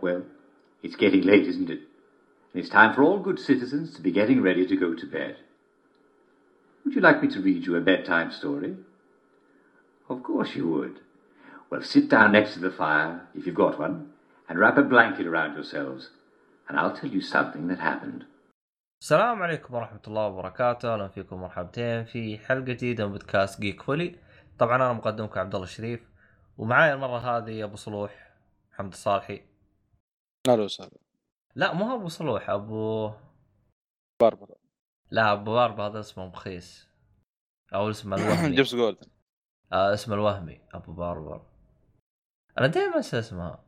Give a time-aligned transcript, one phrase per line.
[0.00, 0.22] Well,
[0.82, 1.80] it's getting late, isn't it?
[2.52, 5.36] And it's time for all good citizens to be getting ready to go to bed.
[6.84, 8.76] Would you like me to read you a bedtime story?
[10.08, 11.00] Of course you would.
[11.70, 14.10] Well, sit down next to the fire, if you've got one,
[14.48, 16.10] and wrap a blanket around yourselves,
[16.68, 18.26] and I'll tell you something that happened.
[19.04, 24.18] السلام عليكم ورحمة الله وبركاته، أهلا فيكم مرحبتين في حلقة جديدة من بودكاست جيك فولي.
[24.58, 26.10] طبعا أنا مقدمكم عبد الله الشريف
[26.58, 28.36] ومعاي المرة هذه أبو صلوح
[28.72, 29.42] محمد الصالحي.
[30.48, 30.98] أهلا وسهلا
[31.54, 33.10] لا مو هو أبو صلوح أبو
[34.20, 34.56] باربرا
[35.10, 36.88] لا أبو باربا هذا اسمه مخيس
[37.74, 38.54] أو اسمه الوهمي.
[38.56, 39.06] جيمس جولدن
[39.72, 41.46] آه اسمه الوهمي أبو باربر.
[42.58, 43.64] أنا دائما أنسى اسمها.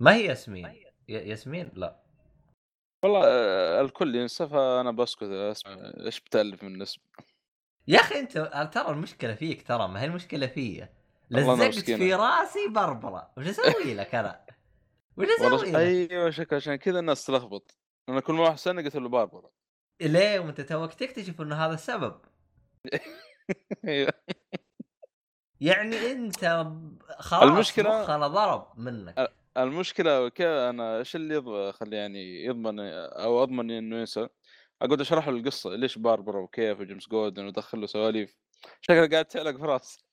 [0.00, 2.07] ما هي ياسمين؟ ياسمين؟ لا.
[3.02, 5.72] والله آه، الكل ينسى فانا بسكت اسمع
[6.04, 7.00] إيش بتألف من الاسم
[7.88, 8.32] يا أخي أنت
[8.74, 10.92] ترى المشكلة فيك ترى ما هي المشكلة فيا.
[11.30, 11.90] لزقت.
[11.90, 13.30] في رأسي بربرة.
[13.38, 14.46] وش أسوي لك أنا؟
[15.16, 17.78] وش أسوي لك؟ أيوه شكل عشان كذا الناس تلخبط.
[18.08, 19.50] أنا كل ما واحد سنه قلت له باربرا
[20.00, 22.20] ليه؟ وأنت توك تكتشف إنه هذا السبب.
[23.88, 24.12] أيوة.
[25.60, 26.66] يعني أنت
[27.18, 29.32] خلاص المشكلة- مخنا ضرب منك.
[29.62, 34.28] المشكلة كيف أنا إيش اللي يض- خلي يعني يضمن أو أضمن إنه ينسى؟
[34.82, 38.36] أقعد أشرح له القصة ليش باربرا وكيف وجيمس جولدن وادخل له سواليف؟
[38.80, 40.04] شكله قاعد تعلق في راسي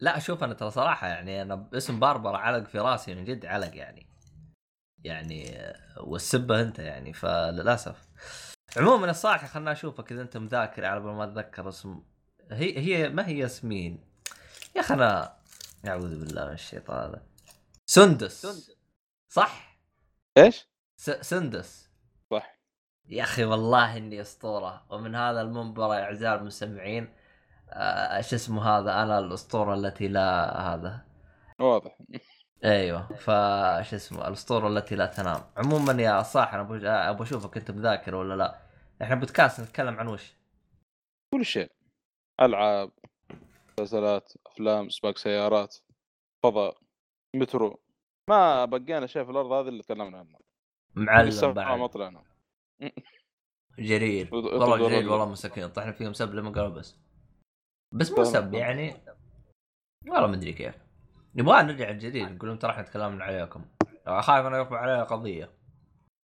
[0.00, 3.76] لا شوف أنا ترى صراحة يعني أنا اسم باربرا علق في راسي من جد علق
[3.76, 4.06] يعني.
[5.04, 5.62] يعني
[5.96, 8.08] والسبة أنت يعني فللأسف.
[8.76, 12.02] عموما الصراحه خلنا أشوفك إذا أنت مذاكر على ما أتذكر اسم.
[12.50, 14.04] هي هي ما هي ياسمين؟
[14.76, 15.36] يا أخي أنا
[15.86, 17.20] أعوذ بالله من الشيطان.
[17.90, 18.46] سندس.
[19.28, 19.78] صح؟
[20.38, 21.90] إيش؟ س- سندس.
[22.30, 22.58] صح.
[23.08, 24.86] يا أخي والله إني أسطورة.
[24.90, 27.14] ومن هذا المنبر يا اعزائي المستمعين
[27.70, 31.06] آه، شو اسمه هذا؟ أنا الأسطورة التي لا هذا.
[31.60, 31.98] واضح.
[32.64, 33.08] أيوه.
[33.16, 35.40] فش اسمه؟ الأسطورة التي لا تنام.
[35.56, 36.62] عموما يا صاح أنا
[37.10, 38.60] أبغى أشوفك أنت مذاكر ولا لا؟
[39.02, 40.34] إحنا بودكاست نتكلم عن وش؟
[41.34, 41.72] كل شيء.
[42.40, 42.90] ألعاب
[43.78, 45.76] مسلسلات أفلام سباق سيارات
[46.42, 46.89] فضاء.
[47.36, 47.80] مترو.
[48.30, 50.38] ما بقينا شيء في الأرض هذه اللي تكلمنا عنه
[50.94, 52.24] معلم السبعه ما بعد طلعنا
[53.78, 54.28] جرير.
[54.34, 56.96] والله جرير والله مساكين طحنا فيهم سب لما قالوا بس.
[57.94, 58.24] بس مو.
[58.24, 58.94] سب يعني.
[60.06, 60.74] والله ما أدري كيف.
[61.34, 63.64] نبغى نرجع الجديد نقول لهم ترى إحنا تكلمنا عليكم.
[64.06, 65.52] خايف أنا يرفع علي قضية.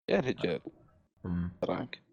[0.09, 0.61] يا رجال.
[1.61, 2.03] تراك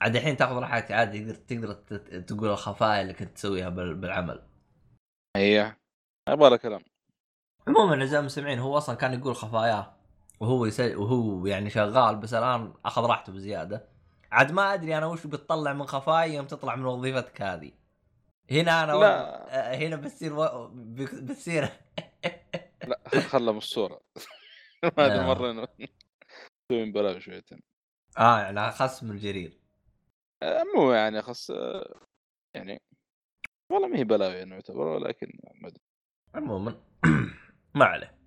[0.00, 1.32] عاد الحين تأخذ راحتك عادي.
[1.32, 4.48] تقدر تقدر تقول الخفايا اللي كنت تسويها بال- بالعمل.
[5.36, 5.76] هي.
[6.28, 6.80] يبغى له كلام.
[7.68, 9.94] عموما اعزائي المستمعين هو أصلا كان يقول خفاياه
[10.40, 10.96] وهو يسل...
[10.96, 13.88] وهو يعني شغال بس الآن أخذ راحته بزيادة.
[14.32, 17.72] عاد ما أدري أنا وش بتطلع من خفايا يوم تطلع من وظيفتك هذه.
[18.50, 19.72] هنا أنا لا.
[19.72, 20.68] آه، هنا بتصير و...
[21.22, 21.68] بتصير
[22.86, 24.00] لا خله من الصورة.
[24.98, 25.26] هذه لا.
[25.26, 25.68] مرة إنه
[26.70, 27.60] نسوي مبالغ شويتين.
[28.18, 29.58] آه يعني خصم الجرير.
[30.42, 32.00] آه، مو يعني خص آه،
[32.54, 32.82] يعني
[33.72, 35.82] والله ما هي بلاوي يعني يعتبر ولكن ما أدري.
[36.34, 36.80] عموما.
[37.74, 38.18] ما عليه.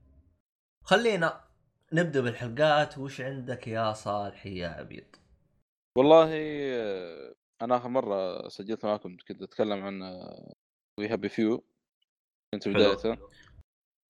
[0.84, 1.48] خلينا
[1.94, 2.98] نبدأ بالحلقات.
[2.98, 5.16] وش عندك يا صالحي يا عبيد؟
[5.98, 6.30] والله
[7.62, 10.02] أنا آخر مرة سجلت معاكم كنت أتكلم عن
[11.00, 11.64] We Happy Few
[12.54, 12.68] كنت.
[12.68, 13.18] بدايته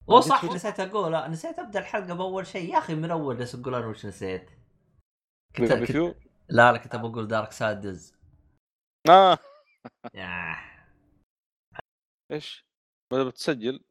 [0.10, 2.74] هو صح نسيت أقول نسيت أبدأ الحلقة بأول شيء.
[2.74, 4.52] يا أخي من أول بس أقول أنا وش نسيت؟
[5.60, 6.16] وي كنت, فيو
[6.50, 8.16] لا لا كنت بقول دارك سادز
[9.10, 9.38] آه.
[12.32, 12.66] إيش؟
[13.12, 13.84] بدأ بتسجل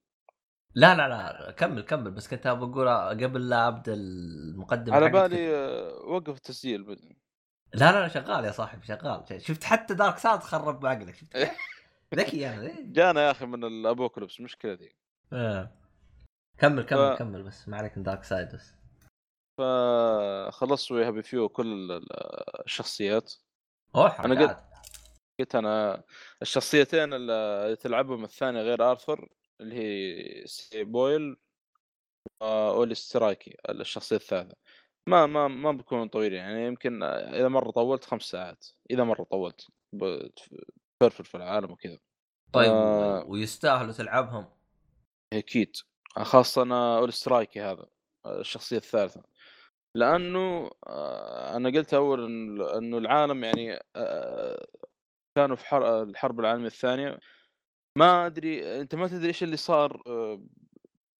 [0.75, 2.89] لا لا لا كمل كمل بس كنت بقول
[3.25, 5.09] قبل لا أبدأ المقدمة على.
[5.09, 6.81] بالي آه، وقف التسجيل.
[7.75, 11.37] لا لا لا شغال يا صاحبي شغال شفت حتى دارك ساد خرب بعقلك شفت؟
[12.15, 12.75] ذكي أنا.
[12.81, 14.93] جانا يا أخي من الابوكليبس مشكله ذي
[15.33, 15.71] آه.
[16.59, 18.75] كمل كمل ف- كمل بس ما عليك من دارك سايد بس
[19.59, 23.35] فخلصت We Happy Few كل ال- ال- الشخصيات
[23.95, 24.61] أوه أنا حركات
[25.41, 26.03] قلت أنا
[26.43, 29.29] الشخصيتين اللي تلعبهم الثانية غير آرثر
[29.61, 31.37] اللي هي سالي بويل
[32.41, 34.57] وأولي ستاركي الشخصية الثالثة.
[35.09, 39.67] ما ما ما بيكونوا طويلين يعني يمكن إذا مرة طولت خمس ساعات إذا مرة طولت
[41.01, 41.99] تفرفر في العالم وكذا.
[42.53, 43.25] طيب آه.
[43.27, 44.47] ويستاهلوا تلعبهم؟
[45.33, 45.77] أكيد
[46.17, 47.87] خاصة أنا أولي ستاركي هذا
[48.27, 49.23] الشخصية الثالثة.
[49.95, 52.25] لأنه آه، أنا قلت أول
[52.77, 54.67] إنه العالم يعني آه،
[55.37, 57.19] كانوا في حر- الحرب العالمية الثانية.
[57.97, 60.43] ما أدري أنت ما تدري إيش اللي صار آه،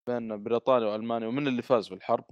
[0.07, 2.25] بين بريطانيا وألمانيا ومن اللي فاز بالحرب؟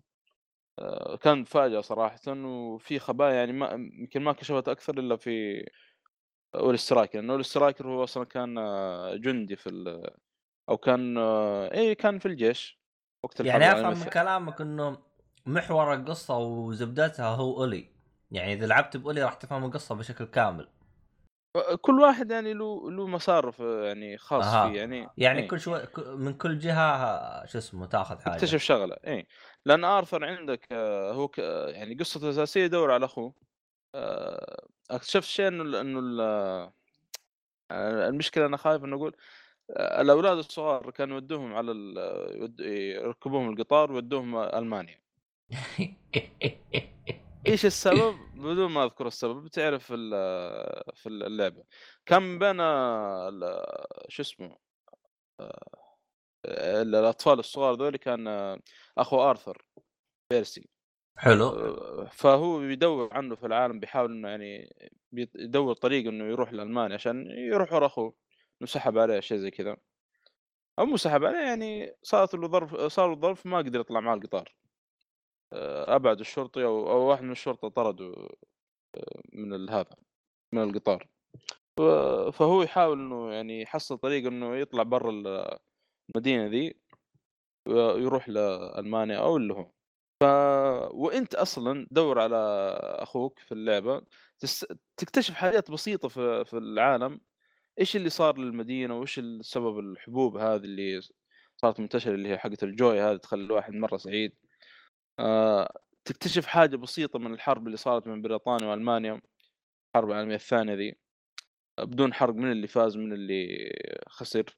[0.78, 5.64] آه، كان فاجأة صراحة وفي خبايا يعني ما يمكن ما كشفت أكثر إلا في
[6.54, 10.10] أولي ستاركي لأنه أولي ستاركي هو أصلا كان آه، جندي في ال...
[10.68, 11.18] أو كان
[11.72, 12.80] اي كان في الجيش
[13.22, 14.98] وقت الحرب يعني أفهم من كلامك إنه
[15.46, 17.88] محور القصة وزبدتها هو أولي.
[18.30, 20.68] يعني إذا لعبت بأولي راح تفهم القصة بشكل كامل.
[21.80, 24.44] كل واحد يعني له له مسار في- يعني خاص.
[24.50, 25.48] فيه يعني يعني إيه.
[25.48, 29.26] كل شوي من كل جهة شو اسمه تأخذ حاجة تكتشف شغلة اي
[29.64, 31.38] لأن آرثر عندك آه، هو ك...
[31.68, 33.34] يعني قصته الاساسيه يدور على أخوه
[33.94, 36.20] آه، اكتشفت شيء إنه إنه ال-
[37.70, 39.16] آه، المشكلة أنا خايف إنه أقول
[39.70, 42.60] آه، الأولاد الصغار كانوا يودوهم على ال...
[42.60, 44.98] يركبوهم القطار ويودوهم ألمانيا
[47.50, 51.64] إيش السبب؟ بدون ما أذكر السبب بتعرف في ال- في اللعبة.
[52.06, 52.56] كان بين
[54.08, 54.58] شو اسمه
[55.40, 58.58] آه، الأطفال الصغار ذول كان
[58.98, 59.64] أخو آرثر
[60.30, 60.68] بيرسي.
[61.16, 61.48] حلو.
[61.48, 64.74] آه، فهو بيدور عنه في العالم بيحاول إنه يعني
[65.12, 68.14] بيدور طريق إنه يروح لألمانيا عشان يروح ورا أخوه
[68.60, 69.76] إنه سحب عليه شيء زي كذا.
[70.78, 74.14] أو مو سحب عليه يعني صارت له ظرف صار له ظرف ما قدر يطلع معاه
[74.14, 74.54] القطار.
[75.52, 78.14] أبعد الشرطي أو أو واحد من الشرطة طرده
[78.96, 79.96] آه، من هذا
[80.52, 81.08] من القطار.
[82.32, 85.58] فهو يحاول إنه يعني يحصل طريق إنه يطلع برا ال-
[86.10, 86.74] المدينة ذي
[87.68, 89.70] ويروح لألمانيا أو اللي هو.
[90.20, 90.24] ف
[90.94, 92.36] وأنت أصلا دور على
[92.82, 94.02] أخوك في اللعبة
[94.38, 94.66] تس...
[94.96, 97.20] تكتشف حاجات بسيطة في في العالم.
[97.80, 101.00] إيش اللي صار للمدينة وإيش السبب الحبوب هذه اللي
[101.56, 104.47] صارت منتشرة اللي هي حقت الجوي هذه تخلي الواحد مرة سعيد؟ آه...
[106.04, 109.20] تكتشف حاجة بسيطة من الحرب اللي صارت من بريطانيا وألمانيا
[109.88, 110.96] الحرب العالمية الثانية ذي
[111.78, 113.72] بدون حرق من اللي فاز من اللي
[114.08, 114.56] خسر.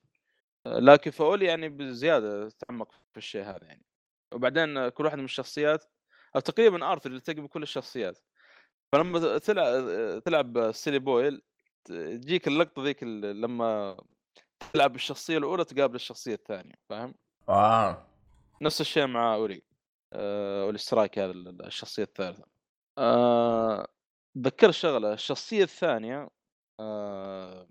[0.67, 3.85] آه، لكن فأولي يعني بزيادة تعمق في الشيء هذا يعني.
[4.33, 5.85] وبعدين كل واحد من الشخصيات
[6.37, 8.19] أو تقريبا أرثر يلتقي بكل الشخصيات.
[8.93, 11.43] فلما تلعب تلعب سالي بويل
[11.85, 13.97] تجيك اللقطة ذيك لما
[14.73, 17.15] تلعب بالشخصية الأولى تقابل الشخصية الثانية فاهم؟
[17.49, 18.07] آه.
[18.63, 19.70] نفس الشيء مع أولي آه
[20.15, 22.45] ستاركي هذا ال- الشخصية الثالثة.
[22.99, 23.89] آه
[24.39, 26.29] ذكر شغله الشخصية الثانية
[26.81, 27.69] آه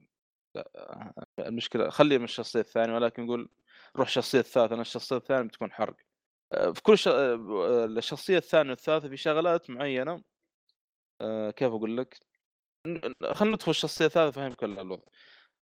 [1.39, 3.49] المشكلة خلي من الشخصية الثانية ولكن نقول
[3.95, 5.95] روح الشخصية الثالثة لأن الشخصية الثانية بتكون حرق.
[6.53, 7.07] آه، في كل ش...
[7.07, 10.23] آه، الشخصية الثانية والثالثة في شغلات معينة
[11.21, 12.19] آه، كيف أقول لك؟
[13.33, 15.03] خلينا ندخل الشخصية الثالثة فهمك الوضع.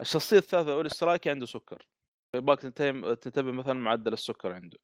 [0.01, 1.89] الشخصية الثالثة اول سترايكي عنده سكر.
[2.33, 4.79] فيبغاك تنتبه مثلا معدل السكر عنده.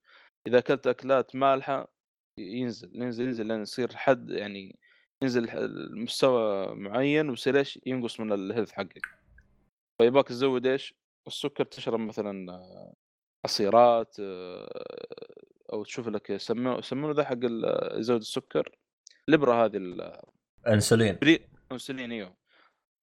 [0.46, 1.92] إذا أكلت أكلات مالحة
[2.38, 4.78] ينزل ينزل ينزل لين يصير حد يعني
[5.22, 9.06] ينزل المستوى معين ويصير إيش ينقص من ال health حقك.
[9.98, 10.94] فيبغاك تزود إيش؟
[11.26, 12.94] السكر تشرب مثلا آه،
[13.44, 14.84] عصيرات آه،
[15.72, 17.38] أو تشوف لك يسمونه يسمونه ذا حق
[17.98, 18.76] يزود السكر؟
[19.28, 19.76] الإبرة هذه
[20.66, 21.18] إنسولين
[21.70, 22.36] الانسولين إيوه.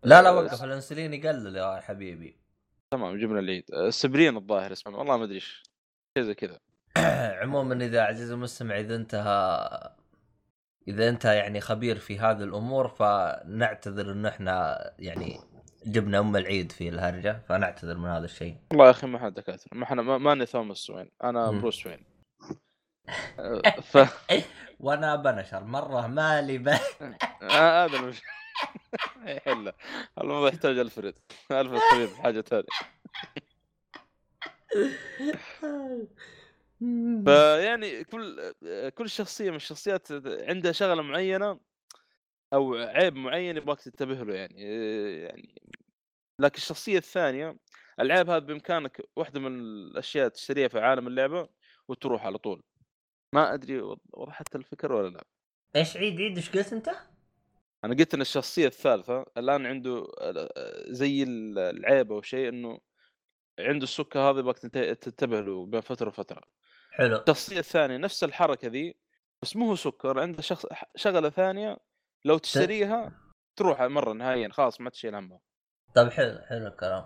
[0.03, 2.37] لا لا آه، وقف الإنسولين يقلل يا حبيبي.
[2.91, 3.71] تمام جبنا العيد.
[3.73, 5.63] آه، السبرين الظاهر اسمه والله ما أدري إيش
[6.17, 6.59] شيء زي كذا.
[7.41, 9.69] عموما إذا عزيزي المستمع إذا انتهى
[10.87, 15.39] إذا انت يعني خبير في هذه الأمور فنعتذر إنه إحنا يعني
[15.85, 18.57] جبنا أم العيد في الهرجة فنعتذر من هذا الشيء.
[18.71, 21.51] والله يا أخي ما حد دكاتره ما إحنا ما- ماني توماس وين أنا.
[21.51, 22.03] بروس وين.
[23.91, 23.97] ف
[24.79, 25.63] وأنا بنشر.
[25.63, 26.67] مرة مالي ب...
[27.41, 28.21] آه، هذا المش...
[29.45, 29.73] حله
[30.21, 31.15] الموضوع يحتاج الفريد
[31.51, 32.65] الفريد حاجة ثانية
[37.25, 38.53] فيعني كل
[38.89, 41.59] كل شخصية من الشخصيات عندها شغلة معينة
[42.53, 44.61] أو عيب معين يبغاك تنتبه له يعني
[45.23, 45.61] يعني
[46.39, 47.57] لكن الشخصية الثانية
[47.99, 51.49] العيب هذا بإمكانك واحدة من الأشياء تشتريها في عالم اللعبة
[51.87, 52.63] وتروح على طول.
[53.35, 53.81] ما أدري
[54.13, 55.23] وضحت الفكرة ولا لا.
[55.75, 56.89] إيش عيد عيد إيش قلت أنت؟
[57.83, 60.07] أنا قلت إن الشخصية الثالثة الآن عنده
[60.87, 62.79] زي العيب أو شيء إنه
[63.59, 66.58] عنده السكر هذا يبغاك تنت- تنتبه له بين فترة وفترة.
[66.99, 67.17] حلو.
[67.17, 68.95] الشخصيه الثانية نفس الحركة ذي
[69.41, 70.65] بس مو هو سكر عنده شخص
[70.95, 71.77] شغلة ثانية
[72.25, 73.11] لو تشتريها
[73.55, 75.39] تروح مرة نهائيا خلاص ما تشيل همها
[75.95, 77.05] طيب حلو حلو الكلام.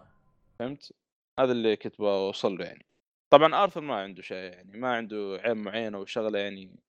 [0.60, 0.94] فهمت؟
[1.40, 2.86] هذا اللي كنت بوصل له يعني.
[3.34, 6.80] طبعا آرثر ما عنده شيء يعني ما عنده عيب معين أو شغله يعني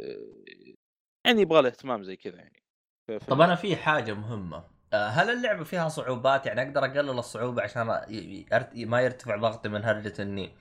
[0.00, 0.44] آه،
[1.26, 2.62] يعني يبغى له اهتمام زي كذا يعني.
[3.28, 4.64] طب أنا في حاجة مهمة.
[4.92, 7.82] آه، هل اللعبة فيها صعوبات؟ يعني أقدر أقلل الصعوبة عشان
[8.86, 10.56] ما يرتفع ضغطي من هرجة إني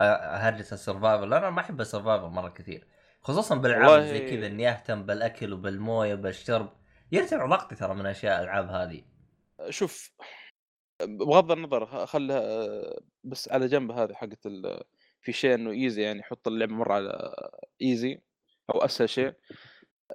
[0.00, 2.86] هرجه ال survival أنا ما أحب ال survival مرة كثير.
[3.22, 6.72] خصوصا بالالعاب زي كذا إني أهتم بالأكل وبالموية وبالشرب.
[7.12, 9.02] يرتفع ضغطي ترى من أشياء الألعاب هذه.
[9.70, 10.12] شوف
[11.02, 12.42] بغض النظر خلها
[13.24, 14.84] بس على جنب هذه حقت ال-
[15.20, 17.34] في شيء إنه easy يعني حط اللعبة مرة على
[17.82, 18.20] easy
[18.74, 19.34] أو أسهل شيء.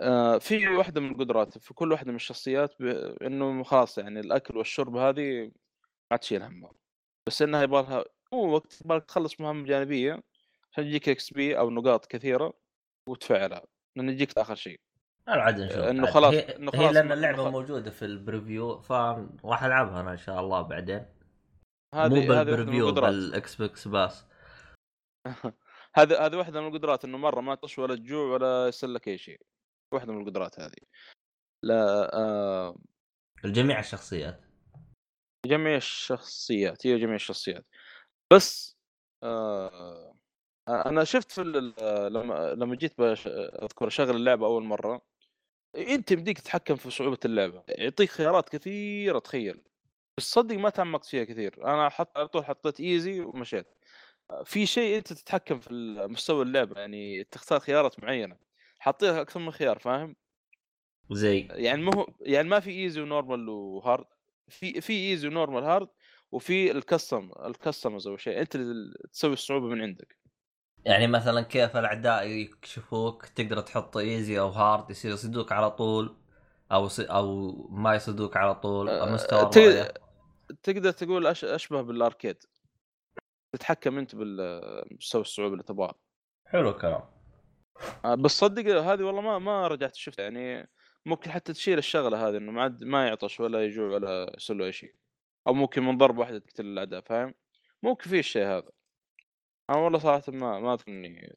[0.01, 2.86] آه في واحدة من القدرات في كل واحدة من الشخصيات ب...
[3.22, 5.51] إنه خلاص يعني الأكل والشرب هذه
[6.12, 6.72] ما تشيل همها
[7.27, 10.24] بس إنها يبغى لها مو وقت يبغى تخلص مهام جانبية
[10.72, 12.54] عشان يجيك XP أو نقاط كثيرة
[13.10, 13.63] وتفعلها
[13.96, 14.80] لأن يجيك آخر شيء.
[15.27, 16.13] أنا عاد نشوف إنه عاد.
[16.13, 20.01] خلاص- هي, إنه هي خلاص لأن ما- اللعبة ما- موجودة في ال preview فراح ألعبها
[20.01, 21.06] أنا إن شاء الله بعدين.
[21.96, 24.25] هذه مو بال preview بال Xbox Pass
[25.96, 29.18] هذه هذه واحدة من القدرات إنه مرة ما تطش ولا تجوع ولا يصير لك أي
[29.18, 29.42] شيء.
[29.94, 30.77] واحدة من القدرات هذه.
[31.63, 32.77] لا آه.
[33.46, 34.42] الجميع الشخصيات.
[35.46, 37.65] جميع الشخصيات هي جميع الشخصيات.
[38.34, 38.77] بس
[39.24, 40.15] آه
[40.67, 41.41] أنا شفت في
[42.12, 45.01] لما لما جيت أذكر اشغل اللعبة أول مرة
[45.75, 49.63] أنت بديك تتحكم في صعوبة اللعبة يعطيك خيارات كثيرة تخيل.
[50.17, 53.67] بس صدق ما تعمقت فيها كثير أنا حط على طول حطيت ايزي ومشيت.
[54.46, 55.70] في شيء أنت تتحكم في
[56.10, 58.38] مستوى اللعبة يعني تختار خيارات معينة
[58.79, 60.15] حاطيها أكثر من خيار فاهم؟
[61.12, 61.48] زي.
[61.51, 64.05] يعني ما هو يعني ما في easy و normal و hard
[64.50, 65.88] في في easy و normal hard
[66.32, 70.17] وفي ال custom ال customs أو شيء أنت اللي تسوي الصعوبة من عندك.
[70.86, 76.15] يعني مثلا كيف الأعداء يكشفوك تقدر تحط easy أو hard يصير يصيدوك على طول
[76.72, 76.89] أو.
[77.00, 79.50] أو ما يصيدوك على طول أه، مستوى
[80.63, 81.46] تقدر تقول أش...
[81.46, 82.38] أشبه بالاركيد
[83.53, 85.96] تتحكم أنت بالمستوى الصعوبة اللي تبغاه
[86.46, 87.01] حلو الكلام.
[88.05, 90.70] آه، بس صدق هذه والله ما ما رجعت شفتها يعني
[91.05, 94.65] ممكن حتى تشيل الشغلة هذه إنه ما عاد ما يعطش ولا يجوع ولا يصير له
[94.65, 94.96] أي شيء.
[95.48, 97.34] أو ممكن من ضربه واحدة تقتل الأعداء فاهم؟
[97.84, 98.70] ممكن في الشيء هذا.
[99.70, 101.36] أنا والله صراحة ما ما اذكر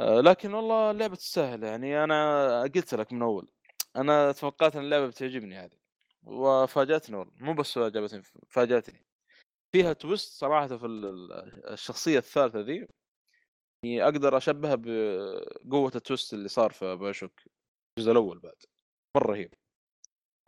[0.00, 2.04] آه، لكن والله اللعبة تستاهل يعني.
[2.04, 3.48] أنا قلت لك من أول
[3.96, 5.76] أنا توقعت إن اللعبة بتعجبني هذه.
[6.22, 9.04] وفاجأتني والله مو بس عجبتني فاجأتني.
[9.72, 11.32] فيها twist صراحة في ال- ال-
[11.72, 12.86] الشخصية الثالثة ذي.
[13.84, 14.74] يعني أقدر أشبهها
[15.64, 17.40] بقوة ال twist اللي صار في BioShock
[17.98, 18.62] الجزء الأول بعد.
[19.16, 19.54] مرة رهيب.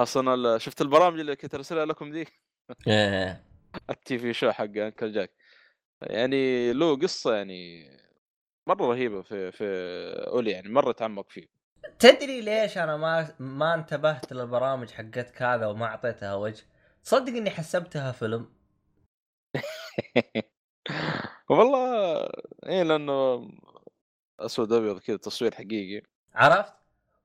[0.01, 2.27] خاصة شفت البرامج اللي كنت أرسلها لكم ذي؟
[2.89, 3.45] إيه
[3.91, 5.33] التي في show حق Uncle Jack
[6.03, 7.87] يعني له قصة يعني
[8.69, 9.65] مرة رهيبة في في
[10.29, 11.47] أولي يعني مرة تعمق فيه.
[11.99, 16.65] تدري ليش أنا ما ما انتبهت للبرامج حقتك هذا وما أعطيتها وجه؟
[17.03, 18.53] صدق إني حسبتها فيلم.
[21.51, 22.21] والله
[22.67, 23.49] إيه لأنه
[24.41, 26.03] أسود أبيض كذا تصوير حقيقي.
[26.35, 26.75] عرفت؟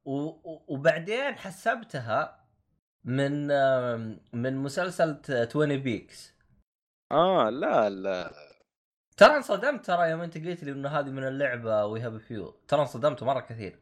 [0.06, 0.14] و...
[0.26, 2.41] و- وبعدين حسبتها
[3.06, 3.48] من
[4.34, 6.34] من مسلسل 20 بيكس
[7.12, 8.32] آه لا لا.
[9.18, 12.82] ترى انصدمت ترى يوم انت قلت لي إنه هذه من اللعبة We Happy Few ترى
[12.82, 13.80] انصدمت مرة كثير.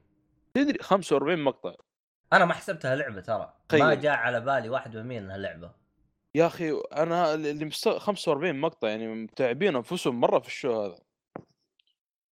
[0.53, 1.73] تدري 45 مقطع.
[2.33, 3.37] أنا ما حسبتها لعبة ترى.
[3.37, 4.01] ما تخيل.
[4.01, 5.71] جاء على بالي واحد من إنها لعبة.
[6.35, 7.89] يا أخي أنا اللي مست...
[7.89, 10.99] 45 مقطع يعني متعبين أنفسهم مرة في ال show هذا.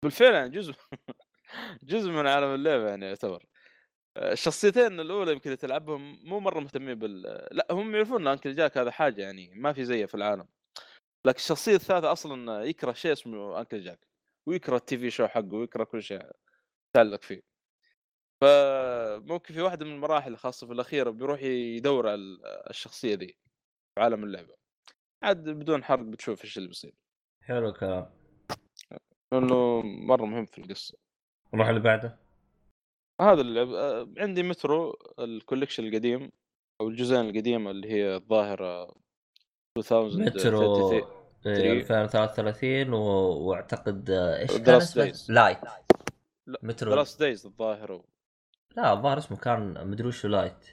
[0.03, 0.75] بالفعل يعني جزء
[1.83, 3.45] جزء من عالم اللعبة يعني يعتبر.
[4.17, 8.79] الشخصيتين الأولى يمكن اللي تلعبهم مو مرة مهتمين بال لا هم يعرفون إن أنكل جاك
[8.79, 10.49] هذا حاجة يعني ما في زيه في العالم.
[11.27, 14.07] لكن الشخصية الثالثة أصلا يكره شيء اسمه أنكل جاك
[14.49, 16.31] ويكره التي في شو حقه ويكره كل شيء
[16.91, 17.43] يتعلق فيه.
[18.41, 22.39] فممكن في واحدة من المراحل خاصة في الاخيره بيروح يدور على
[22.71, 23.37] الشخصية ذي
[23.95, 24.55] في عالم اللعبة.
[25.23, 26.95] عاد بدون حرق بتشوف إيش اللي بيصير.
[27.43, 28.11] حلو الكلام.
[29.33, 30.99] لأنه مرة مهم في القصة.
[31.55, 32.24] نروح اللي بعده؟
[33.21, 36.31] هذا اللعب آه، عندي Metro ال collection القديم
[36.81, 38.95] أو الجزئين القديمة اللي هي الظاهر
[39.79, 41.73] 2033 مترو إيه، three.
[41.73, 43.03] 2033 و...
[43.49, 45.59] واعتقد آه، إيش كان اسمه؟ Light.
[46.47, 46.95] لا Metro.
[46.95, 48.05] Last Days الظاهر.
[48.77, 50.67] لا الظاهر اسمه كان مدري وش Light.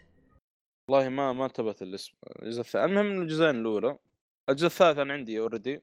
[0.89, 3.97] والله ما ما انتبهت الاسم الجزء الثاني المهم من الجزئين الأولى
[4.49, 5.81] الجزء الثالث أنا عندي already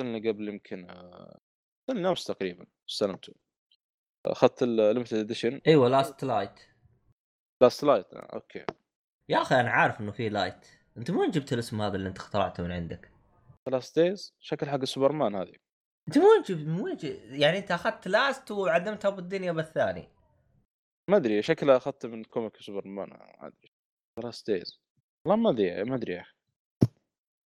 [0.00, 1.40] قبل يمكن آه،
[1.86, 3.34] سنة أمس تقريبا استلمته.
[4.26, 6.60] اخذت ال limited edition أيوه Last Light
[7.62, 8.64] Last Light okay.
[9.28, 12.18] يا أخي أنا عارف انه في Light انت من وين جبت الاسم هذا اللي انت
[12.18, 13.10] اخترعته من عندك؟
[13.68, 15.54] Last Days شكل حق سوبرمان هذه.
[16.08, 16.96] انت من وين جبت من وين؟
[17.40, 20.08] يعني انت اخذت Last وعدمتها بالدنيا بالثاني.
[21.10, 23.72] ما أدري شكلها اخذته من comic Superman ما أدري.
[24.24, 24.80] Last Days
[25.26, 26.34] والله ما أدري ما أدري يا أخي.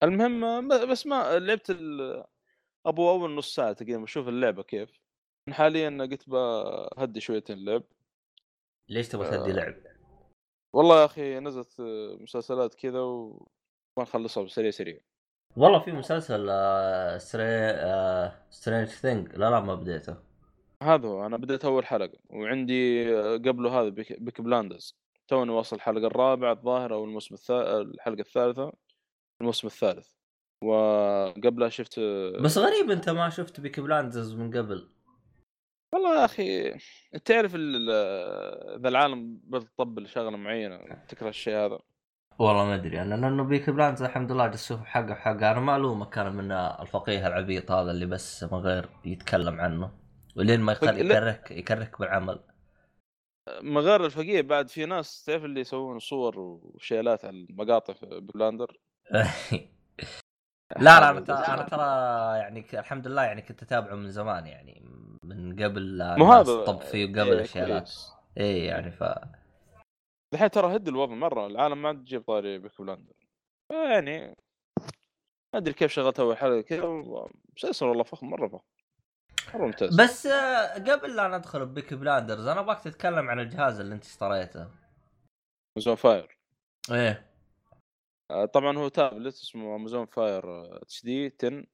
[0.02, 2.24] المهم ب- بس ما لعبت ال-
[2.86, 4.90] أبو أول نص ساعة تقريبا أشوف اللعبة كيف.
[5.52, 7.82] حاليا قلت بهدي شويتين اللعب.
[8.88, 9.54] ليش تبغى تهدي آه.
[9.54, 9.74] لعب؟
[10.72, 13.46] والله يا أخي نزلت آه، مسلسلات كذا وما
[13.98, 15.00] نخلصها بسريع سريع.
[15.56, 17.44] والله في مسلسل آه Stra...
[17.70, 20.16] آه Strange Thing لا لا ما بديته.
[20.82, 22.18] هذا هو أنا بديت أول حلقة.
[22.30, 24.96] وعندي آه، قبله هذا Peaky, Peaky Blinders
[25.28, 28.72] توني واصل الحلقة الرابعة الظاهر أو الموسم الثالث الحلقة الثالثة
[29.40, 30.08] الموسم الثالث.
[30.64, 34.95] وقبلها شفت آه، بس غريب أنت ما شفت Peaky Blinders من قبل.
[35.92, 36.78] والله يا أخي
[37.24, 41.78] تعرف اذا العالم بتطبل شغله معينة تكره الشيء هذا؟
[42.38, 46.04] والله ما أدري أنا لأنه Peaky Blinders الحمد لله جالس أشوف حقه حقه أنا معلومة
[46.04, 49.90] كان من الفقيه العبيط هذا اللي بس من غير يتكلم عنه
[50.36, 51.00] ولين ما يخلي.
[51.00, 52.40] يكرهك يكرهك بالعمل.
[53.62, 58.76] من غير الفقيه بعد في ناس تعرف اللي يسوون صور وشيلات على المقاطع في بلاندر
[60.76, 61.10] لا لا
[61.54, 64.82] أنا ترى يعني الحمد لله يعني كنت أتابعه من زمان يعني.
[65.28, 67.92] من قبل لا مو هذا تطب فيه وقبل إيه، الشيلات.
[68.38, 69.04] اي يعني ف
[70.34, 73.14] الحين ترى هد الوضع مرة العالم ما تجيب طاري بيك بلاندر
[73.72, 74.36] يعني
[75.54, 76.86] ما أدري كيف شغلت أول حلقة كذا
[77.56, 78.64] مسلسل والله فخم مرة فخم.
[79.54, 80.00] مرة ممتاز.
[80.00, 84.70] بس آه، قبل لا ندخل Peaky Blinders أنا أبغاك تتكلم عن الجهاز اللي أنت اشتريته.
[85.76, 86.38] Amazon Fire
[86.92, 87.30] إيه.
[88.30, 91.64] آه، طبعا هو تابلت اسمه Amazon Fire HD 10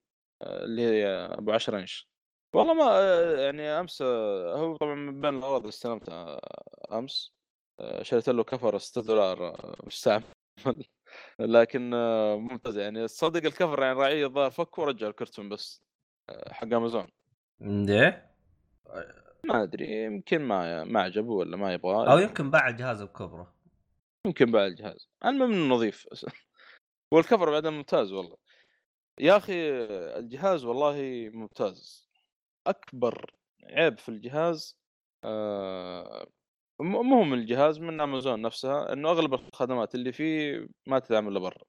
[0.43, 2.12] آه، اللي هي أبو 10 إنش.
[2.55, 3.01] والله ما
[3.43, 7.33] يعني أمس هو طبعا من بين الأغراض اللي استلمتها آه، أمس
[7.81, 10.25] آه، شريت له كفر 6 دولار آه، مستعمل.
[11.39, 11.91] لكن
[12.37, 13.07] ممتاز يعني.
[13.07, 15.83] تصدق الكفر يعني راعيه الظاهر فك ورجع الكرتون بس
[16.51, 17.07] حق امازون
[17.63, 18.33] إيه
[19.45, 22.13] ما أدري يمكن ما ما عجبه ولا ما يبغاه.
[22.13, 23.55] أو يمكن باع الجهاز بكبره
[24.27, 25.09] يمكن بعد الجهاز.
[25.25, 26.07] المهم إنه نظيف.
[27.13, 28.37] والكفر بعدين ممتاز والله.
[29.21, 29.71] يا أخي
[30.19, 32.02] الجهاز والله ممتاز.
[32.67, 34.79] أكبر عيب في الجهاز
[35.25, 36.27] آه
[36.81, 41.63] مو من الجهاز من أمازون نفسها إنه أغلب الخدمات اللي فيه ما تدعم إلا برا.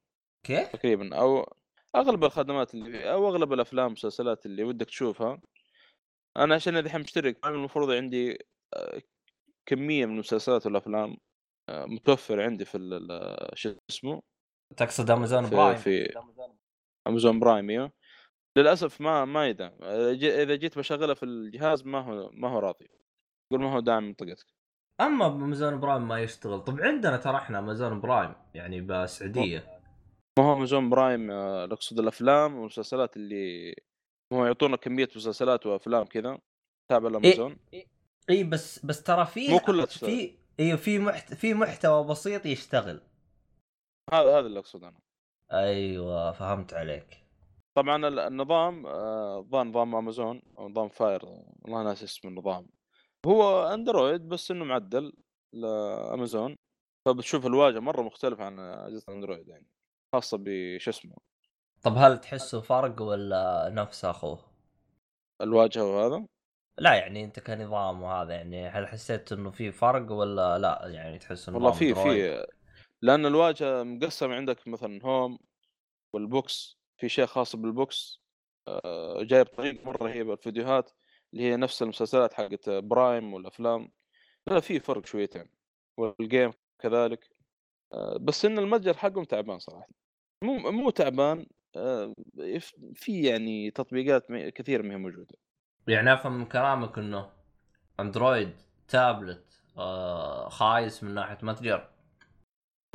[0.46, 1.54] كيف؟ تقريبا أو
[1.96, 5.42] أغلب الخدمات اللي فيه أو أغلب الأفلام والمسلسلات اللي ودك تشوفها.
[6.38, 8.38] أنا عشان الحين مشترك المفروض عندي
[8.74, 9.02] آه،
[9.66, 11.18] كمية من المسلسلات والأفلام
[11.70, 12.78] آه، متوفر عندي في
[13.54, 14.22] شو اسمه؟
[14.78, 16.14] تقصد Amazon Prime في-
[17.08, 17.92] Amazon Prime أيوه.
[18.58, 19.72] للأسف ما ما يدعم.
[19.82, 22.90] إذا جيت بشغله في الجهاز ما هو ما هو راضي.
[23.52, 24.46] يقول ما هو داعم منطقتك.
[25.02, 26.60] أما ب Amazon Prime ما يشتغل.
[26.60, 29.80] طب عندنا ترى إحنا Amazon Prime يعني بالسعودية.
[30.40, 33.76] ما هو Amazon Prime آه، اقصد الأفلام والمسلسلات اللي
[34.34, 36.40] هو يعطونا كمية مسلسلات وأفلام كذا
[36.92, 37.58] تابع الامازون
[38.30, 39.86] إي بس بس ترى في مو كلها.
[39.86, 41.34] في أيوه في محت...
[41.34, 43.02] في محتوى بسيط يشتغل.
[44.14, 45.00] هذا هذا اللي أقصده أنا.
[45.52, 47.23] أيوه فهمت عليك.
[47.76, 52.68] طبعا ال- النظام آه، ظن نظام أمازون أو نظام Fire والله ناس اسم النظام.
[53.26, 55.14] هو Android بس إنه معدل
[55.54, 56.56] لأمازون.
[57.06, 59.66] فبتشوف الواجهة مرة مختلفة عن أجهزة ال Android يعني
[60.14, 61.16] خاصة بش اسمه؟
[61.82, 64.40] طب هل تحسه فرق ولا نفس أخوه؟
[65.42, 66.26] الواجهة وهذا؟
[66.78, 71.50] لا يعني أنت كنظام وهذا يعني هل حسيت إنه في فرق ولا لا؟ يعني تحس
[71.50, 72.46] إنه والله في؟ في.
[73.02, 75.40] لأن الواجهة مقسم عندك مثلا home
[76.14, 76.83] وال books.
[76.98, 78.24] في شيء خاص بال books
[78.68, 80.92] آه، جايب طريقة مرة رهيبة الفيديوهات
[81.34, 83.92] اللي هي نفس المسلسلات حقت Prime والأفلام.
[84.48, 85.50] لا في فرق شويتين
[85.98, 87.30] وال game كذلك.
[87.94, 89.88] آه، بس إن المتجر حقهم تعبان صراحة.
[90.44, 92.14] مو مو تعبان آه،
[92.96, 95.36] في يعني تطبيقات كثيره ما هي موجودة.
[95.88, 97.30] يعني أفهم من كلامك إنه
[98.00, 101.90] Android tablet آه خايس من ناحية متجر.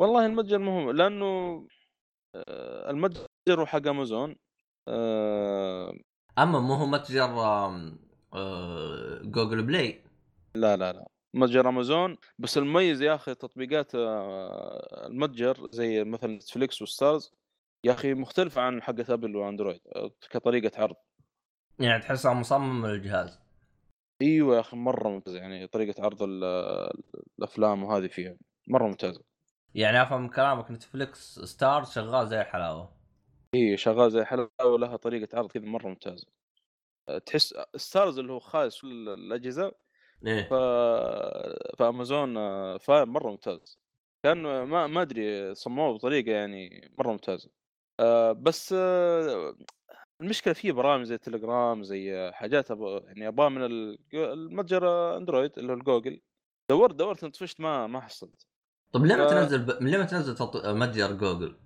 [0.00, 1.66] والله المتجر مهم لأنه
[2.90, 4.36] المتجر هو حق امازون
[4.88, 5.94] آه،
[6.38, 7.26] أما مو هو متجر
[9.22, 10.04] Google Play
[10.54, 11.08] لا لا لا.
[11.34, 17.32] متجر امازون بس المميز يا أخي تطبيقات آه، المتجر زي مثلا Netflix و Starz
[17.84, 20.96] يا أخي مختلفه عن حقت Apple و Android آه، كطريقة عرض.
[21.78, 23.38] يعني تحسها مصمم للجهاز.
[24.22, 26.44] إيوه يا أخي مرة ممتازة يعني طريقة عرض ال-
[27.38, 29.22] الأفلام وهذه فيها مرة ممتازة.
[29.74, 32.97] يعني أفهم من كلامك Netflix Starz شغال زي الحلاوة.
[33.54, 36.26] هي شغال زي الحلاوة ولها طريقة عرض كذا مرة ممتازة.
[37.08, 39.72] آه، تحس Starz اللي هو خايس ال- الأجهزة
[40.26, 40.42] إيه.
[40.48, 40.54] ف...
[41.78, 43.78] فامازون آه، Fire مرة ممتاز.
[44.24, 47.50] كان ما ما أدري صمموه بطريقة يعني مرة ممتازة.
[48.00, 49.56] آه، بس آه،
[50.22, 55.72] المشكلة في برامج زي تليجرام زي حاجات أبغى يعني ابغاها من ال- المتجر Android اللي
[55.72, 56.20] هو الجوجل.
[56.70, 58.46] دورت دورت طفشت ما ما حصلت.
[58.92, 59.70] طب ليه ما ف- تنزل ب...
[59.82, 60.56] ليه ما تنزل تط...
[60.66, 61.56] متجر جوجل؟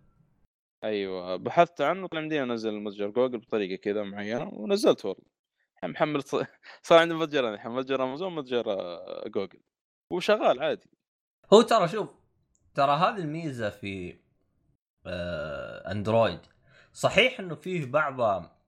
[0.85, 5.25] أيوه بحثت عنه طلع يمديني انزل متجر جوجل بطريقة كذا معينة ونزلت والله.
[5.77, 6.23] الحين محمل
[6.83, 9.61] صار عندي متجرين الحين متجر أمازون متجر آه، جوجل.
[10.11, 10.91] وشغال عادي.
[11.53, 12.09] هو ترى شوف
[12.75, 14.17] ترى هذه الميزة في
[15.07, 16.41] آه أندرويد.
[16.93, 18.63] صحيح إنه فيه بعض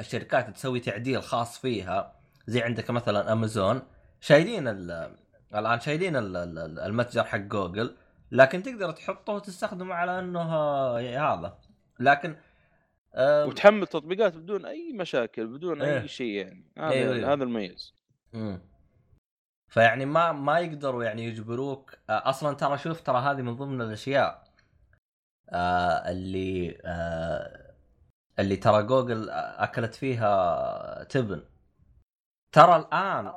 [0.00, 3.82] الشركات تسوي تعديل خاص فيها زي عندك مثلا أمازون.
[4.20, 5.16] شايلين ال-
[5.54, 7.96] الآن شايلين ال- ال- المتجر حق جوجل.
[8.30, 10.40] لكن تقدر تحطه وتستخدمه على إنه
[11.18, 11.58] هذا.
[12.00, 12.36] لكن
[13.14, 16.00] آه وتحمل تطبيقات بدون أي مشاكل بدون إيه.
[16.00, 16.72] اي شيء يعني.
[16.78, 17.32] هذا أيوة.
[17.32, 17.94] هذا المميز.
[19.68, 24.46] فيعني ما ما يقدروا يعني يجبروك أصلا ترى شوف ترى هذه من ضمن الأشياء
[25.50, 27.74] آه اللي آه
[28.38, 31.42] اللي ترى جوجل أكلت فيها تبن.
[32.52, 33.32] ترى الآن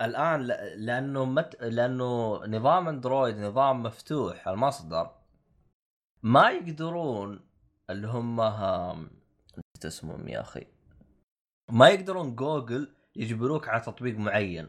[0.00, 0.40] الآن
[0.76, 1.56] لأنه مت...
[1.62, 5.10] لأنه نظام أندرويد نظام مفتوح المصدر
[6.22, 7.40] ما يقدرون
[7.90, 9.10] اللي هم هم-
[9.50, 10.66] نسيت اسمهم يا أخي
[11.70, 14.68] ما يقدرون جوجل يجبروك على تطبيق معين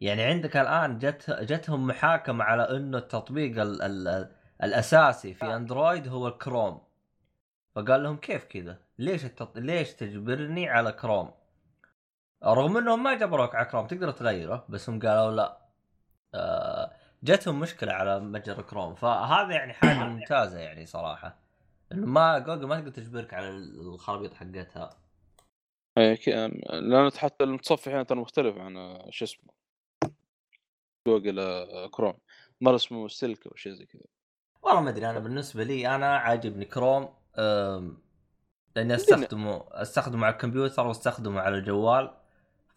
[0.00, 3.82] يعني عندك الآن جت جتهم محاكمه على إنه التطبيق ال...
[3.82, 4.32] ال...
[4.62, 6.80] الأساسي في أندرويد هو الكروم
[7.74, 9.58] فقال لهم كيف كذا؟ ليش التط...
[9.58, 11.30] ليش تجبرني على كروم؟
[12.44, 15.58] رغم إنهم ما جبروك على كروم تقدر تغيره بس هم قالوا لا.
[16.34, 21.38] آه جتهم مشكلة على متجر كروم فهذا يعني حاجة ممتازة يعني صراحة.
[21.92, 24.90] إنه ما جوجل ما تقدر تجبرك على الخرابيط حقتها.
[25.98, 26.28] ك-
[26.68, 29.52] لأن حتى المتصفح هنا ترى مختلف عن آه، شو اسمه
[31.08, 32.14] جوجل آه، كروم
[32.60, 34.02] مرة اسمه سلك أو شيء زي كذا.
[34.62, 37.14] والله ما أدري أنا بالنسبة لي أنا عاجبني كروم
[38.76, 42.17] لأني أستخدمه أستخدمه على الكمبيوتر وأستخدمه على الجوال.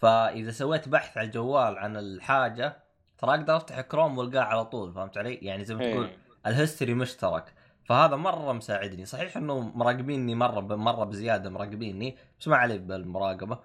[0.02, 2.84] فإذا سويت بحث على الجوال عن الحاجة
[3.18, 6.18] ترى أقدر أفتح كروم وألقاه على طول فهمت علي؟ يعني زي ما تقول إيه.
[6.48, 7.54] ال history مشترك.
[7.86, 9.06] فهذا مرة مساعدني.
[9.06, 13.60] صحيح إنه مراقبيني مرة مرة بزيادة مراقبيني بس ما علي بالمراقبة.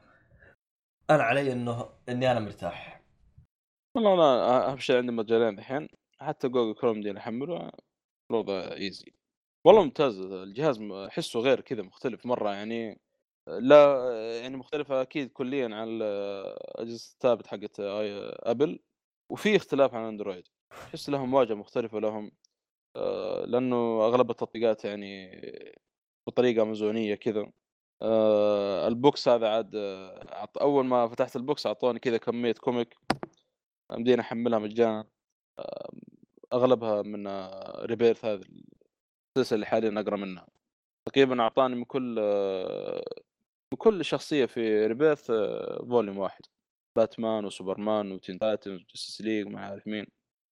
[1.11, 3.03] أنا علي إنه إني أنا مرتاح.
[3.95, 5.89] والله أنا أهم شيء عندي متجرين الحين.
[6.21, 7.71] حتى جوجل كروم دي احمله
[8.31, 9.13] الوضع easy
[9.65, 10.21] والله ممتاز.
[10.21, 13.06] الجهاز أحسه غير كذا مختلف مرة يعني.
[13.47, 14.11] لا
[14.43, 18.81] يعني مختلفة أكيد كليا عن الأجهزة الثابت حقت أبل
[19.31, 20.49] وفي اختلاف عن أندرويد.
[20.73, 22.33] احس لهم واجهة مختلفة لهم
[22.97, 25.41] آه، لأنه أغلب التطبيقات يعني
[26.27, 27.53] بطريقة أمازونية كذا.
[28.03, 29.71] آه، ال books هذا عاد
[30.61, 32.97] أول ما فتحت ال books أعطوني كذا كمية comic
[33.93, 35.09] مديني أحملها مجانا.
[35.59, 35.91] آه،
[36.53, 37.27] أغلبها من
[37.87, 38.45] Rebirth هذه
[39.37, 40.47] السلسلة اللي حاليا أقرأ منها.
[41.07, 42.19] تقريبا أعطاني من كل
[43.67, 46.41] آه، من كل شخصية في Rebirth آه، volume واحد.
[46.97, 50.07] باتمان وسوبرمان و Teen Titans و Justice League ما عارف مين.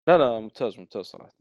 [0.09, 1.37] لا لا ممتاز ممتاز صراحة.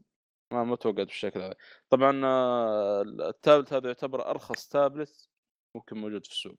[0.52, 1.54] ما ما توقعت بالشكل هذا.
[1.90, 5.28] طبعا آه، التابلت هذا يعتبر أرخص تابلت
[5.76, 6.56] ممكن موجود في السوق.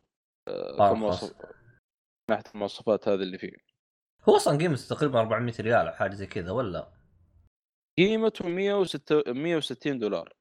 [0.47, 0.89] آه،.
[0.93, 3.51] كمواصف- من ناحية المواصفات هذه اللي فيه.
[4.29, 6.93] هو أصلا قيمته تقريبا 400 ريال أو حاجة زي كذا ولا؟
[7.97, 10.33] قيمته 106 160 دولار.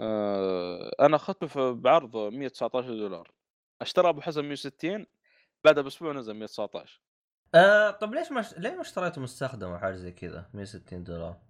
[0.00, 3.30] آه، أنا اخذته في- بعرض 119 دولار.
[3.84, 5.06] أشترى أبو حسن 160
[5.64, 7.00] بعدها بأسبوع نزل 119
[7.54, 11.40] آه طب ليش ما ليه ما اشتريته مستخدم أو حاجة زي كذا 160 دولار؟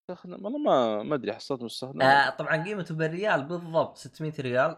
[0.00, 4.76] استخدم والله ما ما أدري حصلت مستخدم آه طبعا قيمته بالريال بالضبط 600 ريال.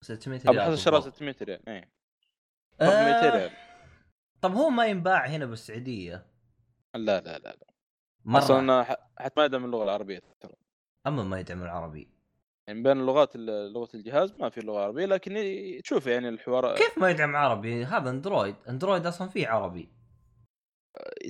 [0.00, 1.14] 600 ريال ابو حسن شراه بالضبط.
[1.14, 1.88] 600 ريال اي
[2.80, 3.50] آه 200 ريال.
[4.40, 6.26] طب هو ما ينباع هنا بالسعودية.
[6.94, 7.66] لا لا لا, لا.
[8.24, 8.38] مرة.
[8.38, 8.82] أصلا
[9.18, 10.54] حتى ما يدعم اللغة العربية ترى.
[11.06, 12.08] أما ما يدعم العربي.
[12.66, 15.34] يعني بين اللغات ال- لغة الجهاز ما في لغة عربية لكن
[15.84, 18.56] تشوف يعني الحوار كيف ما يدعم عربي؟ هذا أندرويد.
[18.68, 19.88] أندرويد أصلا فيه عربي.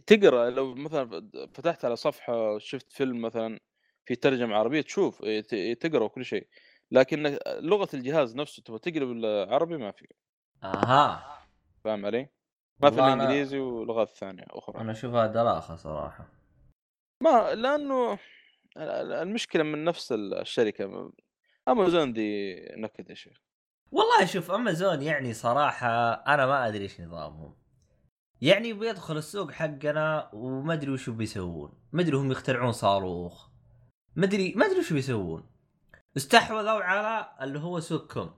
[0.07, 3.59] تقرأ لو مثلا فتحت على صفحة شفت فيلم مثلا
[4.05, 5.19] في ترجمة عربية تشوف
[5.81, 6.47] تقرأ وكل شيء.
[6.91, 10.07] لكن لغة الجهاز نفسه تبغى تقلب العربي ما في.
[10.65, 11.39] أها.
[11.85, 12.29] فاهم علي؟
[12.81, 14.81] ما في والله الا أنا- ولغات ثانية أخرى.
[14.81, 16.29] أنا اشوفها دلاخه صراحة.
[17.23, 18.19] ما لأنه
[18.77, 21.13] المشكلة من نفس الشركة
[21.69, 23.43] امازون دي نكد يا شيخ.
[23.91, 27.57] والله شوف امازون يعني صراحة أنا ما أدري إيش نظامهم.
[28.41, 31.73] يعني بيدخل السوق حقنا وما أدري وش بيسوون.
[31.93, 33.49] ما أدري هم يخترعون صاروخ.
[34.17, 35.51] ما أدري ما أدري وش بيسوون.
[36.17, 38.35] استحوذوا على اللي هو سوق كوم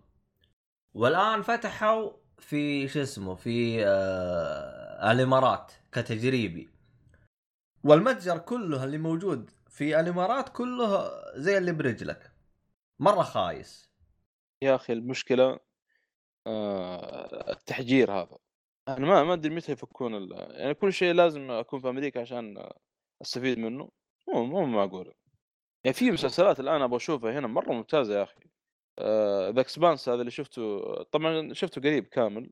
[0.95, 6.69] والآن فتحوا في شو اسمه في آه الإمارات كتجريبي.
[7.85, 12.33] والمتجر كله اللي موجود في الإمارات كله زي اللي برجلك
[12.99, 13.91] مرة خايس.
[14.63, 15.61] يا أخي المشكلة
[16.47, 18.39] آه، التهجير هذا.
[18.89, 20.33] أنا ما ما أدري متى يفكون ال...
[20.33, 22.69] يعني كل شيء لازم أكون في أمريكا عشان
[23.23, 23.91] أستفيد منه.
[24.29, 25.15] مو مو معقول
[25.85, 28.51] يعني في مسلسلات الآن أبغى أشوفها هنا مرة ممتازة يا أخي.
[29.53, 32.51] The Expanse هذا اللي شفته طبعا شفته قريب كامل.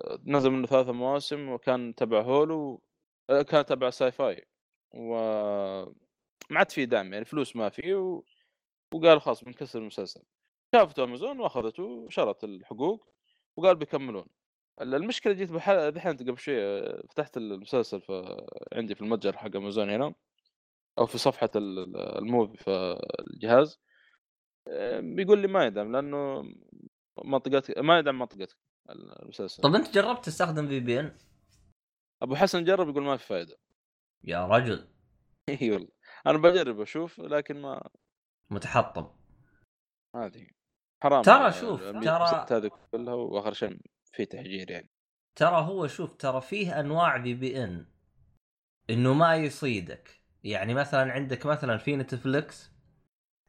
[0.00, 2.82] آه، نزل منه ثلاثة مواسم وكان تبع Hulu
[3.30, 4.46] آه، كان تبع Syfy.
[4.94, 5.14] و
[6.50, 8.24] ما عاد في دعم يعني فلوس ما في و...
[8.94, 10.22] وقال خلاص بنكسر المسلسل.
[10.74, 13.06] شافته أمازون واخذته وشرت الحقوق
[13.56, 14.26] وقال بيكملون.
[14.80, 19.56] ال- المشكلة جيت بحال دحين قبل شوي آه، فتحت المسلسل في عندي في المتجر حق
[19.56, 20.14] أمازون هنا
[20.98, 23.00] أو في صفحة ال- ال- الموفي في
[23.30, 23.80] الجهاز.
[24.98, 26.42] بيقول لي ما يدعم لأنه
[27.24, 28.56] منطقتك ما يدعم منطقتك
[28.90, 29.62] المسلسل.
[29.62, 31.18] طب أنت جربت تستخدم في بي ان؟
[32.22, 33.56] أبو حسن جرب يقول ما في فائده
[34.24, 34.88] يا رجل.
[35.62, 35.88] إي والله.
[36.26, 37.88] أنا بجرب أشوف لكن ما
[38.50, 39.06] متحطم.
[40.16, 40.46] هذه
[41.02, 43.78] حرام ترى يعني شوف، ترى- هذه كلها وآخر شيء
[44.12, 44.90] في تهجير يعني.
[45.36, 47.86] ترى هو شوف ترى فيه أنواع VPN
[48.90, 50.22] إنه ما يصيدك.
[50.44, 52.72] يعني مثلا عندك مثلا في نتفلكس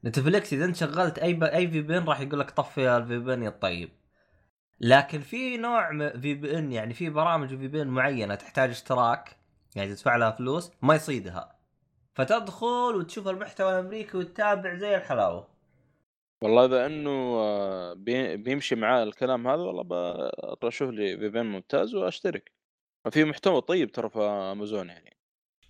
[0.05, 1.43] نتفلكس إذا أنت شغلت أي ب...
[1.43, 3.89] أي VPN راح يقول لك طفي ال VPN يا الطيب.
[4.79, 9.37] لكن في نوع VPN يعني في برامج VPN معينة تحتاج اشتراك
[9.75, 11.52] يعني تدفع لها فلوس ما يصيدها.
[12.15, 15.47] فتدخل وتشوف المحتوى الأمريكي وتتابع زي الحلاوة.
[16.41, 21.95] والله إذا إنه آه، بي- بيمشي معاه الكلام هذا والله ب- أشوف لي VPN ممتاز
[21.95, 22.51] وأشترك.
[23.11, 25.17] في محتوى طيب ترى في أمازون يعني.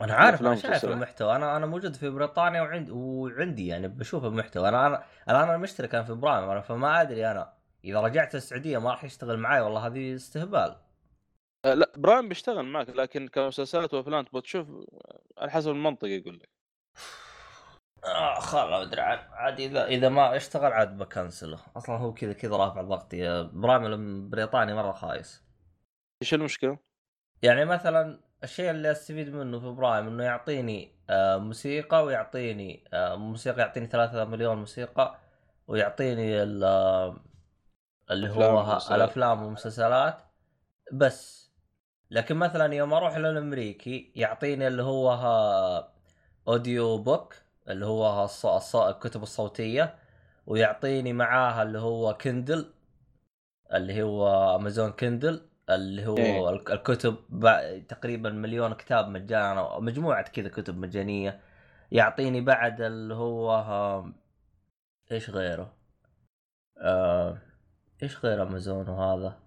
[0.01, 0.86] أنا عارف أنا شايف.
[0.86, 1.36] المحتوى.
[1.36, 4.69] أنا أنا موجود في بريطانيا وعندي وعندي يعني بشوف المحتوى.
[4.69, 7.53] أنا أنا الآن أنا مشترك أنا في Prime أنا فما أدري أنا
[7.86, 10.75] إذا رجعت السعودية ما راح يشتغل معي والله هذه استهبال.
[11.65, 16.49] لا Prime بيشتغل معك لكن كمسلسلات وأفلام تبغى تشوف آه، على حسب المنطقة يقول لك.
[18.06, 21.60] آه خلاص ما أدري عاد إذا إذا ما اشتغل عاد بكنسله.
[21.78, 25.43] أصلا هو كذا كذا رافع ضغطي Prime البريطاني مرة خايس.
[26.21, 26.80] إيش المشكلة؟
[27.41, 33.60] يعني مثلا الشيء اللي أستفيد منه في Prime إنه يعطيني آه، موسيقى ويعطيني آه، موسيقى
[33.60, 35.19] يعطيني ثلاثة مليون موسيقى
[35.67, 37.17] ويعطيني ال- آه،
[38.12, 38.78] اللي هو.
[38.91, 40.21] الأفلام والمسلسلات.
[40.91, 41.42] بس
[42.13, 45.93] لكن مثلا يوم أروح للأمريكي يعطيني اللي هو ها
[46.47, 47.36] audio book
[47.69, 49.95] اللي هو الص- الص- الكتب الصوتية
[50.47, 52.73] ويعطيني معاها اللي هو Kindle
[53.73, 56.49] اللي هو Amazon Kindle اللي هو إيه.
[56.49, 61.41] الك- الكتب ب- تقريبا مليون كتاب مجانا مجموعة كذا كتب مجانية.
[61.91, 64.13] يعطيني بعد اللي هو ها
[65.12, 65.73] إيش غيره؟
[66.78, 67.38] آه
[68.04, 69.39] إيش غير أمازون وهذا؟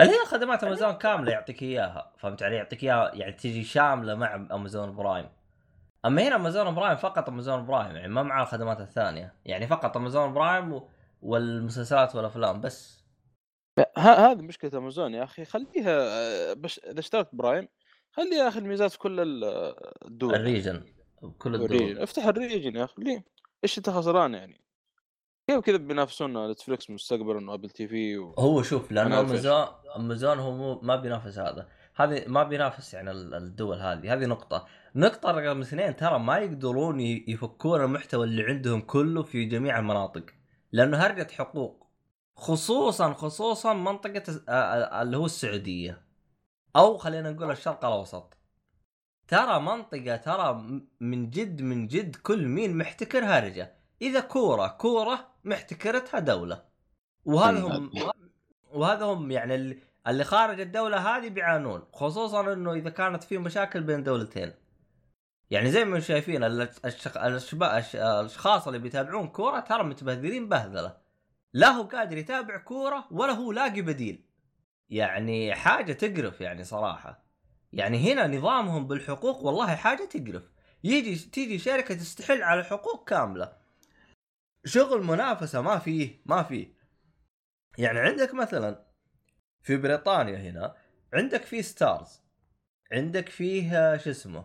[0.00, 2.12] اللي هي خدمات أمازون كاملة يعطيك إياها.
[2.18, 5.28] فهمت علي؟ يعطيك إياها يعني تجي شاملة مع Amazon Prime.
[6.04, 9.34] أما هنا Amazon Prime فقط Amazon Prime يعني ما معاه الخدمات الثانية.
[9.44, 10.88] يعني فقط Amazon Prime و...
[11.22, 13.04] والمسلسلات والأفلام بس.
[13.98, 15.44] هذه مشكلة أمازون يا أخي.
[15.44, 17.68] خليها آه، بش إذا اشتركت Prime
[18.12, 20.34] خليها يا أخي الميزات في كل ال- الدول.
[20.34, 20.84] الريجن
[21.38, 21.98] كل الدول.
[21.98, 22.94] افتح ال region يا أخي.
[22.98, 23.24] ليه؟
[23.64, 24.63] إيش أنت خسران يعني؟
[25.46, 28.34] كيف كذا بينافسون نتفلكس مستقبلا و Apple TV و...
[28.38, 28.98] هو شوف إيش.
[28.98, 31.68] امازون أمازون هو مو ما بينافس هذا.
[31.96, 34.14] هذه ما بينافس يعني ال- الدول هذه.
[34.14, 34.66] هذه نقطة.
[34.94, 40.24] نقطة رقم اثنين ترى ما يقدرون يفكون المحتوى اللي عندهم كله في جميع المناطق.
[40.72, 41.86] لأنه هرجة حقوق.
[42.36, 44.22] خصوصا خصوصا منطقة
[45.02, 46.02] اللي هو السعودية.
[46.76, 48.36] أو خلينا نقول الشرق الأوسط.
[49.28, 53.83] ترى منطقة ترى من جد من جد كل مين محتكر هرجة.
[54.02, 56.64] إذا كورة كورة محتكرتها دولة.
[57.24, 57.90] وهذا هم
[58.72, 59.54] وهذا هم يعني
[60.06, 64.52] اللي, خارج الدولة هذه بيعانون خصوصا إنه إذا كانت في مشاكل بين دولتين.
[65.50, 66.44] يعني زي ما شايفين.
[66.44, 70.96] الأشخاص اللي بيتابعون كورة ترى متبهذلين بهذلة.
[71.52, 74.24] لا هو قادر يتابع كورة ولا هو لاقي بديل.
[74.90, 77.24] يعني حاجة تقرف يعني صراحة.
[77.72, 80.42] يعني هنا نظامهم بالحقوق والله حاجة تقرف.
[80.84, 83.63] يجي تيجي شركة تستحوذ على الحقوق كاملة.
[84.64, 86.74] شغل منافسة ما فيه ما فيه.
[87.78, 88.84] يعني عندك مثلا
[89.62, 90.74] في بريطانيا هنا
[91.14, 92.20] عندك في Starz.
[92.92, 94.44] عندك فيه آه، شو اسمه؟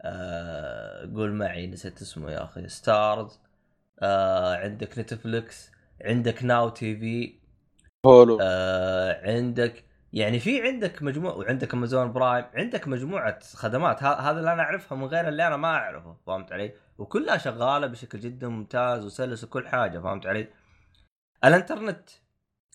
[0.00, 2.68] آه قول معي نسيت اسمه يا أخي.
[2.68, 3.40] Starz.
[4.02, 5.70] آه عندك Netflix
[6.04, 7.40] عندك Now TV.
[8.06, 8.38] Hulu.
[8.42, 14.62] آه عندك يعني في عندك مجموعة وعندك Amazon Prime عندك مجموعة خدمات هذا اللي أنا
[14.62, 19.44] أعرفها من غير اللي أنا ما أعرفه فهمت علي؟ وكلها شغالة بشكل جدا ممتاز وسلس
[19.44, 20.48] وكل حاجة فهمت علي؟
[21.44, 22.10] الانترنت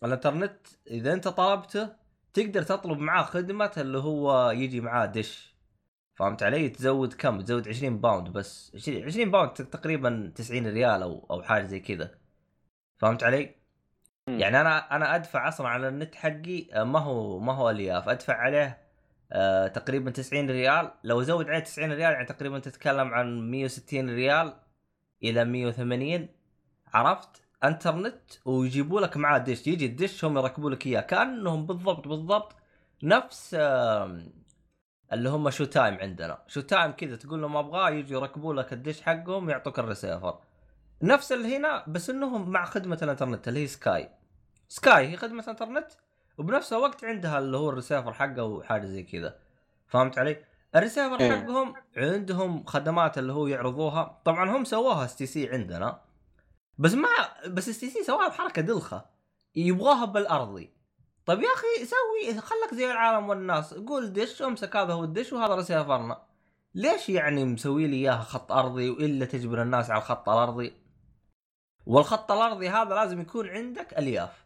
[0.03, 1.89] الانترنت إذا أنت طلبته
[2.33, 5.55] تقدر تطلب معاه خدمة اللي هو يجي معاه دش
[6.15, 11.27] فهمت علي؟ تزود كم؟ تزود 20 pound بس 20 20 pound تقريبا 90 ريال أو
[11.31, 12.11] أو حاجة زي كذا
[12.97, 13.64] فهمت علي؟
[14.27, 18.09] يعني أنا أنا أدفع أصلا على النت حقي آه، ما هو ما هو الياف.
[18.09, 18.77] أدفع عليه
[19.31, 20.91] آه تقريبا 90 ريال.
[21.03, 24.53] لو ازود عليه 90 ريال يعني تقريبا تتكلم عن 160 ريال
[25.23, 26.29] إلى 180
[26.93, 29.67] عرفت؟ إنترنت ويجيبوا لك معاه دش.
[29.67, 31.01] يجي الدش هم يركبوا لك إياه.
[31.01, 32.55] كأنهم بالضبط بالضبط
[33.03, 33.53] نفس
[35.13, 36.37] اللي هم Showtime عندنا.
[36.47, 40.39] Showtime كذا تقول لهم أبغاه يجوا يركبوا لك الدش حقهم يعطوك الريسيفر.
[41.01, 44.09] نفس اللي هنا بس إنهم مع خدمة الإنترنت اللي هي Sky
[44.67, 45.87] Sky هي خدمة انترنت
[46.37, 49.35] وبنفس الوقت عندها اللي هو الريسيفر حقه وحاجة زي كذا.
[49.87, 50.37] فهمت علي؟
[50.75, 51.31] الريسيفر إيه.
[51.31, 54.21] حقهم عندهم خدمات اللي هو يعرضوها.
[54.25, 56.01] طبعا هم سووها STC عندنا
[56.77, 57.09] بس ما
[57.47, 59.05] بس STC سواها بحركة دلخة.
[59.55, 60.73] يبغاها بالأرضي.
[61.25, 63.73] طيب يا أخي سوي خلك زي العالم والناس.
[63.73, 66.21] قول دش امسك هذا هو الدش وهذا رسيفرنا
[66.75, 70.84] ليش يعني مسوي لي إياها خط أرضي وإلا تجبر الناس على الخط الأرضي؟
[71.85, 74.45] والخط الأرضي هذا لازم يكون عندك ألياف.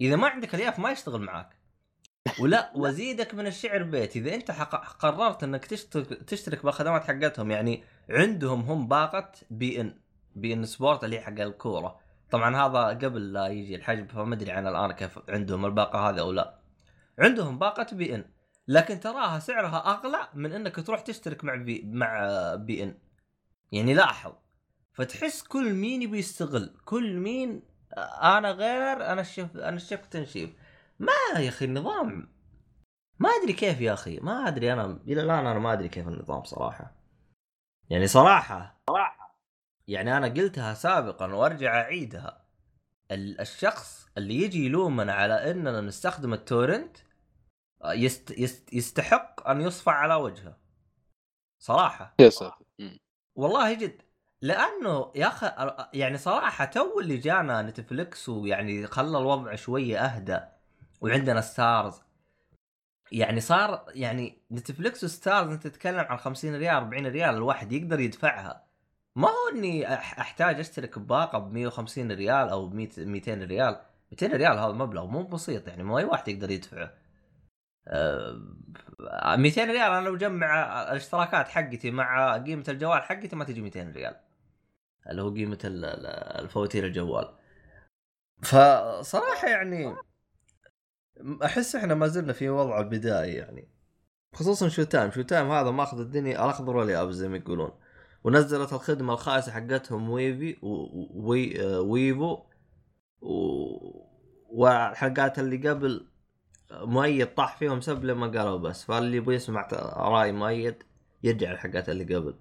[0.00, 1.56] إذا ما عندك ألياف ما يشتغل معك
[2.40, 4.16] ولا وزيدك من الشعر بيت.
[4.16, 9.98] إذا أنت حق- قررت إنك تشترك تشترك بالخدمات حقتهم يعني عندهم هم باقة beIN
[10.34, 12.00] beIN Sport اللي حق الكورة.
[12.30, 16.32] طبعا هذا قبل لا يجي الحجب فما أدري عن الآن كيف عندهم الباقة هذه أو
[16.32, 16.58] لا.
[17.18, 18.24] عندهم باقة beIN.
[18.68, 22.98] لكن تراها سعرها أغلى من إنك تروح تشترك مع بي مع beIN.
[23.72, 24.32] يعني لاحظ.
[24.96, 27.62] فتحس كل مين يبي يستغل كل مين
[28.22, 30.50] أنا غير أنا الشيف أنا الشيف تنشيف
[30.98, 32.36] ما يا أخي النظام
[33.18, 36.44] ما أدري كيف يا أخي ما أدري أنا إلى الآن أنا ما أدري كيف النظام
[36.44, 36.94] صراحة.
[37.90, 39.40] يعني صراحة صراحة
[39.88, 42.46] يعني أنا قلتها سابقا وأرجع أعيدها.
[43.10, 46.96] ال- الشخص اللي يجي يلومنا على إننا نستخدم ال torrent
[47.84, 50.56] يست يست يستحق أن يصفع على وجهه.
[51.62, 52.14] صراحة.
[52.20, 52.64] يا ساتر.
[53.36, 54.02] والله جد.
[54.46, 55.50] لأنه يا أخي
[55.94, 60.40] يعني صراحة تو اللي جانا Netflix ويعني خلى الوضع شوية أهدى
[61.00, 62.00] وعندنا Starz
[63.12, 68.00] يعني صار يعني Netflix و Starz أنت تتكلم عن 50 ريال 40 ريال الواحد يقدر
[68.00, 68.66] يدفعها.
[69.16, 73.80] ما هو إني أحتاج أشترك بباقة ب 150 ريال أو ب 200 ريال.
[74.12, 76.94] 200 ريال هذا مبلغ مو بسيط يعني مو أي واحد يقدر يدفعه.
[77.88, 78.40] آه،
[79.38, 84.25] 200 ريال أنا لو جمع الاشتراكات حقتي مع قيمة الجوال حقتي ما تجي 200 ريال.
[85.10, 86.06] اللي هو قيمة ال- ال-
[86.44, 87.34] الفواتير الجوال.
[88.42, 89.96] فصراحة يعني
[91.44, 93.68] أحس إحنا ما زلنا في وضع البدائي يعني.
[94.34, 97.70] خصوصا Showtime Showtime هذا ماخذ الدنيا الاخضر واليابس زي ما يقولون.
[98.24, 100.56] ونزلت الخدمة الخايسه حقتهم ويفي
[101.14, 102.38] وي آه، Wavo
[103.20, 104.66] و...
[105.38, 106.06] اللي قبل
[106.72, 108.84] مؤيد طاح فيهم سب لما قالوا بس.
[108.84, 110.82] فاللي يبغى يسمع رأي مؤيد
[111.22, 112.34] يرجع الحلقات اللي قبل.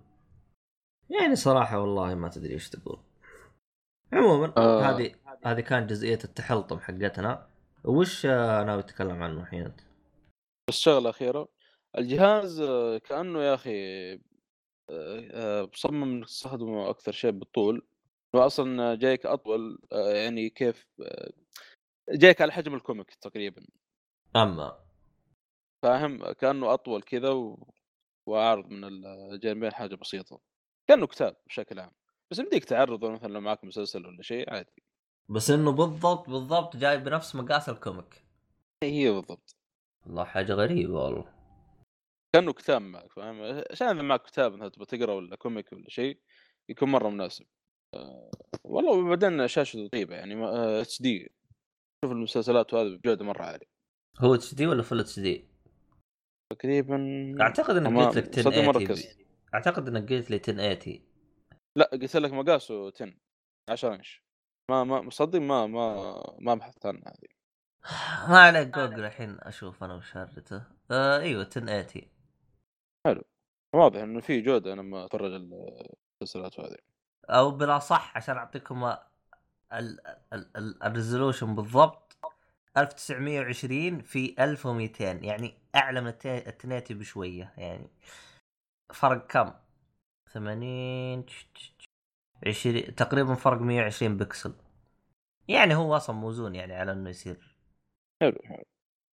[1.10, 3.00] يعني صراحة والله ما تدري إيش تقول.
[4.13, 4.82] عموما آه.
[4.82, 5.15] هذه
[5.46, 7.50] هذه كانت جزئية التحلطم حقتنا.
[7.84, 9.82] وش آه، ناوي تتكلم عنه الحين أنت؟
[10.70, 11.48] بس شغله اخيره
[11.98, 14.20] الجهاز آه، كأنه يا أخي
[15.74, 17.88] مصمم إنك تستخدمه أكثر شيء بالطول.
[18.36, 20.88] هو أصلا جايك أطول يعني كيف
[22.10, 23.65] جايك على حجم الكوميك تقريبا.
[24.36, 24.80] أما.
[25.84, 27.74] فاهم؟ كأنه أطول كذا و...
[28.28, 28.84] وأعرض من
[29.34, 30.41] الجانبين حاجة بسيطة.
[30.88, 31.91] كأنه كتاب بشكل عام.
[32.32, 34.84] بس يمديك تعرضه مثلا لو معك مسلسل ولا شيء عادي.
[35.30, 38.26] بس إنه بالضبط بالضبط جاي بنفس مقاس ال comic.
[38.84, 39.56] هي بالضبط.
[40.06, 41.34] والله حاجة غريبة والله.
[42.36, 46.19] كأنه كتاب معك فاهم؟ عشان إذا معك كتاب مثلا تبغى تقرأ ولا comic ولا شيء
[46.69, 47.45] يكون مرة مناسب.
[47.93, 48.32] آه،
[48.63, 50.36] والله وبعدين شاشته طيبة يعني
[50.82, 51.32] HD.
[52.06, 53.67] شوف المسلسلات وهذا بجودة مرة عالية.
[54.19, 55.48] هو HD ولا full HD؟
[56.54, 59.25] تقريبا أعتقد انك قلت لك صدق ما 1080 ركزت.
[59.56, 61.02] أعتقد إنك قلت لي 1080
[61.76, 63.13] لا قلت لك مقاسه 10
[63.70, 64.24] 10 انش
[64.72, 67.36] ما ما مصدق ما ما ما بحثت عنها هذه.
[68.30, 72.10] ما عليك جوجل الحين أشوف أنا وش هرجته آه أيوه 1080
[73.76, 76.78] واضح إنه في جودة لما أتفرج المسلسلات هذه
[77.30, 80.00] أو بلا صح عشان أعطيكم ال-
[80.34, 82.18] ال- ال- ال resolution بالضبط
[82.78, 87.89] 1920 في 1200 يعني أعلى من الت- ال 1080 بشوية يعني.
[88.93, 89.54] فرق كم؟
[90.34, 91.26] 80
[92.48, 94.54] 20 تقريبا فرق 120 بكسل.
[95.48, 97.58] يعني هو أصلا موزون يعني على إنه يصير.
[98.21, 98.63] حلو حلو.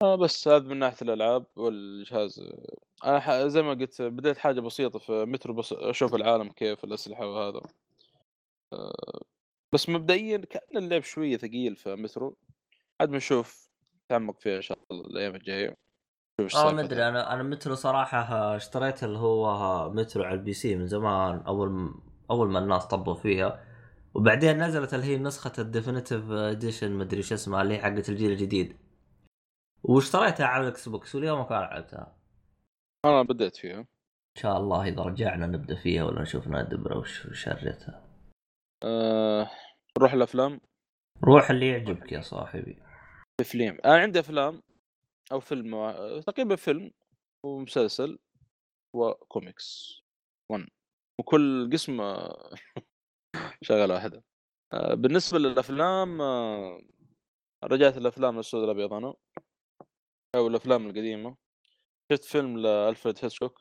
[0.03, 2.41] آه بس هذا من ناحية الألعاب والجهاز.
[3.05, 7.61] أنا زي ما قلت بديت حاجة بسيطة في مترو بس أشوف العالم كيف الأسلحة وهذا.
[8.73, 9.23] آه،
[9.73, 12.37] بس مبدئيا كأن اللعب شوية ثقيل في مترو.
[13.01, 13.69] عاد بنشوف
[14.07, 15.77] نتعمق فيها إن شاء الله الأيام الجاية.
[16.45, 20.77] إيش آه ما ادري أنا أنا مترو صراحة اشتريت اللي هو مترو على ال PC
[20.77, 21.95] من زمان أول.
[22.31, 23.65] أول ما الناس طبوا فيها.
[24.15, 28.31] وبعدين نزلت اللي هي نسخة ال definitive edition ادري شو اسمها اللي هي حقت الجيل
[28.31, 28.77] الجديد.
[29.83, 32.17] واشتريتها على ال Xbox واليوم ما لعبتها.
[33.05, 33.79] أنا بديت فيها.
[33.79, 38.05] إن شاء الله إذا رجعنا نبدأ فيها ولا نشوف نادبره وش هرجتها
[38.85, 39.51] أه...
[39.99, 40.61] نروح الأفلام.
[41.25, 42.83] روح اللي يعجبك يا صاحبي.
[43.41, 43.79] أفلام.
[43.85, 44.63] أنا عندي أفلام.
[45.33, 46.91] أو فيلم وا- تقريبا فيلم
[47.45, 48.19] ومسلسل
[48.95, 50.01] وكوميكس
[50.51, 50.67] 1
[51.21, 52.55] وكل قسم آه،
[53.63, 54.25] شغله واحدة.
[54.73, 56.81] آه، بالنسبة للأفلام آه،
[57.65, 59.15] رجعت الأفلام السود الأبيض أنا.
[60.35, 61.37] أو الأفلام القديمة.
[62.13, 63.61] شفت فيلم لألفريد هيتشكوك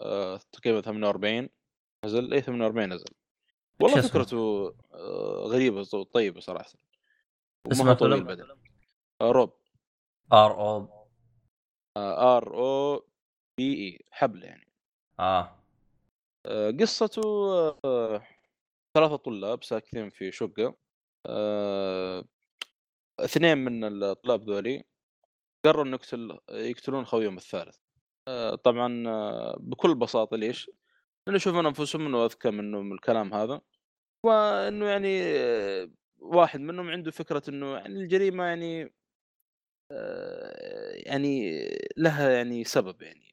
[0.00, 1.48] آه، تقريبا 48
[2.04, 2.32] نزل.
[2.34, 3.04] اي 48 نزل.
[3.82, 6.70] والله؟ فكرته آه، غريبة طيبة صراحة.
[7.72, 8.40] اسمه وما طويل
[9.22, 9.52] آه، Rope.
[10.32, 10.99] R O
[11.96, 13.04] R O
[13.58, 14.68] P E حبل يعني.
[15.20, 15.56] آه.
[16.46, 17.22] آه، قصته
[17.84, 18.22] آه،
[18.94, 20.76] ثلاثة طلاب ساكنين في شقة.
[21.26, 22.24] آه،
[23.20, 24.84] اثنين من الطلاب ذولي
[25.64, 27.76] قرروا إنه يقتل يقتلون خويهم الثالث.
[28.28, 30.70] آه، طبعا آه، بكل بساطة ليش؟
[31.26, 33.60] لأنه يشوفون أنفسهم إنه أذكى منهم الكلام هذا.
[34.26, 38.90] وإنه يعني آه، واحد منهم عنده فكرة إنه يعني الجريمة يعني آه،
[41.06, 41.60] يعني
[41.96, 43.30] لها يعني سبب يعني.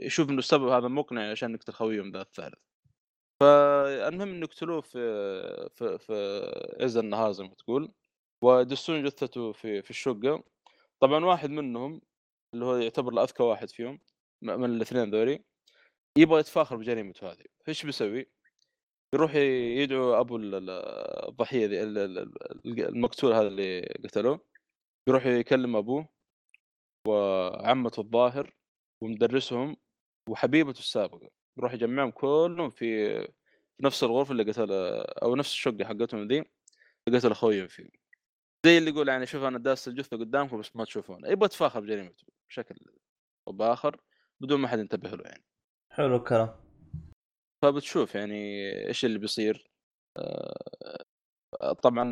[0.00, 2.58] يشوف إنه السبب هذا مقنع عشان نقتل خويهم ذا الثالث
[3.40, 4.98] فالمهم انه يقتلوه في
[5.74, 7.92] في في عز النهار زي ما تقول
[8.44, 10.44] ويدسون جثته في في الشقة.
[11.00, 12.00] طبعا واحد منهم
[12.54, 14.00] اللي هو يعتبر الأذكى واحد فيهم
[14.42, 15.44] من الاثنين ذولي
[16.18, 17.44] يبغى يتفاخر بجريمته هذه.
[17.64, 18.26] فايش بيسوي؟
[19.14, 20.70] يروح يدعو أبو ال- ال-
[21.28, 21.66] الضحية
[22.66, 24.40] المقتول هذا اللي قتلوه.
[25.08, 26.08] يروح يكلم أبوه
[27.08, 28.56] وعمته الظاهر
[29.02, 29.76] ومدرسهم
[30.28, 33.28] وحبيبته السابقة يروح يجمعهم كلهم في
[33.80, 34.72] نفس الغرفة اللي قتل
[35.22, 36.44] أو نفس الشقة حقتهم ذي
[37.08, 37.88] اللي قتل أخويهم فيه.
[38.66, 41.26] زي اللي يقول يعني شوف أنا داس الجثة قدامكم بس ما تشوفون.
[41.26, 42.76] يبغى يتفاخر بجريمته بشكل
[43.48, 44.00] أو بآخر
[44.40, 45.44] بدون ما حد ينتبه له يعني.
[45.92, 46.56] حلو الكلام.
[47.62, 49.70] فبتشوف يعني إيش اللي بيصير.
[50.16, 51.04] آه،
[51.82, 52.10] طبعا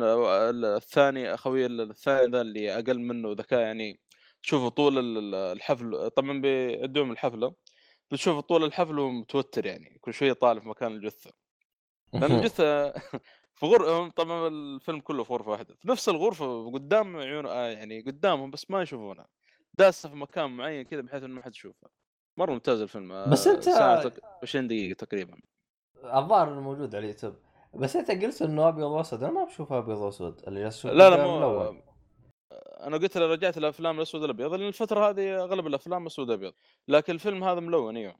[0.77, 3.99] الثاني أخوي الثاني ذا اللي أقل منه ذكاء يعني
[4.43, 7.53] تشوفه طول ال- ال- الحفل طبعا بيدوم الحفله
[8.11, 11.31] بتشوف طول الحفل وهو متوتر يعني كل شوية طالع في مكان الجثة.
[12.13, 12.91] لأن الجثة
[13.55, 18.01] في غرفة طبعا الفيلم كله في غرفة واحدة في نفس الغرفة قدام عيون آه يعني
[18.01, 19.27] قدامهم بس ما يشوفونها
[19.73, 21.89] داسة في مكان معين كذا بحيث إنه ما حد يشوفها
[22.37, 25.37] مرة ممتاز الفيلم آه، بس أنت- ساعة تق- 20 دقيقة تقريبا.
[26.03, 27.35] الظاهر إنه موجود على اليوتيوب.
[27.75, 29.23] بس أنت قلت إنه أبيض وأسود.
[29.23, 30.41] أنا ما بشوف أبيض وأسود.
[30.47, 31.75] اللي جالس لا لا مو
[32.79, 34.53] أنا قلت لو رجعت الأفلام الأسود الأبيض.
[34.53, 36.53] لأن الفترة هذه أغلب الأفلام أسود أبيض.
[36.87, 38.15] لكن الفيلم هذا ملون إيوه.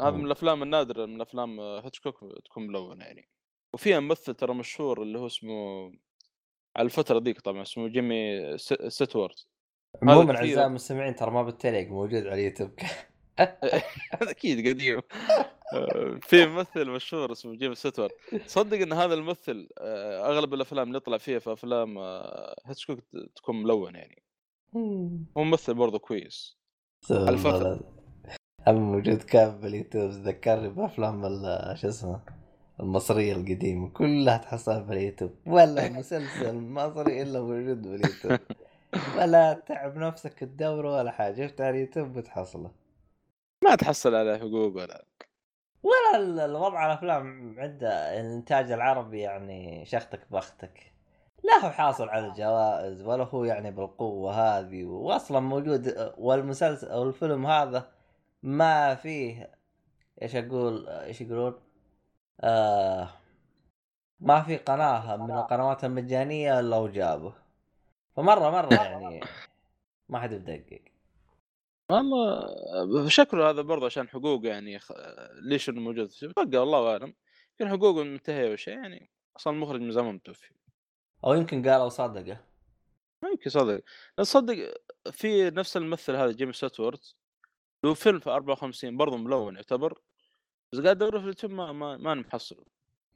[0.00, 0.10] هذا.
[0.10, 3.28] من الأفلام النادرة من افلام هيتشكوك تكون ملونة يعني.
[3.74, 5.86] وفي ممثل ترى مشهور اللي هو اسمه
[6.76, 9.34] على الفترة ذيك طبعا اسمه جيمي س- ستيوارت
[10.02, 10.36] عموما.
[10.38, 12.70] اعزائي المستمعين ترى ما بالتليق موجود على اليوتيوب
[14.22, 15.00] أكيد قديم.
[16.22, 18.10] في ممثل مشهور اسمه جيمي ستيوارت
[18.46, 22.98] صدق إن هذا الممثل آه، أغلب الأفلام اللي يطلع فيها في أفلام آه، هيتشكوك
[23.36, 24.22] تكون ملون يعني.
[25.36, 26.58] هو ممثل برضه كويس.
[27.10, 27.80] الفخر.
[28.68, 32.20] هم موجود كان باليوتيوب ذكرني بأفلام ال- شو اسمه
[32.80, 38.38] المصرية القديمة كلها تحصلها باليوتيوب ولا مسلسل مصري إلا موجود باليوتيوب
[39.18, 41.46] ولا تعب نفسك تدوره ولا حاجة.
[41.46, 42.70] شفت على اليوتيوب بتحصله.
[43.64, 45.04] ما تحصل على حقوق ولا
[45.84, 50.92] ولا ال- الوضع الافلام عند الإنتاج العربي يعني شختك بختك.
[51.44, 57.46] لا هو حاصل على الجوائز ولا هو يعني بالقوة هذه واصلا موجود والمسلسل أو الفيلم
[57.46, 57.88] هذا
[58.42, 59.50] ما فيه
[60.22, 61.60] إيش أقول إيش يقولون؟
[62.40, 63.08] آه
[64.20, 67.32] ما في قناة من القنوات المجانية إلا وجابه.
[68.16, 69.20] فمرة مرة يعني
[70.08, 70.82] ما حد يدقق
[71.90, 74.92] والله شكله هذا برضه عشان حقوق يعني خ...
[75.42, 77.14] ليش إنه موجود بقى الله أعلم.
[77.60, 80.50] يمكن حقوقه منتهيه أو شيء يعني أصلا المخرج من زمان متوفي.
[81.24, 82.44] أو يمكن قالوا صدقه.
[83.22, 83.80] ما يمكن صدق.
[84.18, 84.74] لأن صدق
[85.10, 87.00] في نفس الممثل هذا جيمي ستيوارت
[87.84, 89.98] له فيلم في 54 برضه ملون يعتبر
[90.72, 92.64] بس قاعد أدور في اليوتيوب ما ما, ما محصله.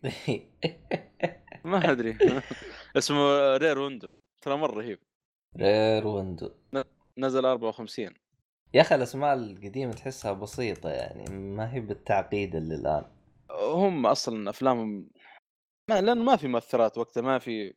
[1.65, 2.19] ما أدري.
[2.99, 4.09] اسمه Rear Window.
[4.43, 4.99] ترى مرة رهيب.
[5.57, 6.51] Rear Window.
[7.19, 8.15] نزل 54
[8.75, 13.05] يا أخي الأسماء القديمة تحسها بسيطة يعني ما هي بالتعقيد اللي الآن.
[13.51, 15.11] هم أصلا أفلامهم
[15.91, 17.75] ما لأن ما في مؤثرات وقتها ما في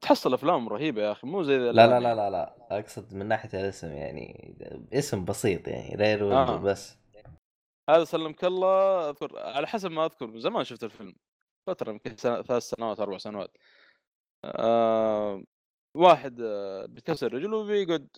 [0.00, 3.60] تحصل أفلام رهيبة يا أخي مو زي لا لا لا لا لا أقصد من ناحية
[3.60, 4.54] الاسم يعني
[4.92, 6.56] اسم بسيط يعني رير آه.
[6.56, 6.98] بس.
[7.90, 11.14] هذا سلمك الله أذكر على حسب ما أذكر من زمان شفت الفيلم
[11.66, 13.56] فترة يمكن سنة ثلاث سنوات أربع سنوات.
[14.44, 15.42] آه
[15.96, 18.08] واحد آه بيتكسر رجله وبيقعد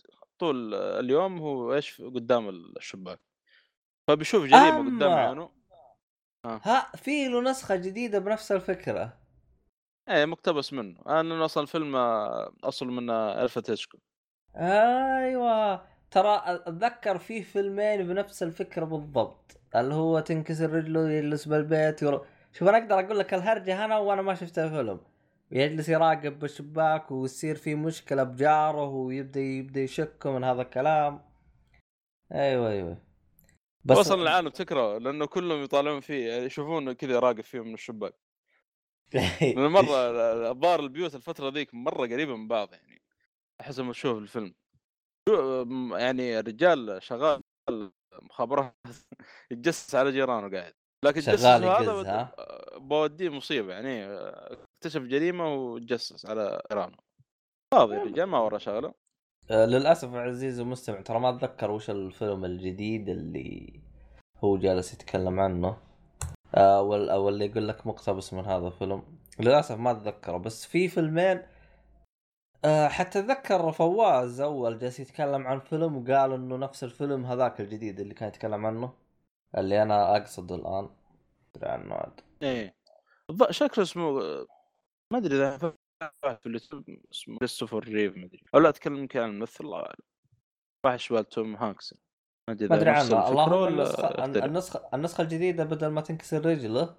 [0.41, 3.19] طول اليوم هو إيش قدام الشباك.
[4.07, 4.97] فبيشوف جريمه أما.
[4.97, 5.49] قدام عيونه.
[6.45, 9.17] ها في له نسخة جديدة بنفس الفكرة.
[10.09, 10.99] إيه مقتبس منه.
[11.07, 13.97] أنا أصلا الفيلم آه، أصل من آه، الفا هيتشكو
[14.55, 15.85] أيوه.
[16.11, 19.57] ترى أتذكر في فيلمين بنفس الفكرة بالضبط.
[19.75, 22.25] اللي هو تنكسر رجله يجلس بالبيت يرو...
[22.53, 24.99] شوف أنا أقدر أقول لك الهرجة هنا وأنا ما شفت الفيلم
[25.51, 31.21] يجلس يراقب بالشباك ويصير في مشكلة بجاره ويبدأ يبدأ يشك من هذا الكلام.
[32.31, 32.97] أيوه أيوه.
[33.85, 38.13] بس أصلا العالم تكره لأنه كلهم يطالعون فيه يعني يشوفون كذا راقب فيه من الشباك.
[39.57, 39.95] من مرة
[40.51, 43.01] الظاهر البيوت الفترة ذيك مرة قريبة من بعض يعني.
[43.61, 44.53] حسب ما تشوف الفيلم.
[45.91, 47.41] يعني الرجال شغال
[48.21, 48.75] مخابرات
[49.51, 50.73] يتجسس على جيرانه قاعد.
[51.05, 52.31] لكن شغال هذا؟
[52.77, 54.05] بوديه مصيبة يعني.
[54.81, 56.97] اكتشف جريمة وتجسس على جيرانه
[57.73, 58.93] فاضي الرجال ما وراه شغلة.
[59.51, 63.81] آه، للأسف عزيزي المستمع ترى ما أتذكر وش الفيلم الجديد اللي
[64.43, 65.77] هو جالس يتكلم عنه.
[66.55, 66.77] آه،
[67.13, 69.03] أو اللي يقول لك مقتبس من هذا الفيلم.
[69.39, 71.41] للأسف ما أتذكره بس في فيلمين
[72.65, 77.99] آه، حتى أتذكر فواز أول جالس يتكلم عن فيلم وقال إنه نفس الفيلم هذاك الجديد
[77.99, 78.93] اللي كان يتكلم عنه
[79.57, 80.89] اللي أنا اقصد الآن.
[81.63, 82.21] عنه عاد.
[82.41, 82.75] إيه.
[83.49, 84.21] شكله اسمه
[85.11, 85.57] ما أدري إذا
[86.21, 88.43] في اليوتيوب اسمه كريستوفر ريف ما أدري.
[88.55, 90.05] أو لا اتكلم عن الممثل الله اعلم
[90.85, 91.93] واحد شبال توم هانكس.
[92.47, 93.29] ما أدري ما إذا ادري عنه.
[93.29, 94.43] اللهم أختلف.
[94.43, 96.97] النسخة النسخة الجديدة بدل ما تنكسر رجله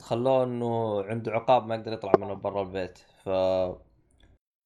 [0.00, 2.98] خلوه إنه عنده عقاب ما يقدر يطلع منه برا البيت.
[2.98, 3.28] ف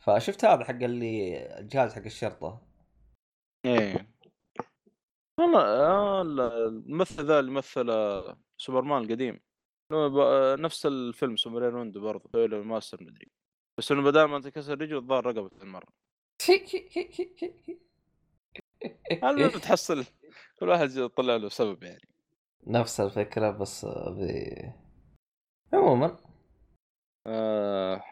[0.05, 2.63] فشفت هذا حق اللي الجهاز حق الشرطة.
[3.65, 4.15] إيه.
[5.41, 7.87] والله آه الممثل ذا اللي مثل
[8.57, 9.41] سوبرمان القديم.
[10.63, 13.31] نفس الفيلم سوبرين ويندو برضه سوي ماستر مدري
[13.79, 15.87] بس إنه بدل ما تكسر رجله الظاهر رقبته المره
[19.25, 20.05] المهم تحصل
[20.59, 22.09] كل واحد يطلع له سبب يعني.
[22.67, 24.31] نفس الفكرة بس ب...
[25.73, 26.17] عموما.
[27.27, 28.03] آه...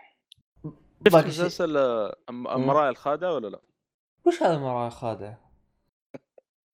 [1.08, 3.60] شفت مسلسل آه، أم- مرايا الخادع ولا لا؟
[4.26, 5.34] وش هذا مرايا خادع؟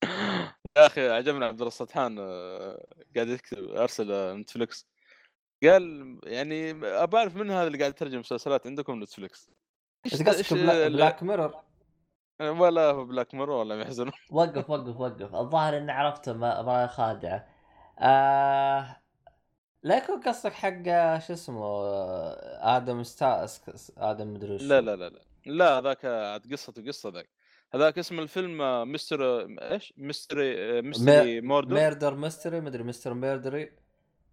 [0.77, 4.87] يا أخي عجبني عبد الله السطحان آه، قاعد يكتب أرسل آه، نتفلكس
[5.67, 6.71] قال يعني
[7.03, 9.51] ابى اعرف من هذا اللي قاعد يترجم مسلسلات عندكم نتفلكس
[10.07, 10.89] إيش قصدك بلا...
[10.89, 11.55] Black Mirror؟
[12.41, 14.11] ولا هو Black Mirror ولا محزن.
[14.31, 15.35] وقف وقف وقف.
[15.35, 17.47] الظاهر إني عرفته ما- مرايا خادعة.
[17.99, 18.97] آه...
[19.83, 20.83] لا يكون قصدك حق
[21.19, 25.21] شو اسمه آه، آدم ستاس آدم مدري لا لا لا لا.
[25.47, 27.29] لا هذاك عاد قصته قصة ذاك.
[27.75, 33.15] هذاك اسم الفيلم آه، Myster آه، إيش؟ Mystery آه، Mystery Murder Murder Mystery مدري Mystery
[33.15, 33.73] Murder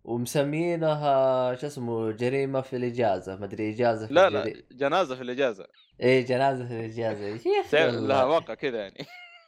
[0.03, 3.35] ومسمينها شو اسمه جريمة في الإجازة.
[3.35, 4.53] مدري إجازة في لا الجري...
[4.53, 5.67] لا جنازة في الإجازة.
[5.99, 7.25] إيه جنازة في الإجازة.
[7.49, 7.69] يا أخي.
[8.07, 9.05] لها واقع كذا يعني.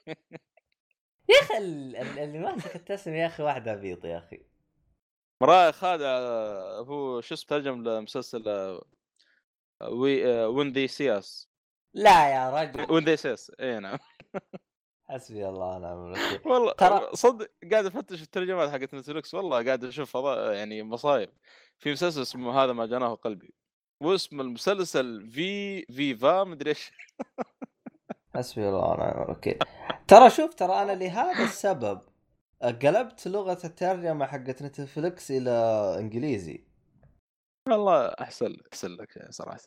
[1.30, 4.45] يا أخي ال- ال- اللي ماسك التسمية يا أخي واحد عبيط يا أخي.
[5.72, 8.43] خادع آه، هو شو اسمه ترجم لمسلسل
[9.84, 11.49] When When They See Us
[11.93, 12.91] لا يا رجل.
[12.91, 13.97] When They See Us اي نعم.
[15.14, 16.39] حسبي الله ونعم الوكيل.
[16.51, 20.16] والله ترى- صدق قاعد أفتش في الترجمات حقت نتفلكس والله قاعد أشوف
[20.51, 21.30] يعني مصايب.
[21.80, 23.53] في مسلسل اسمه هذا ما جناه قلبي.
[24.01, 26.91] واسم المسلسل في فيفا مدري إيش.
[28.36, 29.59] حسبي الله ونعم الوكيل.
[30.07, 32.01] ترى شوف ترى أنا لهذا السبب
[32.61, 35.51] قلبت لغة الترجمة حقت نتفلكس إلى
[35.99, 36.66] إنجليزي.
[37.70, 39.59] والله أحسن أحسن لك صراحة.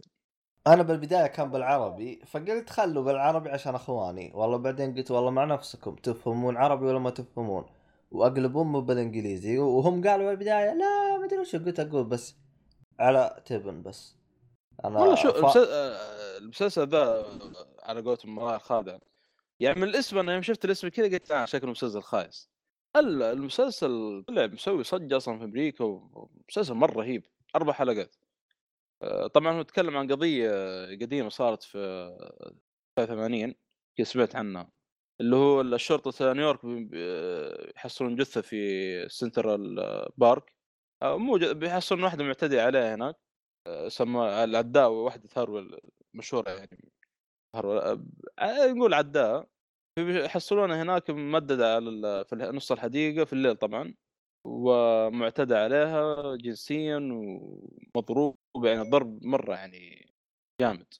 [0.67, 4.33] أنا بالبداية كان بالعربي فقلت خلوا بالعربي عشان أخواني.
[4.35, 7.67] والله بعدين قلت والله مع نفسكم تفهمون عربي ولا ما تفهمون؟
[8.11, 9.59] واقلب امه بالإنجليزي.
[9.59, 12.37] وهم قالوا بالبداية لا ما أدري وش قلت أقول بس
[13.01, 14.17] على تبن بس.
[14.85, 15.57] أنا والله شو ف...
[15.57, 17.25] آه، المسلسل ذا
[17.83, 18.99] على قولتهم مرايا خادع.
[19.61, 22.49] يعني من الاسم أنا يوم شفت الاسم كذا قلت آه شكله مسلسل خايس.
[22.97, 27.25] ال- المسلسل طلع مسوي صجه أصلا في أمريكا ومسلسل مرة رهيب
[27.57, 28.17] أربع حلقات.
[28.17, 28.26] آه،
[29.35, 30.51] طبعا هو يتكلم عن قضية
[30.87, 31.79] قديمة صارت في
[32.97, 33.55] 89
[33.97, 34.71] كذا سمعت عنها
[35.21, 36.61] اللي هو الشرطة نيويورك
[37.77, 39.77] يحصلون جثة في سنترال
[40.17, 40.53] بارك.
[41.03, 43.17] آه، مو بيحصلون واحدة معتدي عليها هناك
[43.67, 45.81] آه، سموها العداء واحدة هرول
[46.15, 46.93] مشهورة يعني
[47.57, 47.79] هرول
[48.39, 49.49] آه، نقول عداء.
[49.99, 53.95] يحصلونها هناك ممددة على في نص الحديقة في الليل طبعا.
[54.47, 60.13] ومعتدى عليها جنسيا ومضروب يعني ضرب مرة يعني
[60.61, 60.95] جامد.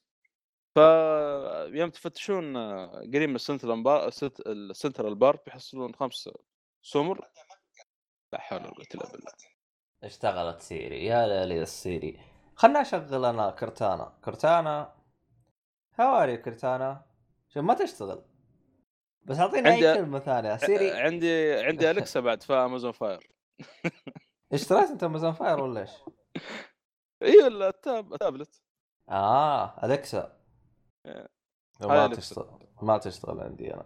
[0.75, 2.57] فيوم تفتشون
[2.97, 4.09] قريب من السنترال بار
[4.47, 6.29] السنترال بارك بيحصلون خمس
[6.81, 7.27] سمر.
[8.33, 9.31] لا حول ولا قوة إلا بالله.
[10.03, 11.05] اشتغلت سيري.
[11.05, 12.19] يا ليلي السيري.
[12.55, 14.19] خلنا أشغل أنا كرتانا.
[14.25, 14.95] كرتانا؟
[15.99, 17.05] Hey كرتانا؟
[17.49, 18.25] شوف ما تشتغل.
[19.25, 20.57] بس أعطيني أي كلمة ثانية.
[20.57, 20.91] سيري.
[20.91, 23.36] عندي عندي الكسا بعد في امازون فاير
[24.53, 25.91] اشتريت أنت أمازون فاير ولا إيش؟
[27.23, 28.61] أيوه ال tab ال tablet.
[29.09, 30.37] آه الكسا
[31.05, 31.29] إيه.
[31.81, 32.07] ما.
[32.07, 33.85] تشتغل ما تشتغل عندي أنا.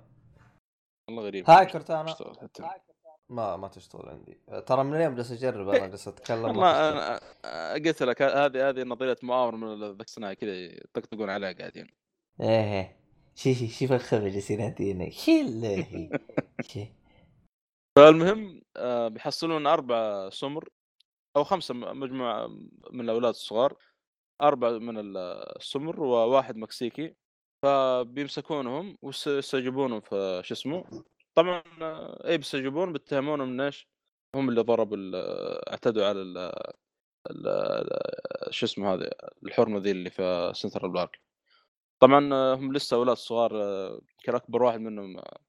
[1.07, 1.49] والله غريب.
[1.49, 2.15] Hey كرتانا.
[3.29, 4.41] ما ما تشتغل عندي.
[4.65, 6.89] ترى من اليوم جالس أجرب أنا جالس أتكلم ما والله.
[6.89, 11.87] أنا قلت لك هذه هذه نظرية مؤامرة من الصناعي كذا يطقطقون عليها قاعدين
[12.41, 12.97] إيه.
[13.35, 14.75] شي شي شوف الخبر جالسين
[15.11, 15.45] شي
[16.61, 16.87] شي.
[17.95, 20.69] فالمهم آه، بيحصلون أربع سمر
[21.37, 22.47] أو خمسة مجموعة
[22.91, 23.75] من الأولاد الصغار
[24.41, 25.17] أربع من ال-
[25.57, 27.15] السمر وواحد مكسيكي
[27.63, 31.03] فبيمسكونهم ويستجيبونهم في شو اسمه
[31.35, 31.63] طبعا
[32.27, 33.87] إيه بيستجيبون بيتهمونهم من إيش؟
[34.35, 34.97] هم اللي ضربوا
[35.71, 36.51] اعتدوا على ال
[38.49, 39.09] شو اسمه هذه
[39.43, 41.19] الحرمة ذي اللي في سنترال بارك
[41.99, 45.39] طبعا هم لسه أولاد صغار آه، كان أكبر واحد منهم آه،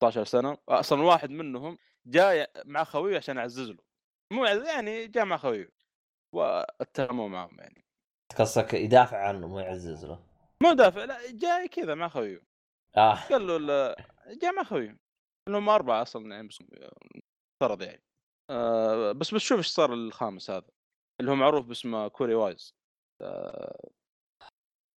[0.00, 3.78] 16 سنة أصلا واحد منهم جاي مع خويه عشان يعزز له.
[4.32, 5.70] مو يعني جاء مع خويه
[6.34, 7.84] وأتهموا معهم يعني.
[8.38, 10.18] قصدك يدافع عنه مو يعزز له؟
[10.62, 12.42] مو دافع لا جاي كذا مع خويه
[12.96, 13.14] آه.
[13.14, 13.94] قال له
[14.42, 14.96] جاء مع خويه
[15.48, 16.58] انهم أربعة أصلا يعني بس
[17.60, 18.02] فرض يعني.
[18.50, 20.68] آه بس بتشوف إيش صار الخامس هذا
[21.20, 22.74] اللي هو معروف باسمه كوري وايز.
[23.22, 23.90] آه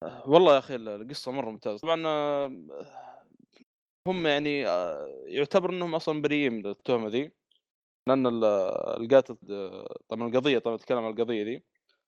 [0.04, 1.78] آه، والله يا أخي القصة مرة ممتازة.
[1.78, 3.13] طبعا آه،
[4.08, 7.32] هم يعني آه، يعتبر إنهم أصلا بريئين من التهمة ذي
[8.08, 8.44] لأن ال-
[9.02, 11.64] القاتل آه، طبعا القضية طبعا نتكلم عن القضية ذي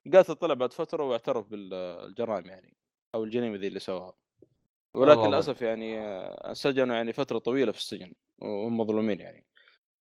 [0.06, 2.76] القاتل طلع بعد فترة واعترف بالجرائم يعني
[3.14, 4.14] أو الجريمة ذي اللي سواها.
[4.94, 5.28] ولكن والله.
[5.34, 9.46] للأسف يعني آه، سجنوا يعني فترة طويلة في السجن وهم مظلومين يعني.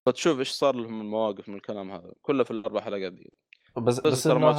[0.07, 3.33] فتشوف إيش صار لهم المواقف من الكلام هذا كله في الاربع حلقات دي
[3.77, 4.51] بس بس بس إنه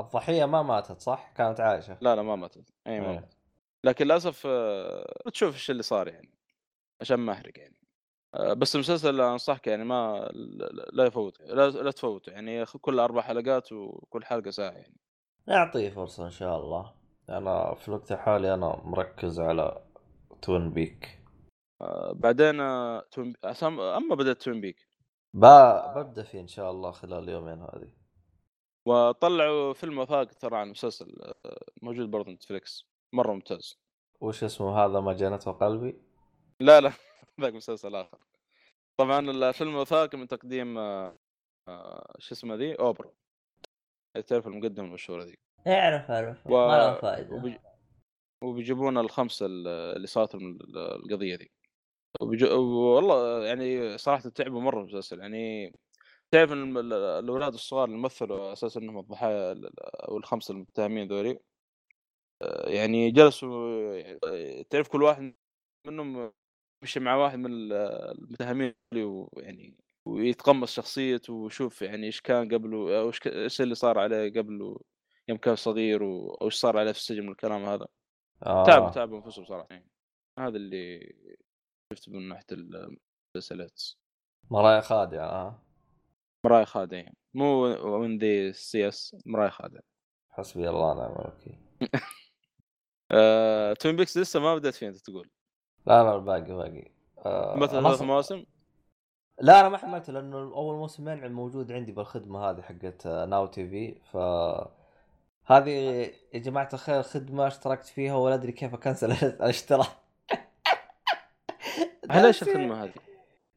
[0.00, 1.98] الضحية ما ماتت صح؟ كانت عايشة.
[2.00, 2.70] لا لا ما ماتت.
[2.86, 3.14] أي ما إيه.
[3.14, 3.33] ماتت.
[3.84, 6.30] لكن للأسف آه، بتشوف إيش اللي صار يعني
[7.00, 7.76] عشان ما أحرق يعني.
[8.34, 10.28] آه، بس المسلسل أنصحك يعني ما
[10.92, 14.96] لا- يفوت لا, لا تفوت يعني كل أربع حلقات وكل حلقة ساعة يعني.
[15.48, 16.94] نعطيه فرصة إن شاء الله.
[17.28, 19.84] أنا في الوقت الحالي أنا مركز على
[20.42, 21.20] توين بيك
[21.80, 24.88] آه، بعدين آه، توين- أسام- أما بدأت توين بيك
[25.34, 27.92] ببدأ فيه إن شاء الله خلال اليومين هذه.
[28.86, 33.78] وطلعوا فيلم وثائق ترى عن المسلسل آه، موجود برضه نتفليكس مرة ممتاز.
[34.20, 35.96] وش اسمه هذا ما جنته قلبي؟
[36.60, 36.92] لا لا
[37.40, 38.18] ذاك مسلسل آخر.
[38.96, 41.16] طبعا الفيلم الوثائقي من تقديم آه،
[41.68, 43.10] آه، شو اسمه ذي؟ اوبرا
[44.26, 45.38] تعرف المقدمة المشهورة ذي.
[45.66, 46.46] اعرف اعرف.
[46.46, 47.56] و- ما له فائده وبيج...
[48.44, 51.50] وبيجيبون الخمسة ال- اللي صارت من ال- القضية دي
[52.20, 52.44] وبيج...
[52.44, 55.20] والله يعني صراحة تعبوا مرة المسلسل.
[55.20, 55.72] يعني
[56.30, 61.38] تعرف إن الأولاد الصغار اللي مثلوا أساسا إنهم الضحايا ال- ال- أو الخمسة المتهمين ذولي
[62.66, 63.48] يعني جلسوا
[64.24, 65.34] آه، تعرف كل واحد
[65.86, 66.32] منهم
[66.82, 67.72] مشي مع واحد من ال-
[68.18, 69.76] المتهمين ويعني
[70.06, 74.80] ويتقمص شخصيته ويشوف يعني إيش كان قبله أو إيش اللي صار عليه قبله
[75.28, 76.34] يوم كان صغير و...
[76.34, 77.86] أو إيش صار عليه في السجن من الكلام هذا
[78.46, 78.64] آه.
[78.64, 79.90] تعبوا تعبوا أنفسهم صراحة يعني.
[80.38, 81.14] هذا اللي
[81.92, 83.82] شفته من ناحية المسلسلات
[84.50, 85.62] مرايا خادعة آه.
[86.44, 87.16] مرايا خادع يعني.
[87.34, 89.80] مو من ذي السي اس مرايا خادع
[90.30, 91.58] حسبي الله ونعم الوكيل
[93.10, 93.72] آه...
[93.72, 95.30] توين بيكس لسه ما بدأت فيه أنت تقول.
[95.86, 96.90] لا لا باقي باقي.
[97.18, 98.44] آه مثلا ثلاث مواسم؟
[99.40, 103.94] لا أنا ما حملته لأنه أول موسمين موجود عندي بالخدمة هذه حقت آه، Now TV
[104.12, 104.16] ف
[105.46, 105.70] هذه
[106.34, 109.88] يا جماعة الخير خدمة اشتركت فيها ولا أدري كيف أ cancel الاشتراك.
[112.10, 112.92] هل إيش الخدمة هذه؟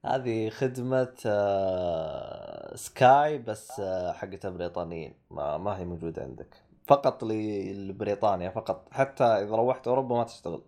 [0.06, 6.67] هذه خدمة آه، Sky بس آه، حقت البريطانيين ما, ما هي موجودة عندك.
[6.88, 8.88] فقط لبريطانيا فقط.
[8.92, 10.62] حتى إذا روحت أوروبا ما تشتغل.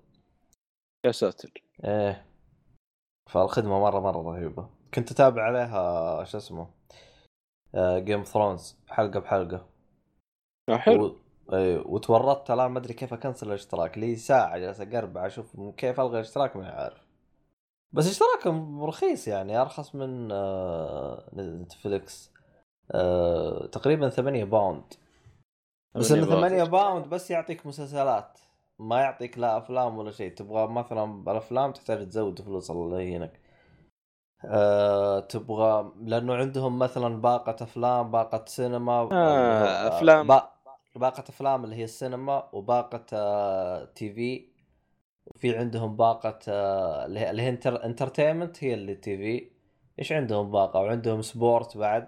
[1.05, 1.51] يا ساتر.
[1.83, 2.25] إيه.
[3.29, 4.69] فالخدمة مرة مرة رهيبة.
[4.93, 6.67] كنت أتابع عليها شو اسمه
[7.75, 9.69] Game of Thrones حلقة بحلقة.
[10.69, 11.05] آه، حلو.
[11.05, 11.15] و...
[11.53, 12.51] إيه وتورطت.
[12.51, 13.97] الآن ما أدري كيف أ cancel الاشتراك.
[13.97, 17.09] لي ساعة جالس أقربع أشوف كيف ألغي الاشتراك ما عارف
[17.91, 22.31] بس اشتراكهم رخيص يعني أرخص من آه، Netflix.
[22.91, 24.93] آه، تقريبا 8 pound.
[25.95, 28.39] بس إنه 8 pound بس يعطيك مسلسلات.
[28.79, 30.33] ما يعطيك لا أفلام ولا شيء.
[30.33, 33.39] تبغى مثلا الافلام تحتاج تزود فلوس الله يهينك
[34.45, 40.27] أه تبغى لأنه عندهم مثلا باقة أفلام باقة سينما آه، أفلام.
[40.27, 40.49] با...
[40.95, 44.49] باقة أفلام اللي هي السينما وباقة آه TV.
[45.25, 47.85] وفي عندهم باقة آه اللي هي اللي هي enter...
[47.85, 49.51] entertainment هي اللي TV.
[49.99, 52.07] إيش عندهم باقة؟ وعندهم sport بعد.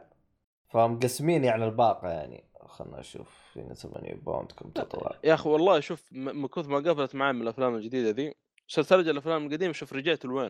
[0.70, 2.51] فمقسمين يعني الباقة يعني.
[2.72, 5.12] خلنا نشوف فينا 8 pound كم تطلع.
[5.24, 8.36] يا أخي والله شوف من كثر ما قفلت معي من الأفلام الجديدة ذي
[8.68, 10.50] صرت ارجع الأفلام القديمة شوف رجعت لوين؟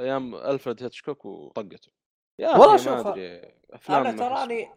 [0.00, 1.92] أيام ألفريد هيتشكوك وطقته
[2.38, 3.06] يا والله شوف،
[3.70, 4.68] أفلام أنا تراني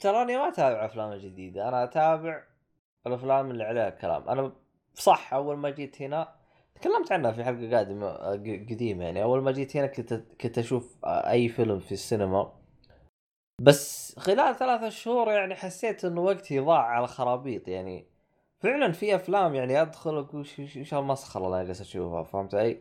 [0.00, 2.44] تراني ما أتابع أفلام جديدة أنا أتابع
[3.06, 4.52] الأفلام اللي عليها كلام أنا
[4.94, 6.34] صح أول ما جيت هنا
[6.74, 10.96] تكلمت عنها في حلقة قادمة ق- قديمة يعني أول ما جيت هنا كنت كنت أشوف
[11.04, 12.57] أي فيلم في السينما.
[13.60, 18.06] بس خلال ثلاثة شهور يعني حسيت إنه وقتي ضاع على خرابيط يعني
[18.60, 22.22] فعلا في أفلام يعني أدخل وش- وش المسخره اللي أنا جالس أشوفها.
[22.22, 22.74] فهمت علي؟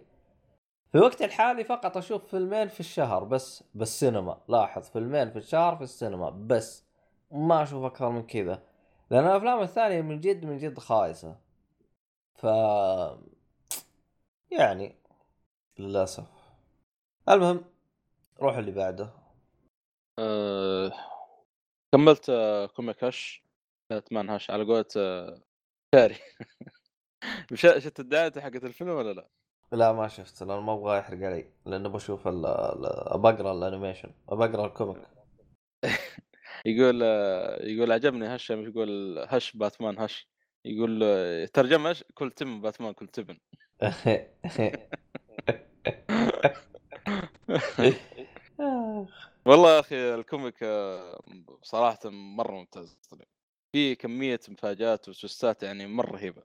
[0.91, 4.37] في الوقت الحالي فقط أشوف فيلمين في الشهر بس بالسينما.
[4.47, 6.83] لاحظ فيلمين في الشهر في السينما بس
[7.31, 8.63] ما أشوف أكثر من كذا.
[9.09, 11.35] لأن الأفلام الثانية من جد من جد خايسة.
[12.35, 12.43] ف
[14.51, 14.95] يعني
[15.79, 16.23] للأسف.
[17.29, 17.61] المهم
[18.41, 19.09] روح اللي بعده.
[20.19, 20.91] آه،
[21.93, 23.43] كملت آه، كوميك هش
[23.89, 25.41] باتمان هش على قولة آه،
[25.95, 26.15] شاري
[27.51, 29.29] مش شفت الدعاية حقت الفيلم ولا لا؟
[29.71, 32.41] لا ما شفت لأن ما أبغى يحرق علي لأنه بشوف ال-
[33.17, 35.03] بقرأ الأنيميشن بقرأ الكوميك
[36.65, 37.01] يقول
[37.61, 40.29] يقول عجبني هش يقول هش باتمان هش
[40.65, 40.99] يقول
[41.53, 43.37] ترجمة؟ كل تم باتمان كل تبن
[49.47, 51.19] والله يا أخي الكوميك آه،
[51.61, 53.25] صراحة مرة ممتاز طلع
[53.71, 56.43] في كمية مفاجآت وتوستات يعني مرة رهيبة.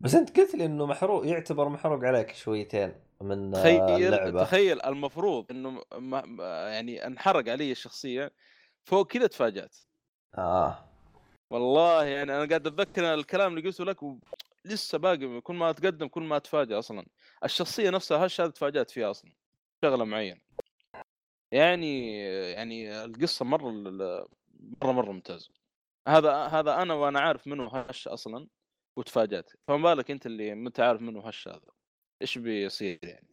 [0.00, 3.82] بس أنت قلت لي إنه محروق يعتبر محروق عليك شويتين من آه، تخيل
[4.14, 4.44] اللعبة.
[4.44, 8.32] تخيل المفروض إنه ما ما- يعني انحرق علي الشخصيه
[8.84, 9.76] فوق كذا تفاجأت.
[10.38, 10.84] آه.
[11.50, 14.16] والله يعني أنا قاعد أتذكر الكلام اللي قلته لك و...
[14.64, 17.06] لسه باقي كل ما اتقدم كل ما اتفاجئ أصلا.
[17.44, 19.32] الشخصية نفسها هش هذا تفاجأت فيها أصلا
[19.84, 20.40] شغلة معينة.
[21.52, 22.18] يعني
[22.52, 23.70] يعني القصة مرة
[24.82, 25.50] مرة مرة ممتازة.
[26.08, 28.48] هذا هذا أنا وأنا عارف من هو Hush أصلا
[28.96, 29.50] وتفاجأت.
[29.68, 31.70] فما بالك أنت اللي ما انت عارف من هو Hush هذا؟
[32.22, 33.28] إيش بيصير يعني؟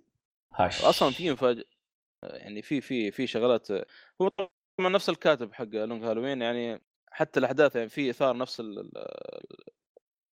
[0.53, 0.81] Hush.
[0.85, 1.63] أصلا في مفاجأة
[2.23, 3.71] يعني في في في شغلات
[4.21, 4.27] هو
[4.77, 8.97] طبعا نفس الكاتب حق Long Halloween يعني حتى الأحداث يعني في إثار نفس ال- ال-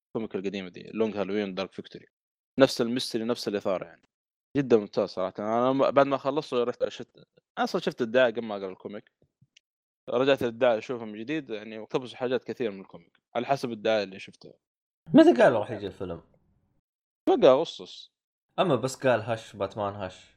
[0.09, 2.07] ال comic القديمة دي Long Halloween Dark Victory
[2.59, 4.03] نفس ال mystery نفس الإثارة يعني.
[4.57, 5.35] جدا ممتاز صراحة.
[5.39, 7.25] أنا بعد ما خلصته رحت شفت
[7.59, 9.13] أصلا شفت الدعاية قبل ما أقرأ ال comic.
[10.11, 14.03] رجعت للدعاية اشوفها من جديد يعني واقتبسوا حاجات كثير من ال comic على حسب الدعاية
[14.05, 14.53] اللي شفتها.
[15.15, 16.23] متى قالوا راح يجي الفيلم؟
[17.29, 18.13] بقى أغسطس.
[18.59, 20.35] أما بس قال hush باتمان hush.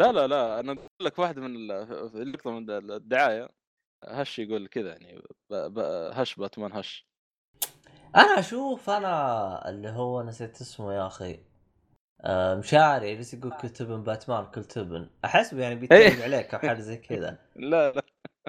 [0.00, 3.48] لا لا لا أنا أقول لك واحدة من اللقطه من الدعاية
[4.04, 7.06] hush يقول كذا يعني ب- ب- hush باتمان hush.
[8.16, 11.40] أنا أشوف أنا اللي هو نسيت اسمه يا أخي.
[12.24, 15.10] آه مشاري يجلس يقول كل تبن باتمان كل تبن.
[15.24, 17.38] احسب يعني بيتكلم عليك أو حاجة زي كذا.
[17.56, 18.02] لا لا.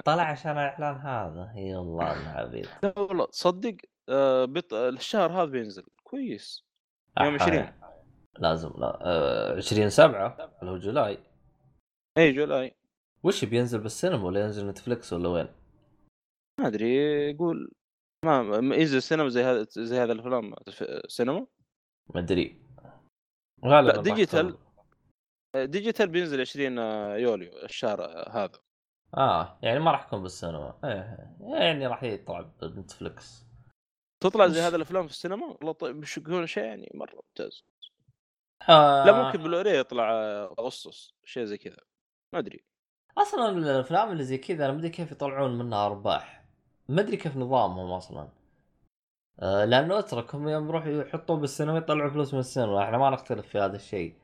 [0.04, 1.52] طلع عشان الإعلان هذا.
[1.56, 3.76] يا الله العبيد لا والله تصدق
[4.08, 4.74] آه بط...
[4.74, 5.82] الشهر هذا بينزل.
[6.04, 6.64] كويس.
[7.20, 7.44] يوم أحا.
[7.44, 7.72] 20
[8.38, 8.98] لازم لا.
[9.02, 11.18] آه 20 7 اللي هو جولاي.
[12.18, 12.76] اي جولاي.
[13.22, 15.48] وش بينزل بالسينما ولا ينزل نتفلكس ولا وين؟
[16.60, 16.96] ما أدري.
[17.30, 17.72] يقول
[18.24, 21.46] ما ينزل سينما زي هذا زي هذا الافلام في- سينما؟
[22.14, 22.65] ما أدري.
[23.64, 24.58] غالبا digital.
[25.54, 26.78] آه، digital بينزل 20
[27.18, 28.58] يوليو الشهر هذا.
[29.16, 30.78] آه يعني ما راح يكون بالسينما.
[30.84, 33.46] إيه يعني راح يطلع ب Netflix
[34.20, 37.64] تطلع زي هذا الأفلام في السينما؟ والله طيب مش يكون شيء يعني؟ مرة ممتاز.
[38.68, 39.04] آه.
[39.06, 41.76] لا ممكن بلوري يطلع آه، أغسطس شيء زي كذا.
[42.32, 42.64] ما أدري.
[43.18, 46.44] أصلا الأفلام اللي زي كذا أنا ما أدري كيف يطلعون منها أرباح.
[46.88, 48.28] ما أدري كيف نظامهم أصلا.
[49.40, 52.84] آه لأنه اتركهم يوم يروحوا يحطوه بالسينما يطلعوا فلوس من السينما.
[52.84, 54.14] إحنا ما نختلف في هذا الشيء.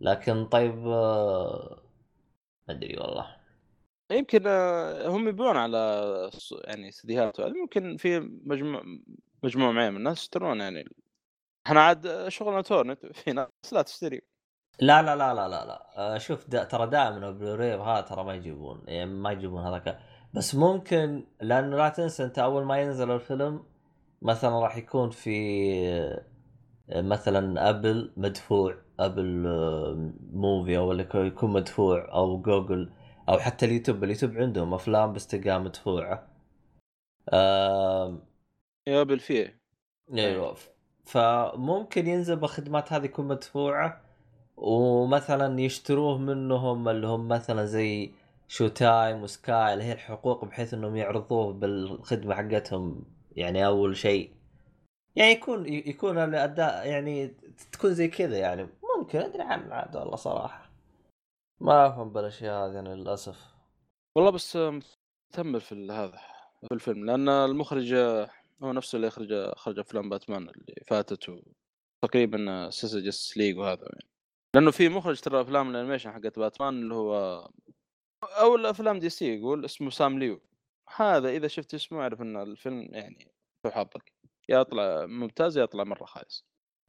[0.00, 1.82] لكن طيب آه
[2.68, 3.36] ما أدري والله.
[4.12, 6.30] يمكن آه، هم يبيعون على
[6.64, 6.90] يعني
[7.38, 7.52] وهذا.
[7.62, 8.82] ممكن في مجموع
[9.42, 10.84] مجموعة معين من الناس يشترون يعني.
[11.66, 14.20] إحنا عاد شغلنا تورنت في ناس لا تشتري.
[14.80, 16.18] لا لا لا لا لا لا.
[16.18, 18.84] شوف دا ترى دائما البلوراي هذا ترى ما يجيبون.
[18.88, 19.98] يعني ما يجيبون هذاك.
[20.34, 23.73] بس ممكن لأنه لا تنسى أنت أول ما ينزل الفيلم
[24.24, 25.30] مثلا راح يكون في
[26.90, 32.92] آه، مثلا Apple مدفوع Apple آه، movie أو يكون مدفوع أو جوجل
[33.28, 34.04] أو حتى ال YouTube.
[34.04, 36.28] ال YouTube عندهم أفلام تلقاها مدفوعة.
[37.32, 38.22] آم،
[38.88, 39.60] يا بالفيه
[40.14, 40.56] أيوه.
[41.04, 44.00] فممكن ينزل بالخدمات هذه يكون مدفوعة
[44.56, 48.14] ومثلا يشتروه منهم اللي هم مثلا زي
[48.48, 53.13] شو تايم وسكاي اللي هي الحقوق بحيث إنهم يعرضوه بالخدمة حقتهم.
[53.36, 54.34] يعني أول شيء
[55.16, 57.28] يعني يكون يكون الأداء يعني
[57.72, 58.68] تكون زي كذا يعني.
[58.98, 60.70] ممكن أدري عن عاد والله صراحة.
[61.60, 63.54] ما أفهم بالأشياء هذه أنا للأسف.
[64.16, 66.20] والله بس متامل في هذا
[66.68, 67.04] في الفيلم.
[67.04, 67.94] لأن المخرج
[68.62, 71.42] هو نفسه اللي يخرج اخرج أفلام باتمان اللي فاتت.
[72.02, 74.08] تقريبا سلسله Justice League وهذا يعني.
[74.54, 77.44] لأنه في مخرج ترى أفلام ال animation حقت باتمان اللي هو
[78.24, 80.40] أو الافلام DC يقول اسمه سام ليو.
[80.96, 83.32] هذا إذا شفت اسمه أعرف ان الفيلم يعني
[83.66, 84.12] شو حظك
[84.48, 86.44] يا يطلع ممتاز يا يطلع مرة خايس.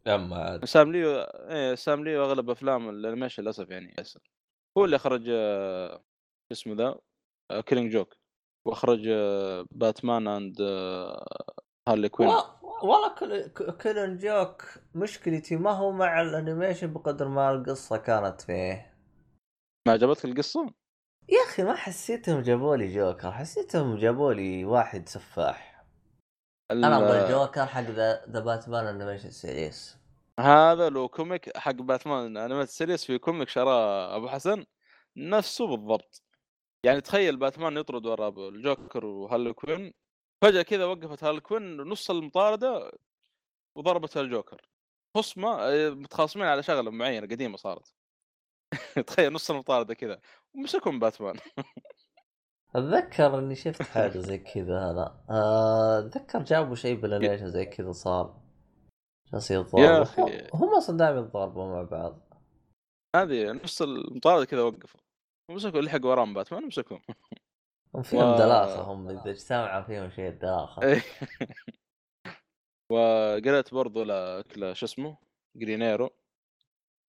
[0.08, 0.66] أما عاد.
[0.66, 4.20] سام ليو إيه سام ليو أغلب أفلام ال animation للأسف يعني ياسر.
[4.78, 7.00] هو اللي أخرج آه، شو اسمه ذا؟
[7.62, 8.16] Killing Joke
[8.68, 10.62] وأخرج آه، Batman and
[11.88, 12.30] Harley Quinn
[12.84, 13.47] والله Kill...
[13.82, 14.64] Killing Joke
[14.96, 18.96] مشكلتي ما هو مع ال animation بقدر ما القصة كانت فيه.
[19.88, 20.74] ما عجبتك القصة؟
[21.30, 25.86] يا أخي ما حسيتهم جابوا لي جوكر حسيتهم جابوا لي واحد سفاح.
[26.71, 29.97] أنا أبغى الجوكر حق the the Batman animation series.
[30.39, 34.65] هذا لو comic حق Batman Animated Series في comic شراه أبو حسن
[35.17, 36.23] نفسه بالضبط.
[36.84, 39.93] يعني تخيل باتمان يطرد ورا ال Joker و Harley Quinn
[40.41, 42.91] فجأة كذا وقفت Harley Quinn نص المطاردة
[43.76, 44.61] وضربت الجوكر
[45.15, 47.93] خصمه متخاصمين على شغلة معينة قديمة صارت.
[49.07, 50.19] تخيل نص المطاردة كذا
[50.55, 51.36] ومسكهم باتمان.
[52.76, 57.91] أتذكر إني شفت حاجة زي كذا هذا آه، أتذكر جابوا شيء بال animation زي كذا
[57.91, 58.41] صار
[59.34, 60.30] جالس يتضاربوا.
[60.53, 62.34] هم أصلا دائما يتضاربوا مع بعض.
[63.15, 64.99] هذه نص المطاردة كذا وقفوا.
[65.51, 67.01] ومسكوا لحق وراهم باتمان ومسكهم.
[67.95, 71.01] هم فيهم و- دلاخة هم إذا اجتمع فيهم شيء دلاخة.
[72.91, 74.43] وقريت برضو ل
[74.76, 75.17] شو اسمه
[75.56, 76.10] Green Arrow.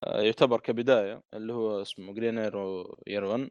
[0.06, 3.50] يعتبر كبداية اللي هو اسمه Green Arrow Year 1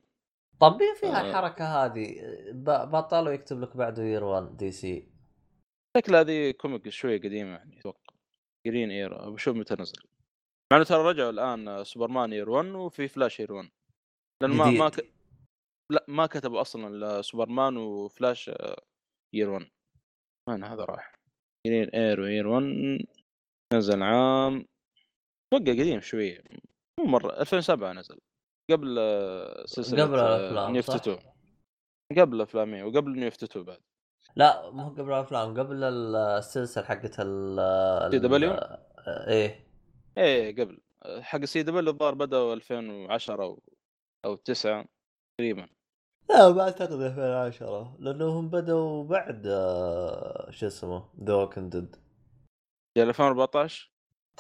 [0.60, 1.30] طب مين فيها آه.
[1.30, 2.16] الحركة هذه؟
[2.52, 5.08] ب- بطلوا يكتب لك بعده Year 1 DC.
[5.98, 8.14] شكل هذه comic شوية قديمة يعني أتوقع.
[8.68, 10.02] Green Arrow بشوف متى نزل.
[10.74, 13.70] مع إنه ترى رجعوا الآن Superman Year 1 وفي Flash Year 1
[14.44, 14.90] لأن ما ما.
[14.90, 15.10] ك...
[15.92, 18.52] لا ما كتبوا أصلا Superman و Flash
[19.36, 19.70] Year 1
[20.50, 21.16] وين هذا راح
[21.68, 22.64] Green Arrow Year 1
[23.74, 24.66] نزل عام
[25.54, 26.44] أتوقع قديم شوية.
[27.00, 28.18] مو مرة 2007 نزل.
[28.72, 31.32] قبل آه، سلسلة قبل الأفلام، New صح؟ 52
[32.20, 33.80] قبل افلام إيه، وقبل New 52 بعد.
[34.36, 35.84] لا مو قبل الأفلام قبل
[36.16, 38.60] السلسلة حقت ال ال- CW؟
[39.28, 39.68] إيه.
[40.18, 40.82] إيه قبل.
[41.22, 43.64] حق CW الظاهر بدأوا 2010 أو
[44.26, 44.86] أو 9
[45.38, 45.68] تقريبا.
[46.30, 51.96] لا ما أعتقد 2010 لانهم بدوا بعد آه، شو اسمه ذا ديد
[52.98, 53.92] جاء 2014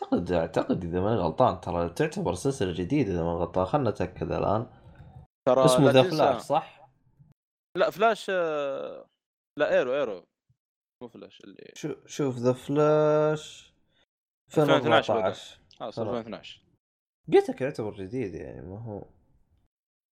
[0.04, 3.66] اعتقد أعتقد إذا ماني غلطان ترى تعتبر سلسلة جديدة إذا ماني غلطان.
[3.66, 4.68] خلنا نتأكد الآن.
[5.48, 6.90] ترى اسمه The Flash صح؟
[7.78, 9.08] لا فلاش آه،
[9.60, 10.24] لا Arrow Arrow.
[11.04, 13.74] مو فلاش اللي شو شوف The Flash.
[14.58, 15.22] 2012 بدأ.
[15.22, 15.60] 2014 خلاص.
[15.80, 16.00] خلاص.
[16.00, 16.62] 2012
[17.34, 19.06] قلت لك يعتبر جديد يعني ما هو.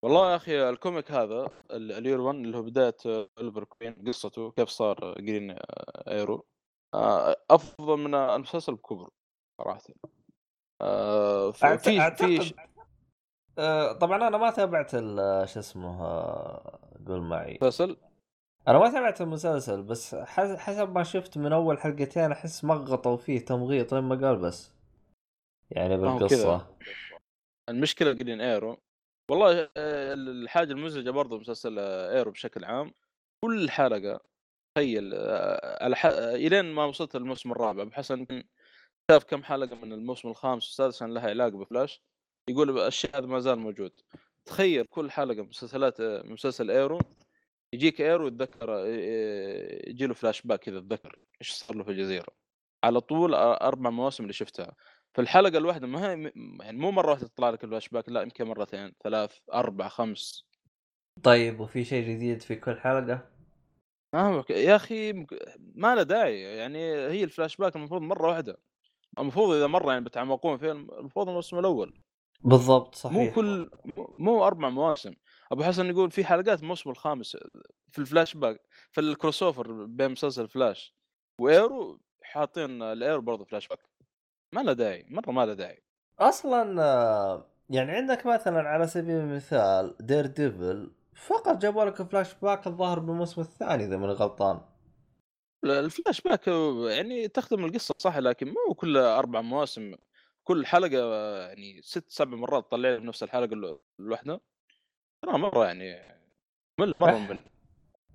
[0.04, 2.96] والله يا أخي ال comic هذا ال- ال Year 1 اللي هو بداية
[3.38, 5.58] Oliver Queen قصته كيف صار Green آه،
[6.08, 6.46] Arrow.
[6.94, 9.10] آه، أفضل من المسلسل بكبر
[9.58, 9.82] صراحة.
[10.82, 12.54] آه، في في أعتقد
[13.58, 15.97] آه، طبعا أنا ما تابعت ال- شو اسمه
[17.08, 17.58] قول معي.
[17.62, 17.97] مسلسل؟
[18.68, 23.39] أنا ما تابعت المسلسل بس حس- حسب ما شفت من أول حلقتين أحس مغطوا فيه
[23.39, 24.72] تمغيط لين ما قال بس.
[25.72, 26.68] يعني بالقصة.
[27.70, 28.78] المشكلة Green Arrow.
[29.32, 32.93] والله آه، الحاجة المزعجة برضو مسلسل آه، Arrow بشكل عام.
[33.45, 34.20] كل حلقة
[34.76, 38.43] تخيل آه، إلين ما وصلت للموسم الرابع ابو حسن يمكن
[39.12, 42.01] شاف كم حلقة من الموسم الخامس والسادس عشان لها علاقة بفلاش؟
[42.49, 43.91] يقول الشيء هذا ما زال موجود
[44.45, 47.00] تخيل كل حلقة من مسلسلات مسلسل Arrow
[47.74, 51.91] يجيك Arrow يتذكر آه، آه، يجي له فلاش باك كذا يتذكر إيش صار له في
[51.91, 52.28] الجزيرة.
[52.84, 54.76] على طول أربع مواسم اللي شفتها.
[55.14, 56.32] فالحلقه الواحدة ما هي
[56.62, 60.47] يعني مو مرة واحدة تطلع لك الفلاش باك لا يمكن مرتين ثلاث أربع خمس.
[61.24, 63.30] طيب وفي شيء جديد في كل حلقة؟
[64.14, 65.14] آه يا أخي
[65.76, 68.58] ما له داعي يعني هي الفلاش باك المفروض مرة واحدة.
[69.20, 71.93] المفروض إذا مرة يعني بيتعمقون فيها المفروض الموسم الأول.
[72.41, 73.36] بالضبط مو صحيح.
[73.36, 75.14] كل مو- مو أربع مواسم.
[75.51, 77.38] أبو حسن يقول في حلقات الموسم الخامس
[77.91, 78.61] في الفلاش باك
[78.91, 80.96] في ال crossover بين مسلسل Flash
[81.39, 83.80] و Arrow حاطين ال Arrow برضه فلاش باك.
[84.53, 85.84] ما له داعي مرة ما له داعي.
[86.20, 93.41] أصلا يعني عندك مثلا على سبيل المثال Daredevil فقط جابوا لك فلاش باك الظاهر بالموسم
[93.41, 94.61] الثاني إذا ماني غلطان.
[95.64, 96.47] الفلاش باك
[96.97, 99.95] يعني تخدم القصة صح لكن مو كل أربع مواسم
[100.43, 101.16] كل حلقة
[101.47, 104.41] يعني ست سبع مرات تطلع لي نفس الحلقة الواحده
[105.22, 106.01] ترى مرة يعني
[106.80, 107.39] ممل مره ممل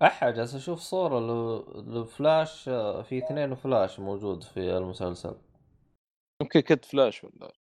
[0.03, 2.65] احا جالس أشوف صورة ل- لفلاش
[3.09, 5.37] في اثنين فلاش موجود في المسلسل.
[6.43, 7.53] يمكن Kid Flash ولا؟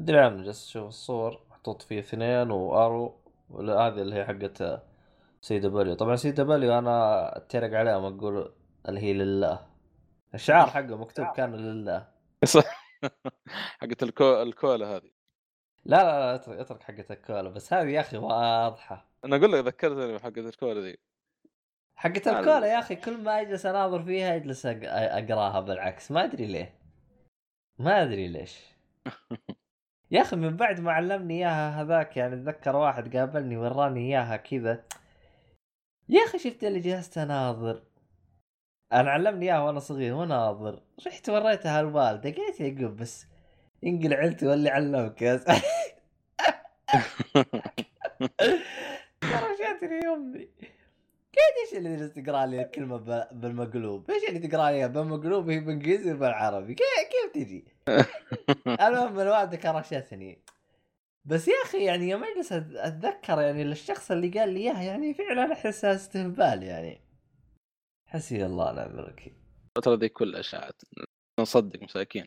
[0.00, 3.20] أدري عنه جالس أشوف الصور محطوط فيه اثنين و Arrow
[3.58, 4.82] هذه اللي هي حقت
[5.40, 8.52] سي دبليو طبعا سي دبليو أنا اتريق عليهم أقول
[8.88, 9.66] اللي هي لله.
[10.34, 12.08] الشعار حقه مكتوب كان لله.
[13.80, 14.42] حقت الكو...
[14.42, 15.10] الكولا هذه.
[15.84, 19.10] لا لا لا اترك اترك حقت الكولا بس هذه يا أخي واضحة.
[19.24, 20.98] أنا أقول لك ذكرتني بحقت الكولا ذي.
[21.96, 22.40] حقت لا، لا.
[22.40, 26.10] الكولا يا أخي كل ما أجلس أناظر فيها أجلس أق- أقراها بالعكس.
[26.10, 26.78] ما أدري ليه.
[27.78, 28.60] ما أدري ليش.
[30.10, 34.84] يا أخي من بعد ما علمني إياها هذاك يعني اتذكر واحد قابلني وراني إياها كذا.
[36.08, 37.82] يا أخي شفت اللي جلست أناظر.
[38.92, 43.26] أنا علمني اياها وأنا صغير وناظر رحت وريتها الوالدة قالت لي يعقوب بس
[43.84, 45.38] انقل عيلتي واللي علمك يا
[49.58, 50.48] جاتني امي
[51.62, 52.96] إيش اللي جالس تقرأ لي الكلمة
[53.32, 57.64] بالمقلوب؟ إيش اللي تقرأ لي بالمقلوب هي بالانجليزي وبالعربي؟ كيف تجي؟
[58.86, 60.42] المهم الوالدة كرشتني
[61.24, 65.52] بس يا أخي يعني يوم اجلس أتذكر يعني الشخص اللي قال لي إياها يعني فعلا
[65.52, 67.00] احسها استهبال يعني
[68.12, 69.32] حسبي الله ونعم الوكيل.
[69.76, 70.82] الفترة ذي كلها اشاعات
[71.40, 72.26] نصدق مساكين.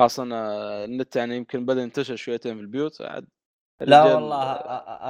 [0.00, 3.28] خاصة آه، النت يعني يمكن بدأ ينتشر شويتين في البيوت عاد
[3.80, 4.52] لا والله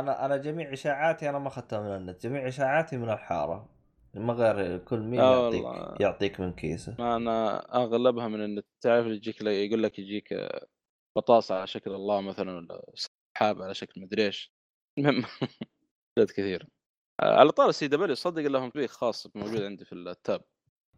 [0.01, 2.23] أنا أنا جميع إشاعاتي أنا ما أخذتها من النت.
[2.23, 3.69] جميع إشاعاتي من الحارة.
[4.15, 5.97] ما غير كل مين لا يعطيك والله.
[6.01, 6.97] يعطيك من كيسة.
[6.99, 8.67] ما أنا أغلبها من النت.
[8.81, 10.67] تعرف يجيك يقول لك يجيك آه،
[11.17, 14.53] بطاطا على شكل الله مثلا ولا سحاب على شكل مدري إيش.
[14.99, 15.25] المهم
[16.37, 16.63] كثير.
[16.63, 16.82] آه،
[17.23, 20.41] على طار ال CW صدق لهم تطبيق خاص موجود عندي في ال tab.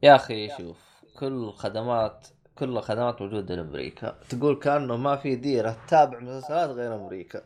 [0.03, 6.19] يا أخي شوف كل الخدمات كل الخدمات موجودة لامريكا تقول كأنه ما في ديرة تتابع
[6.21, 7.43] مسلسلات غير أمريكا.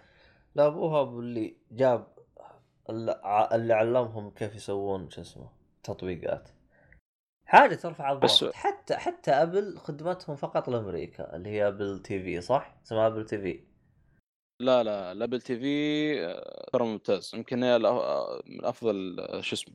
[0.55, 2.07] لا ابوها اللي جاب
[2.91, 5.49] اللي علمهم كيف يسوون شو اسمه
[5.83, 6.49] تطبيقات.
[7.47, 8.55] حاجة ترفع بس- الضغط.
[8.55, 13.68] حتى حتى Apple خدمتهم فقط لأمريكا اللي هي Apple TV صح؟ اسمها Apple TV.
[14.61, 17.31] لا لا ال Apple TV آه، ترى ممتاز.
[17.35, 19.75] يمكن هي آه، من أفضل آه، شو اسمه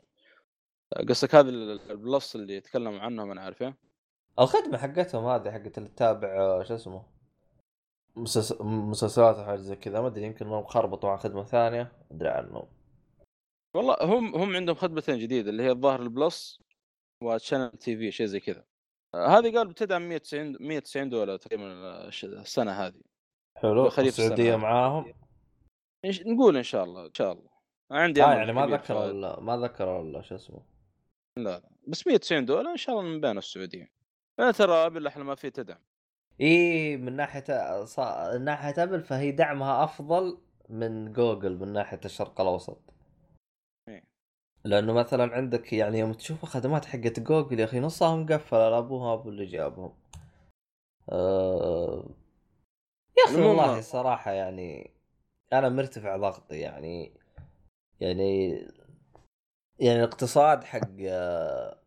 [1.09, 3.73] قصدك هذا ال- ال Plus اللي يتكلم عنهم أنا عارفه
[4.39, 7.05] الخدمة حقتهم هذه حقت اللي تتابع شو اسمه
[8.15, 10.01] مسلس- مسلسلات وحاجات زي كذا.
[10.01, 12.67] ما أدري يمكن انهم خربطوا مع خدمة ثانية أدري عنهم.
[13.75, 16.59] والله هم هم عندهم خدمتين جديدة اللي هي الظاهر ال Plus
[17.21, 18.63] و Channel TV شيء زي كذا.
[19.15, 23.01] هذه قال بتدعم 190 190 دولة تقريبا السنة هذه.
[23.55, 24.55] حلو السعوديه.
[24.55, 25.13] معاهم؟
[26.05, 27.49] نقول إن شاء الله إن شاء الله.
[27.91, 30.61] عندي أمل يعني ما ذكر ما ذكر شو اسمه.
[31.37, 31.69] لا لا.
[31.87, 33.91] بس 190 دولة إن شاء الله من بين السعوديه
[34.39, 35.79] لا ترى Apple إحنا ما في تدعم.
[36.41, 37.99] إي من ناحية ص...
[38.33, 40.37] من ناحية Apple فهي دعمها أفضل
[40.69, 42.81] من جوجل من ناحية الشرق الأوسط.
[43.89, 44.03] إيه.
[44.63, 49.13] لأنه مثلا عندك يعني يوم تشوف خدمات حقت جوجل يا أخي نصها مقفله لا ابوها
[49.13, 49.93] أبو اللي جابهم.
[51.09, 52.05] آه...
[53.17, 54.91] يا أخي والله الصراحه يعني
[55.53, 57.13] أنا مرتفع ضغطي يعني
[57.99, 58.49] يعني
[59.79, 61.79] يعني الاقتصاد حق آه،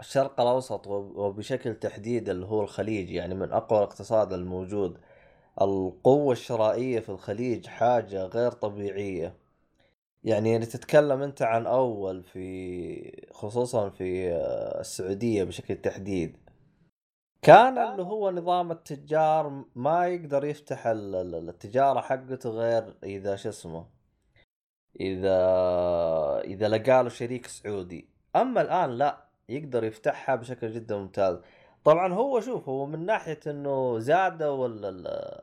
[0.00, 4.98] الشرق الأوسط وب- وبشكل تحديد اللي هو الخليج يعني من أقوى الاقتصاد الموجود.
[5.62, 9.36] القوة الشرائية في الخليج حاجة غير طبيعية.
[10.24, 16.41] يعني يعني تتكلم أنت عن أول في خصوصا في آه، السعودية بشكل تحديد.
[17.42, 23.48] كان اللي هو نظام التجار ما يقدر يفتح ال- ال- التجارة حقته غير إذا شو
[23.48, 23.86] اسمه
[25.00, 25.36] إذا
[26.44, 28.08] إذا لقى له شريك سعودي.
[28.36, 31.38] أما الآن لا يقدر يفتحها بشكل جدا ممتاز.
[31.84, 34.68] طبعا هو شوف هو من ناحية إنه زادوا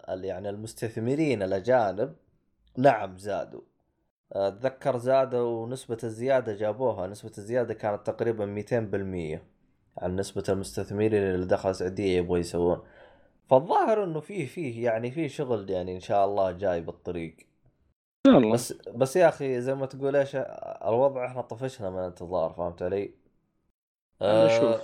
[0.07, 2.15] يعني المستثمرين الأجانب.
[2.77, 3.61] نعم زادوا.
[4.31, 7.07] أتذكر زادوا نسبة الزيادة جابوها.
[7.07, 9.58] نسبة الزيادة كانت تقريبا 200%
[9.99, 12.81] عن نسبة المستثمرين اللي دخلوا السعودية يبغوا يسوون.
[13.49, 17.35] فالظاهر إنه فيه فيه يعني فيه شغل يعني إن شاء الله جاي بالطريق.
[18.27, 18.53] إن شاء الله.
[18.53, 20.35] بس بس يا أخي زي ما تقول إيش
[20.85, 23.13] الوضع إحنا طفشنا من الانتظار فهمت علي؟
[24.21, 24.81] أشوف.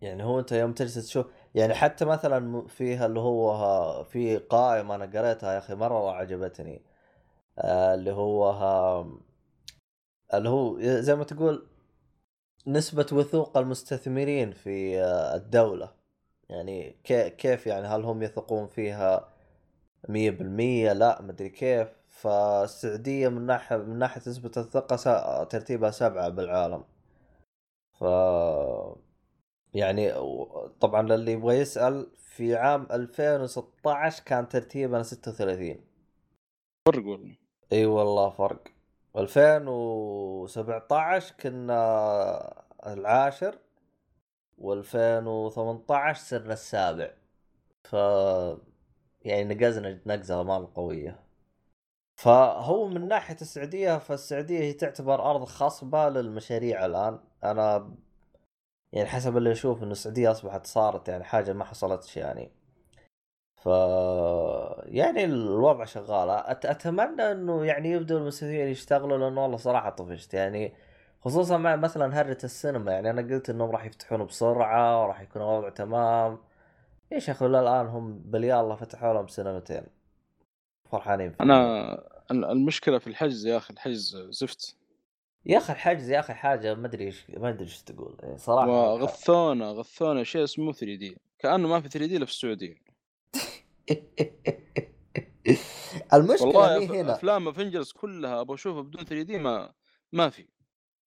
[0.00, 5.04] يعني هو أنت يوم تجلس تشوف يعني حتى مثلا فيها اللي هو في قائمة أنا
[5.04, 6.82] قريتها يا أخي مرة عجبتني.
[7.58, 8.50] آه، اللي هو
[10.34, 11.66] اللي هو زي ما تقول
[12.66, 15.92] نسبة وثوق المستثمرين في آه، الدولة.
[16.48, 19.28] يعني كي- كيف يعني؟ هل هم يثقون فيها
[20.08, 21.88] مية بالمية؟ لا مدري كيف.
[22.10, 26.84] فالسعودية من ناحية من ناحية نسبة الثقة ترتيبها سبعة بالعالم.
[27.98, 28.04] ف
[29.74, 30.12] يعني
[30.80, 35.80] طبعا للي يبغى يسأل في عام 2016 كان ترتيبنا 36
[36.88, 37.36] فرق والله
[37.72, 38.68] إي والله فرق.
[39.16, 43.58] 2017 كنا العاشر
[44.58, 47.10] و2018 صرنا السابع.
[47.84, 47.92] ف
[49.24, 51.20] يعني نقزنا نقزه مال قوية.
[52.16, 57.20] فهو من ناحية السعودية فالسعودية هي تعتبر أرض خصبة للمشاريع الآن.
[57.44, 57.94] أنا
[58.92, 62.50] يعني حسب اللي أشوف انه السعودية أصبحت صارت يعني حاجة ما حصلتش يعني.
[63.62, 63.66] ف
[64.84, 66.66] يعني الوضع شغال أت...
[66.66, 70.34] أتمنى إنه يعني يبدوا المستثمرين يشتغلوا لأنه والله صراحة طفشت.
[70.34, 70.72] يعني
[71.20, 72.92] خصوصا مع مثلا هرة السينما.
[72.92, 76.38] يعني أنا قلت إنهم راح يفتحون بسرعة وراح يكون الوضع تمام.
[77.12, 79.82] إيش يا ولا الآن هم باليالله فتحوا لهم سينمتين.
[80.90, 81.50] فرحانين فيهم.
[81.50, 81.92] أنا
[82.30, 84.76] ال- المشكلة في الحجز يا أخي الحجز زفت.
[85.46, 88.16] يا أخي الحجز يا أخي حاجة ما أدري إيش ما أدري إيش تقول.
[88.22, 88.68] يعني صراحة.
[88.68, 92.91] وغثونا غثونا شيء اسمه 3D كأنه ما في 3D إلا في السعودية.
[96.14, 97.14] المشكلة والله هنا.
[97.14, 99.72] أفلام Avengers كلها أبغى اشوفها بدون 3D ما
[100.12, 100.48] ما في.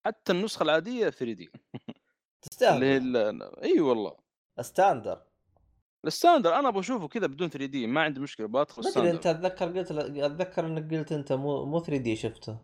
[0.06, 1.52] حتى النسخة العادية 3D اللي
[1.88, 2.84] هي تستاهل
[3.18, 4.18] ال- إي والله.
[4.62, 5.22] standard
[6.06, 9.28] ال standard أنا أبغى أشوفه كذا بدون 3D ما عندي مشكلة بدخل ما أدري أنت
[9.28, 12.58] أتذكر قلت أتذكر إنك قلت أنت مو مو 3D شفته.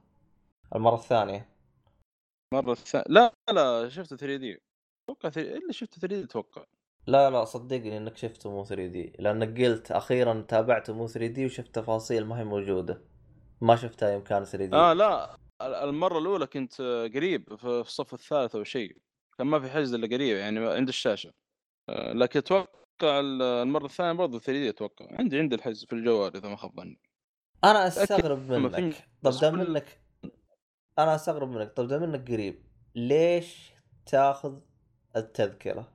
[0.75, 1.49] المرة الثانية.
[2.53, 4.61] مرة الثانية لا لا شفته 3 دي
[5.09, 6.65] أتوقع 3 اللي شفته 3 دي أتوقع
[7.07, 11.45] لا لا صدقني إنك شفته مو 3 دي لأنك قلت أخيرا تابعته مو 3 دي
[11.45, 13.01] وشفت تفاصيل ما هي موجودة.
[13.61, 16.81] ما شفتها يوم كان 3 دي آه لا ال- المرة الأولى كنت
[17.15, 18.97] قريب في الصف الثالث أو شيء.
[19.37, 21.33] كان ما في حجز إلا قريب يعني عند الشاشة.
[21.89, 25.07] آه، لكن أتوقع ال- المرة الثانية برضه 3 دي أتوقع.
[25.19, 26.99] عندي عندي الحجز في الجوال إذا ما خاب ظني.
[27.63, 28.95] أنا أستغرب منك.
[29.23, 30.01] طب دام إنك
[30.99, 31.73] أنا أستغرب منك.
[31.73, 32.63] طب دام إنك قريب
[32.95, 33.71] ليش
[34.05, 34.59] تاخذ
[35.15, 35.87] التذكرة؟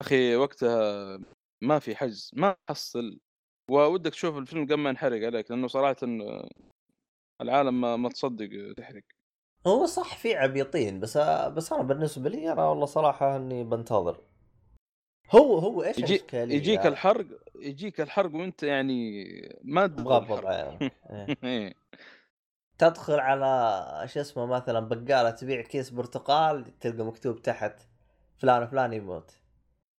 [0.00, 1.18] أخي وقتها
[1.62, 3.18] ما في حجز ما تحصل
[3.70, 5.96] وودك تشوف الفيلم قبل ما ينحرق عليك لأنه صراحة
[7.40, 9.02] العالم ما, ما تصدق تحرق
[9.66, 11.16] هو صح في عبيطين بس
[11.56, 14.20] بس أنا بالنسبة لي أنا والله صراحة إني بنتظر
[15.30, 19.24] هو هو إيش يجي الإشكالية؟ يجيك الحرق يجيك الحرق وأنت يعني
[19.64, 20.46] ما مغمض.
[20.46, 21.36] عينك إيه.
[21.44, 21.74] إيه.
[22.78, 27.80] تدخل على شو اسمه مثلا بقالة تبيع كيس برتقال تلقى مكتوب تحت
[28.38, 29.43] فلان فلان يموت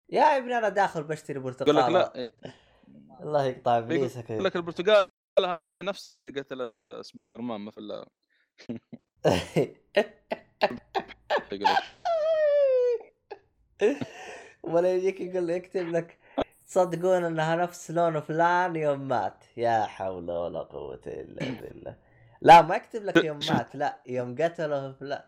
[0.10, 1.78] يا ابني أنا داخل بشتري برتقال.
[1.78, 2.32] يقول لك لا
[3.22, 5.10] الله يقطع إبليسك يقول لك البرتقال
[5.84, 8.06] نفس قتل سبايدر مان ما في
[14.64, 16.18] ولا يجيك يقول يكتب لك
[16.68, 19.44] تصدقون إنها نفس لون فلان يوم مات.
[19.58, 21.96] يا حول ولا قوة إلا بالله.
[22.42, 25.22] لا ما يكتب لك يوم مات لا يوم قتله فلان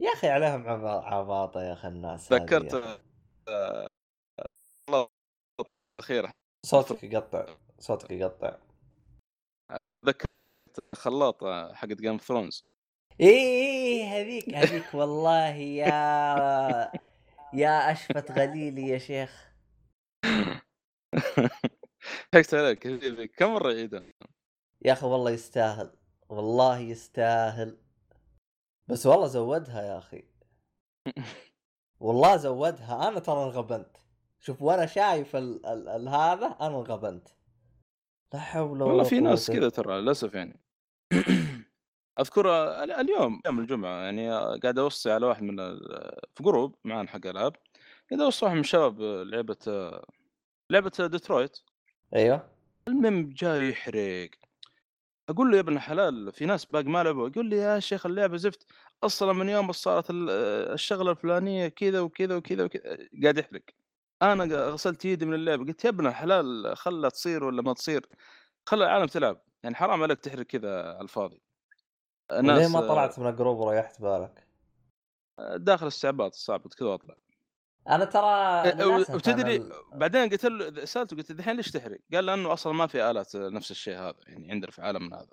[0.00, 2.74] يا أخي عليهم عبا- عباطة يا أخي الناس تذكرت.
[2.74, 2.98] آه،
[3.48, 3.86] الله
[6.00, 6.32] الاخيره
[6.66, 7.46] صوتك يقطع
[7.78, 8.56] صوتك يقطع.
[10.02, 10.30] تذكرت
[10.94, 12.64] خلاط حقت Game of Thrones
[13.20, 16.92] إيه هذيك هذيك والله يا
[17.54, 19.54] يا أشفت غليلي يا شيخ.
[22.34, 24.02] ضحكت عليك كم مرة يعيدها؟
[24.84, 25.96] يا أخي والله يستاهل
[26.28, 27.78] والله يستاهل.
[28.88, 30.24] بس والله زودها يا أخي.
[32.00, 33.96] والله زودها أنا ترى انغبنت.
[34.46, 37.28] شوف وأنا شايف ال ال ال هذا أنا انغبنت.
[38.34, 39.50] لا حول ولا والله في ناس.
[39.50, 40.60] كذا ترى للأسف يعني.
[42.20, 42.48] أذكر
[42.84, 47.26] ال- اليوم يوم الجمعة يعني قاعد أوصي على واحد من ال- في group معنا حق
[47.26, 47.56] ألعاب.
[48.10, 49.92] قاعد أوصي واحد من الشباب لعبة
[50.70, 51.58] لعبة ديترويت.
[52.14, 52.48] أيوه.
[52.88, 54.30] المهم جاي يحرق.
[55.28, 58.36] أقول له يا ابن الحلال في ناس باقي ما لعبوا يقول لي يا شيخ اللعبة
[58.36, 58.66] زفت.
[59.02, 60.30] أصلا من يوم صارت ال-
[60.72, 62.98] الشغلة الفلانية كذا وكذا وكذا وكذا.
[63.22, 63.62] قاعد يحرق.
[64.32, 68.06] أنا غسلت يدي من اللعبه قلت يا ابن الحلال خلها تصير ولا ما تصير؟
[68.66, 69.40] خلى العالم تلعب.
[69.62, 71.42] يعني حرام عليك تحرق كذا على الفاضي.
[72.32, 74.48] ليه ما طلعت من الجروب وريحت بالك؟
[75.56, 77.14] داخل استعباط صعب كذا وأطلع.
[77.88, 82.72] أنا ترى وتدري أنا بعدين قلت له سألته قلت الحين ليش تحرق؟ قال لأنه أصلا
[82.72, 85.32] ما في آلات نفس الشيء هذا يعني عندنا في عالمنا هذا.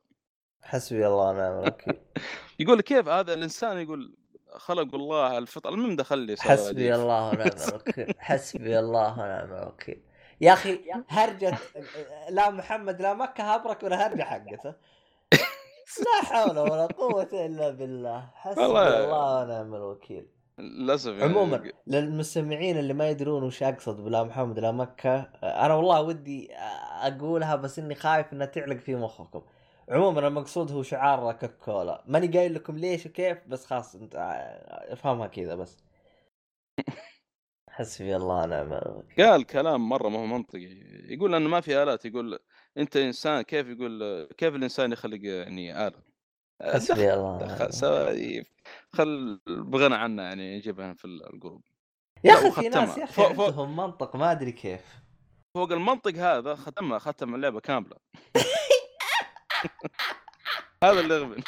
[0.64, 2.02] حسبي الله ونعم الوكيل.
[2.60, 4.21] يقول كيف هذا؟ الإنسان يقول
[4.58, 10.02] خلق الله على الفطره المهم دخل لي حسبي الله ونعم الوكيل حسبي الله ونعم الوكيل.
[10.42, 10.80] يا أخي
[11.10, 11.58] هرجة
[12.30, 14.74] لا محمد لا مكة هبرك ولا هرجة حقته.
[16.06, 18.30] لا حول ولا قوة إلا بالله.
[18.36, 20.28] حسبي الله ونعم الوكيل.
[20.60, 26.02] للأسف يعني عموما للمستمعين اللي ما يدرون وش أقصد بلا محمد لا مكة أنا والله
[26.02, 26.50] ودي
[27.02, 29.42] أقولها بس إني خايف إنها تعلق في مخكم.
[29.92, 34.16] عموما المقصود هو شعار كوكولا ماني قايل لكم ليش وكيف بس خلاص انت
[34.70, 35.78] افهمها كذا بس.
[37.70, 38.74] حسبي الله ونعم
[39.20, 40.68] قال كلام مرة ما هو منطقي.
[41.14, 42.40] يقول إنه ما في آلات يقول
[42.78, 46.02] أنت إنسان كيف يقول كيف الإنسان يخلق يعني آلة؟
[46.62, 47.70] حسبي الله.
[47.70, 48.48] سواليف
[48.94, 51.62] خل بغنى عنه يعني يجيبها في الجروب.
[52.24, 52.70] يا أخي في.
[52.70, 55.02] ناس يا أخي عندهم منطق ما أدري كيف.
[55.58, 57.98] فوق المنطق هذا ختمها ختم اللعبة كاملة.
[60.84, 61.44] هذا اللي يغبن.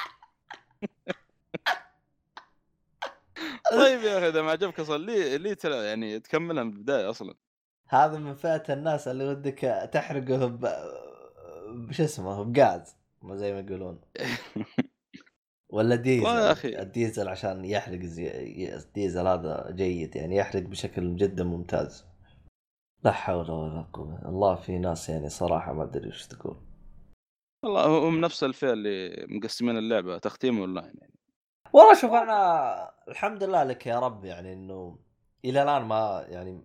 [3.72, 7.36] طيب يا أخي إذا ما عجبك أصلا ليه ليه تلا- يعني تكملها من البداية أصلا.
[7.90, 10.68] هذا من فئة الناس اللي ودك تحرقه ب
[11.70, 14.02] بش اسمه بغاز ما زي ما يقولون.
[15.70, 16.26] ولا ديزل.
[16.26, 16.80] يا أخي.
[16.80, 18.76] الديزل عشان يحرق زي...
[18.76, 22.06] الديزل هذا جيد يعني يحرق بشكل جدا ممتاز.
[23.04, 24.30] لا حول ولا قوة.
[24.30, 26.73] الله في ناس يعني صراحة ما أدري وش تقول.
[27.64, 31.14] والله هم نفس الفئة اللي مقسمين اللعبة تختيم أونلاين يعني.
[31.74, 35.00] والله شوف أنا الحمد لله لك يا رب يعني إنه
[35.46, 36.64] إلى الآن ما يعني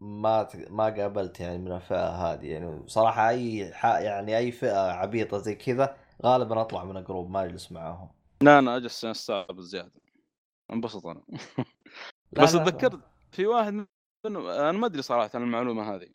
[0.00, 2.82] ما ما قابلت يعني من الفئة هذه يعني.
[2.86, 8.08] صراحة أي يعني أي فئة عبيطة زي كذا غالبا أطلع من الجروب ما أجلس معاهم.
[8.42, 10.00] لا أنا أجلس استوعب الزياده
[10.72, 11.22] انبسط أنا.
[12.32, 13.00] بس لا، تذكرت
[13.30, 13.86] في واحد
[14.26, 16.06] أنا ما أدري صراحة عن المعلومة هذه.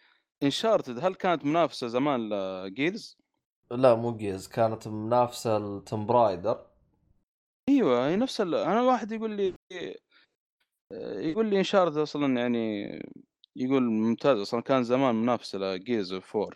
[0.44, 3.18] انشارتد هل كانت منافسة زمان لجيرز؟
[3.72, 6.66] لا مو جيز كانت منافسة ل Tomb Raider
[7.70, 8.56] أيوه هي نفس ال...
[8.56, 9.56] أنا واحد يقول لي
[11.30, 12.88] يقول لي Uncharted أصلا يعني
[13.56, 16.50] يقول ممتاز أصلا كان زمان منافسة ل Gears of War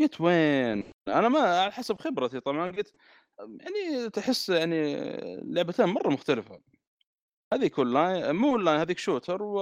[0.00, 2.92] قلت وين؟ أنا ما على حسب خبرتي طبعا قلت
[3.38, 4.96] يعني تحس يعني
[5.42, 6.60] لعبتين مرة مختلفة.
[7.54, 9.60] هذيك اون لاين مو اون لاين هذيك shooter و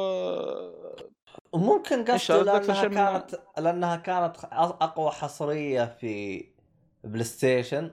[2.12, 6.56] Uncharted أكثر لأنها كانت لأنها كانت أقوى حصرية في
[7.07, 7.93] PlayStation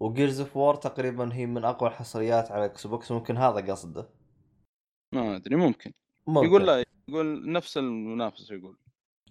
[0.00, 4.08] و Gears of War تقريبا هي من أقوى الحصريات على Xbox ممكن هذا قصده.
[5.14, 5.92] ما أدري ممكن.
[6.26, 6.46] ممكن.
[6.46, 8.76] يقول لا يقول نفس المنافسه يقول.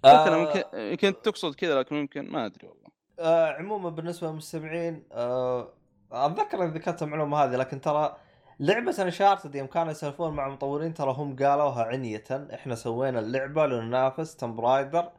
[0.05, 2.89] آه ممكن يمكن تقصد كذا لكن ممكن ما أدري والله.
[3.19, 5.73] آه عموما بالنسبة للمستمعين آه
[6.11, 8.17] أتذكر اني ذكرت المعلومة هذه لكن ترى
[8.59, 12.23] لعبة Uncharted يوم كانوا يسولفون مع المطورين ترى هم قالوها علنية.
[12.53, 15.11] إحنا سوينا اللعبة لننافس Tomb Raider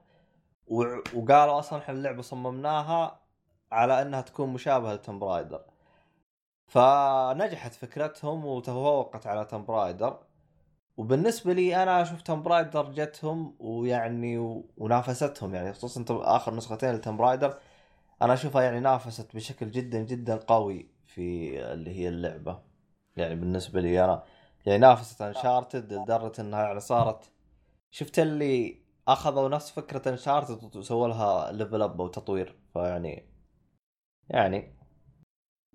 [0.67, 3.20] و- وقالوا أصلا إحنا اللعبة صممناها
[3.73, 5.63] على أنها تكون مشابهة ل Tomb Raider
[6.67, 10.19] فنجحت فكرتهم وتفوقت على Tomb Raider
[10.97, 14.39] وبالنسبة لي أنا أشوف Tomb Raider جتهم ويعني
[14.79, 17.59] ونافستهم يعني خصوصا آخر نسختين ل Tomb Raider
[18.23, 22.59] أنا أشوفها يعني نافست بشكل جدا جدا قوي في اللي هي اللعبة.
[23.17, 24.23] يعني بالنسبة لي أنا
[24.67, 27.31] يعني نافست Uncharted لدرجة إنها يعني صارت
[27.91, 32.57] شفت اللي أخذوا نفس فكرة Uncharted وسووا لها level up وتطوير.
[32.73, 33.30] فيعني
[34.31, 34.75] يعني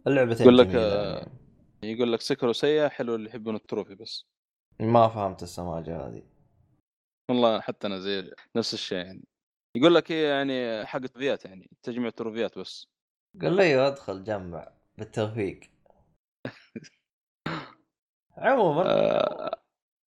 [0.07, 1.31] اللعبتين يقول لك، يعني.
[1.83, 4.25] يقول لك سكروا سيء حلو اللي يحبون ال trophy بس.
[4.79, 6.23] ما فهمت السماجة هذه.
[7.29, 9.23] والله حتى أنا زي نفس الشيء يعني.
[9.77, 12.87] يقول لك هي يعني حق تروفيات يعني تجميع تروفيات بس.
[13.41, 15.59] قال لي أيوه أدخل جمع بالتوفيق.
[18.37, 18.83] عموما.
[18.85, 19.61] آه،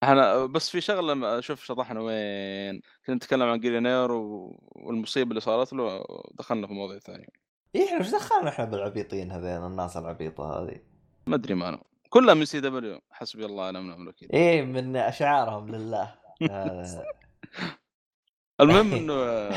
[0.02, 2.80] إحنا بس في شغلة شوف شطحنا وين.
[3.06, 6.04] كنا نتكلم عن Green Arrow والمصيبة اللي صارت له
[6.34, 7.45] دخلنا في مواضيع ثانية.
[7.76, 10.80] إيه إحنا إيش دخلنا إحنا بالعبيطين هذين الناس العبيطة هذه
[11.26, 11.78] ما أدري ما أنا.
[12.10, 16.14] كلها من CW حسبي الله ونعم الوكيل إيه من أشعارهم لله.
[18.60, 19.54] المهم إنه آه،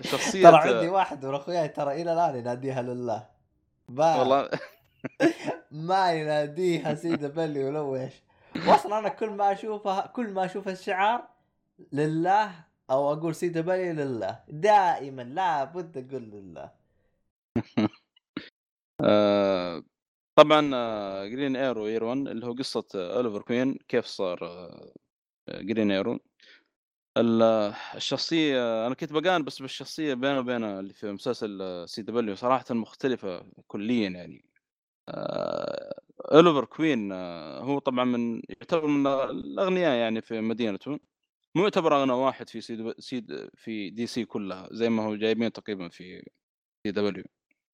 [0.00, 3.26] شخصية ترى عندي واحد من أخوياي ترى إلى الآن يناديها لله.
[3.88, 4.50] ما والله.
[5.70, 8.12] ما يناديها CW ولو إيش.
[8.66, 11.28] واصلا أنا كل ما أشوفها كل ما أشوف الشعار
[11.92, 12.50] لله
[12.90, 14.38] أو أقول CW لله.
[14.48, 16.75] دائما لا بد أقول لله.
[19.00, 19.82] آه،
[20.36, 20.60] طبعا
[21.28, 24.38] Green Arrow 1 اللي هو قصة آه، Oliver Queen كيف صار
[25.50, 26.20] Green Arrow
[27.96, 34.10] الشخصية أنا كنت بقارن بس بالشخصية بينه وبين اللي في مسلسل CW صراحة مختلفة كليا
[34.10, 34.44] يعني.
[35.08, 36.00] آه،
[36.32, 41.00] Oliver Queen آه، هو طبعا من يعتبر من الأغنياء يعني في مدينته.
[41.56, 43.22] مو يعتبر أغنى واحد في سي,
[43.54, 46.22] في دي سي كلها زي ما هو جايبين تقريبا في
[46.86, 47.24] CW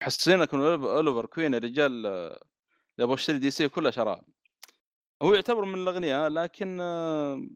[0.02, 2.38] حسينا كان Oliver Queen الرجال اللي
[3.00, 4.24] أبغى اشتري DC كلها شراه
[5.22, 7.46] هو يعتبر من الأغنياء لكن آه،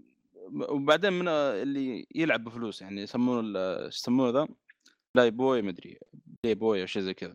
[0.68, 4.48] وبعدين من آه، اللي يلعب بفلوس يعني يسمونه إيش يسمونه ذا؟
[5.14, 5.98] بلاي بوي مدري
[6.43, 7.35] بلاي بوي أو شيء زي كذا.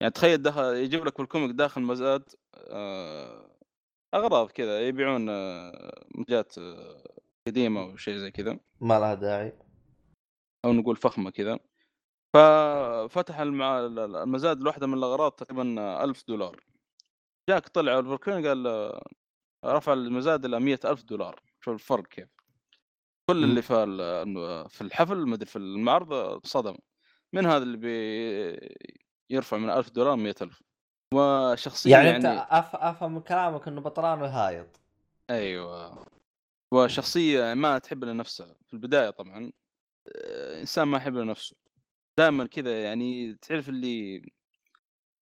[0.00, 2.22] يعني تخيل دخل يجيب لك بال comic داخل مزاد
[2.54, 3.50] آه،
[4.14, 5.26] أغراض كذا يبيعون
[6.14, 6.54] منتجات
[7.46, 8.60] قديمة أو شيء زي كذا.
[8.80, 9.52] ما لها داعي.
[10.64, 11.58] أو نقول فخمة كذا.
[12.34, 13.78] ففتح المع...
[13.78, 16.60] المزاد الواحده من الأغراض تقريبا ألف دولار.
[17.50, 18.92] جاك طلع Oliver Queen قال
[19.64, 22.28] رفع المزاد إلى مئة ألف دولار شوف الفرق كيف.
[23.30, 23.86] كل اللي في
[24.68, 26.76] في الحفل مدري في المعرض صدم.
[27.32, 28.76] من هذا اللي بي
[29.30, 30.62] يرفع من ألف دولار مئة ألف.
[31.14, 32.76] وشخصية يعني, يعني, انت أف...
[32.76, 34.80] أفهم من كلامك إنه بطران وهايط.
[35.30, 36.06] أيوه.
[36.72, 38.54] وشخصية ما تحب لنفسها.
[38.66, 39.52] في البداية طبعا
[40.60, 41.56] إنسان ما يحب لنفسه.
[42.18, 44.22] دائما كذا يعني تعرف اللي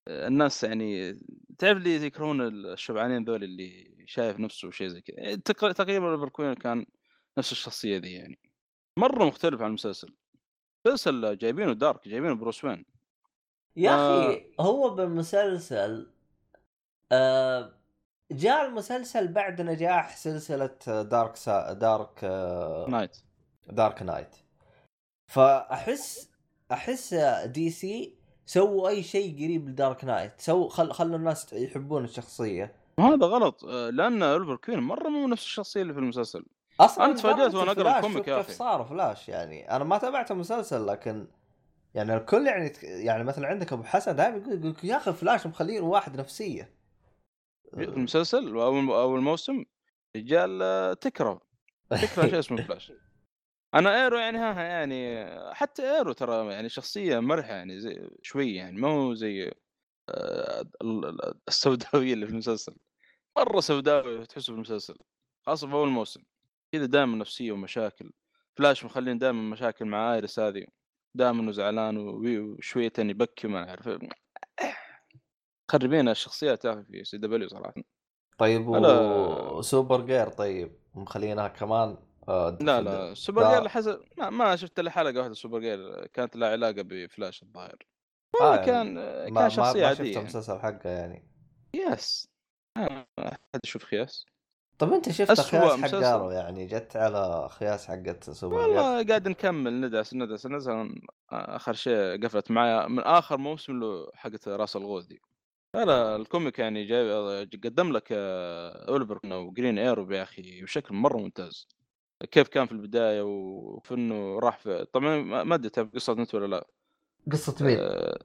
[0.07, 1.19] آه، الناس يعني
[1.57, 5.35] تعرف اللي يكرهون الشبعانين ذول اللي شايف نفسه وشيء زي كذا.
[5.35, 6.85] تق- تقريبا Oliver Queen كان
[7.37, 8.39] نفس الشخصية ذي يعني.
[8.99, 10.15] مرة مختلف عن المسلسل.
[10.87, 12.85] المسلسل جايبينه dark جايبينه Bruce Wayne.
[13.75, 14.27] يا آه.
[14.29, 16.11] أخي هو بالمسلسل
[17.11, 17.73] آه
[18.31, 21.73] جاء المسلسل بعد نجاح سلسلة Dark سا...
[21.73, 23.17] Dark آه، Knight.
[23.69, 24.35] Dark Knight.
[25.31, 26.36] فأحس
[26.71, 27.13] أحس
[27.45, 28.13] DC
[28.45, 32.75] سووا أي شيء قريب ل Dark Knight so خل خلوا الناس يحبون الشخصية.
[32.97, 33.65] وهذا غلط.
[33.65, 36.45] آه، لأن Oliver Queen مرة مو نفس الشخصية اللي في المسلسل.
[36.79, 38.53] أصلا لدرجة وأنا أقرأ Flash، ال comic يا كيف أخي.
[38.53, 39.71] صار فلاش يعني.
[39.71, 41.27] أنا ما تابعت المسلسل لكن
[41.93, 45.83] يعني الكل يعني يعني مثلا عندك أبو حسن دائما يقول يقول يا أخي فلاش مخلين
[45.83, 46.69] واحد نفسية.
[47.75, 49.65] في المسلسل أو الموسم
[50.15, 51.41] رجال تكره
[51.89, 52.91] تكره شيء اسمه فلاش.
[53.77, 58.55] أنا Arrow يعني ها ها يعني حتى Arrow ترى يعني شخصية مرحة يعني زي شوي
[58.55, 59.51] يعني ما هو زي
[60.09, 62.75] آه، ال- ال- السوداوية اللي في المسلسل.
[63.37, 64.95] مرة سوداوي تحسه في المسلسل
[65.45, 66.21] خاصة في أول موسم.
[66.71, 68.11] كذا دائما نفسية ومشاكل.
[68.57, 70.65] فلاش مخلين دائما مشاكل مع Iris هذه.
[71.15, 73.89] دائما انه زعلان وي- وشوية يبكي ما أعرف.
[75.71, 77.73] خربين الشخصيات يا أخي في CW صراحة.
[78.37, 81.97] طيب أنا- وسوبر جير طيب مخلينها كمان
[82.29, 83.59] آه، لا لا سوبر.
[83.59, 87.87] جير حسب ما, ما شفت إلا حلقة واحدة سوبر جير كانت لها علاقة بفلاش الظاهر.
[88.41, 88.93] آه يعني كان
[89.33, 90.19] ما كان شخصية ما عادية شفت يعني.
[90.19, 91.27] المسلسل حقه يعني.
[91.73, 92.29] يس.
[93.19, 94.25] حد يشوف خياس.
[94.77, 96.03] طب أنت شفت خياس حق مسلسل.
[96.03, 100.69] ارو يعني؟ جت على خياس حقت سوبر جير والله قاعد نكمل ندعس ندعس ندعس.
[101.29, 105.21] آخر شيء قفلت معي من آخر موسم له حقت راس الغوث دي.
[105.75, 107.11] لا ال comic يعني جاي
[107.45, 111.67] قدم لك Oliver و Green Arrow يا أخي بشكل مرة ممتاز.
[112.25, 116.45] كيف كان في البداية وفي إنه راح في طبعا ما أدري تعرف قصته أنت ولا
[116.55, 116.67] لا.
[117.31, 118.17] قصة مين؟ آه،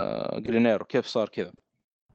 [0.00, 1.52] آه، Green Arrow كيف صار كذا؟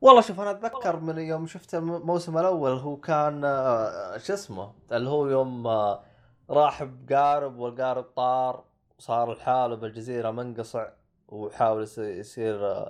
[0.01, 5.09] والله شوف أنا أتذكر من يوم شفت الموسم الأول هو كان آه، شو اسمه؟ اللي
[5.09, 6.03] هو يوم آه،
[6.49, 8.63] راح بقارب والقارب طار
[8.99, 10.87] وصار لحاله بالجزيرة منقطع
[11.27, 12.85] وحاول يص- يصير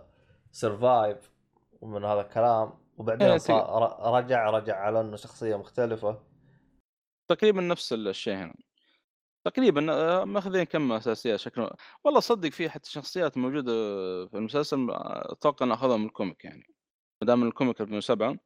[0.52, 1.32] survive
[1.82, 2.74] ومن هذا الكلام.
[2.98, 3.34] وبعدين إيه،
[4.00, 6.20] رجع رجع على إنه شخصية مختلفة.
[7.28, 8.56] تقريبا نفس الشيء هنا.
[9.46, 11.70] تقريبا آه، ماخذين كم أساسية شكل
[12.04, 13.72] والله صدق في حتى شخصيات موجودة
[14.28, 16.64] في المسلسل آه، أتوقع ان أخذها من ال comic يعني.
[17.22, 18.38] ما دام ال comic 2007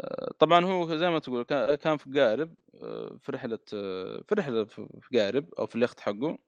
[0.00, 1.42] آه، طبعا هو زي ما تقول
[1.76, 2.54] كان في قارب
[3.20, 3.58] في رحلة
[4.28, 6.38] في رحلة في في قارب أو في اليخت حقه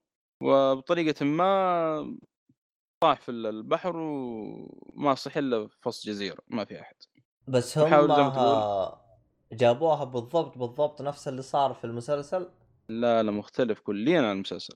[0.43, 2.19] وبطريقة ما
[3.01, 6.97] طاح في البحر وما صح إلا في وسط جزيرة ما في أحد.
[7.49, 8.07] بس هم
[9.53, 12.49] جابوها بالضبط بالضبط نفس اللي صار في المسلسل؟
[12.89, 14.75] لا لا مختلف كليا عن المسلسل.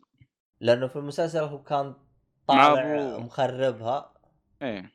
[0.60, 1.94] لأنه في المسلسل هو كان
[2.47, 4.12] طالع مخربها
[4.62, 4.92] إيه.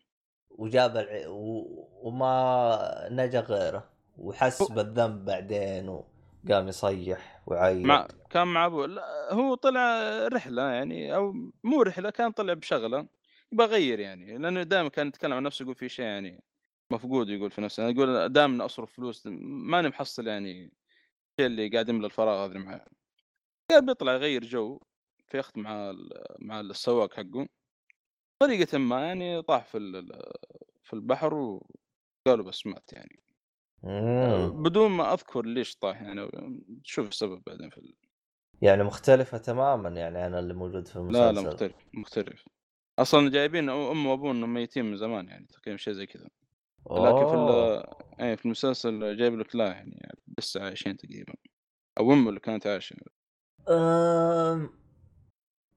[0.49, 1.27] وجاب الع...
[1.27, 1.65] و...
[2.02, 8.88] وما نجا غيره وحس بالذنب بعدين وقام يصيح ويعيط مع كان مع أبوه.
[8.88, 11.34] لا هو طلع رحلة يعني أو
[11.64, 13.07] مو رحلة كان طلع بشغلة
[13.52, 16.43] يبغى يغير يعني لأنه دائما كان يتكلم عن نفسه يقول في شيء يعني
[16.91, 21.90] مفقود يقول في نفسه يعني يقول دائما أصرف فلوس ماني محصل يعني الشيء اللي قاعد
[21.90, 22.86] يملى الفراغ هذا معاه
[23.72, 24.80] قال بيطلع يغير جو
[25.28, 25.95] في يخت مع
[26.40, 27.48] مع السواق حقه.
[28.40, 30.06] طريقة ما يعني طاح في
[30.84, 33.20] في البحر وقالوا بس مات يعني.
[33.84, 34.64] مم.
[34.64, 36.30] بدون ما أذكر ليش طاح يعني
[36.84, 37.95] شوف السبب بعدين في ال...
[38.62, 42.45] يعني مختلفة تماما يعني عن اللي موجود في المسلسل لا لا مختلف مختلف.
[42.99, 46.30] أصلا جايبين امه وابوه انهم ميتين من زمان يعني تقريبا شيء زي كذا.
[46.91, 47.36] لكن في.
[47.36, 47.84] ال-
[48.20, 51.34] إيه في المسلسل جايب لك لا يعني لسه عايشين تقريبا
[51.99, 52.95] أو امه اللي كانت عايشة
[53.70, 54.70] أم...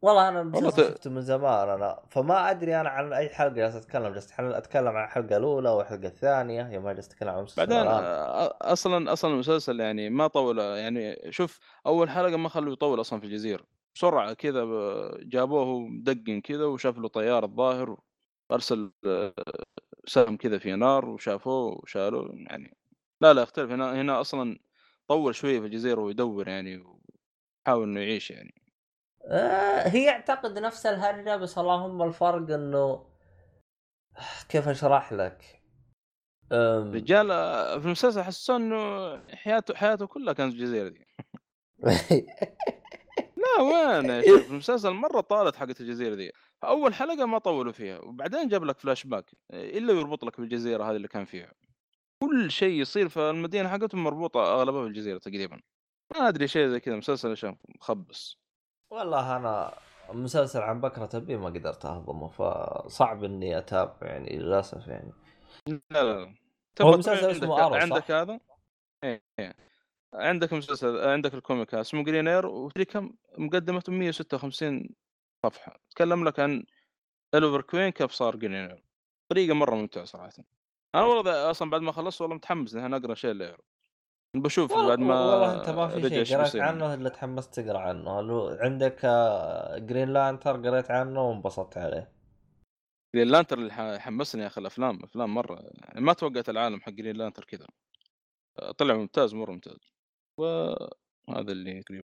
[0.02, 3.74] والله أنا والله ت- شفته من زمان أنا فما أدري أنا عن أي حلقة جالس
[3.74, 7.76] أتكلم جالس أتكلم عن الحلقة الأولى والحلقة الثانية يوم ما جالس أتكلم عن المسلسل بعدين.
[7.76, 13.20] آه، أصلا أصلا المسلسل يعني ما طول يعني شوف أول حلقة ما خلوه يطول أصلا
[13.20, 13.64] في الجزيرة
[13.94, 14.64] بسرعة كذا
[15.22, 18.00] جابوه مدقن كذا وشاف له طيارة الظاهر
[18.50, 19.34] وأرسل آه،
[20.06, 22.76] سهم كذا في نار وشافوه وشالوه يعني
[23.20, 23.70] لا لا اختلف.
[23.70, 24.58] هنا هنا أصلا
[25.08, 28.62] طول شوية في الجزيرة ويدور يعني ويحاول إنه يعيش يعني.
[29.30, 33.06] آه هي أعتقد نفس الهرجة بس اللهم الفرق إنه
[34.48, 35.62] كيف أشرح لك؟
[36.52, 36.92] أم...
[36.94, 38.76] رجال آه، في المسلسل حسوا إنه
[39.36, 41.06] حياته حياته كلها كانت في الجزيرة دي.
[43.36, 46.32] لا وين في المسلسل مرة طالت حقت الجزيرة دي.
[46.64, 50.96] أول حلقة ما طولوا فيها وبعدين جاب لك فلاش باك إلا يربط لك بالجزيرة هذه
[50.96, 51.52] اللي كان فيها.
[52.22, 55.60] كل شيء يصير في المدينة حقتهم مربوطة أغلبها بالجزيرة تقريبا.
[56.14, 58.38] ما أدري شيء زي كذا مسلسل عشان مخبص.
[58.90, 59.74] والله أنا
[60.12, 65.12] مسلسل عن بكرة أبي ما قدرت أهضمه فصعب إني أتابع يعني للأسف يعني.
[65.68, 66.34] لا لا
[66.80, 68.40] هو مسلسل عندك اسمه صح؟ عندك هذا؟
[69.04, 69.54] إيه إيه.
[70.14, 74.88] عندك مسلسل عندك ال comic اسمه Green Arrow وتدري كم مقدمته؟ 156
[75.46, 76.64] صفحة تكلم لك عن
[77.34, 78.84] Oliver Queen كيف صار Green Arrow
[79.32, 80.32] طريقه مرة ممتعه صراحة.
[80.94, 83.62] أنا والله أصلا بعد ما خلصت والله متحمس إني أقرأ شيء ل Arrow
[84.36, 86.56] بشوف والله, بعد ما والله أنت ما في شيء قريت.
[86.56, 88.20] عنه إلا تحمست تقرأ عنه.
[88.20, 92.12] لو عندك آه، Green Lantern قريت عنه وانبسطت عليه؟
[93.14, 95.60] Green Lantern اللي حمسني يا أخي الأفلام أفلام مرة.
[95.62, 97.66] يعني ما توقعت العالم حق Green Lantern كذا.
[98.78, 99.78] طلع ممتاز مرة ممتاز.
[100.40, 102.04] وهذا اللي تقريبا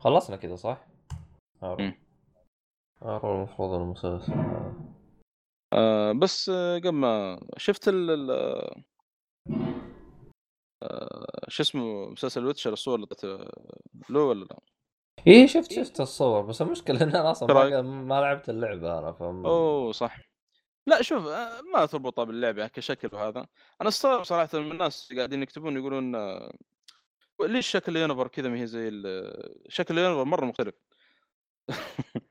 [0.00, 0.86] خلصنا كذا صح؟
[3.02, 4.32] Arrow المفروض المسلسل.
[5.72, 8.84] آه بس آه، قبل ما شفت ال ال-
[10.82, 13.06] آه، شو اسمه مسلسل Witcher الصور اللي
[14.10, 14.58] له ولا لا؟
[15.26, 19.46] إيه شفت شفت الصور بس المشكلة إن أنا أصلا ما, لعبت اللعبة أنا فم...
[19.46, 20.18] أوه صح.
[20.86, 23.46] لا شوف آه، ما تربطها باللعبة كشكل وهذا.
[23.80, 26.52] أنا استغرب صراحة من الناس قاعدين يكتبون يقولون آه،
[27.40, 29.02] ليش شكل Yennefer كذا ما هي زي
[29.68, 30.74] شكل Yennefer مرة مختلف؟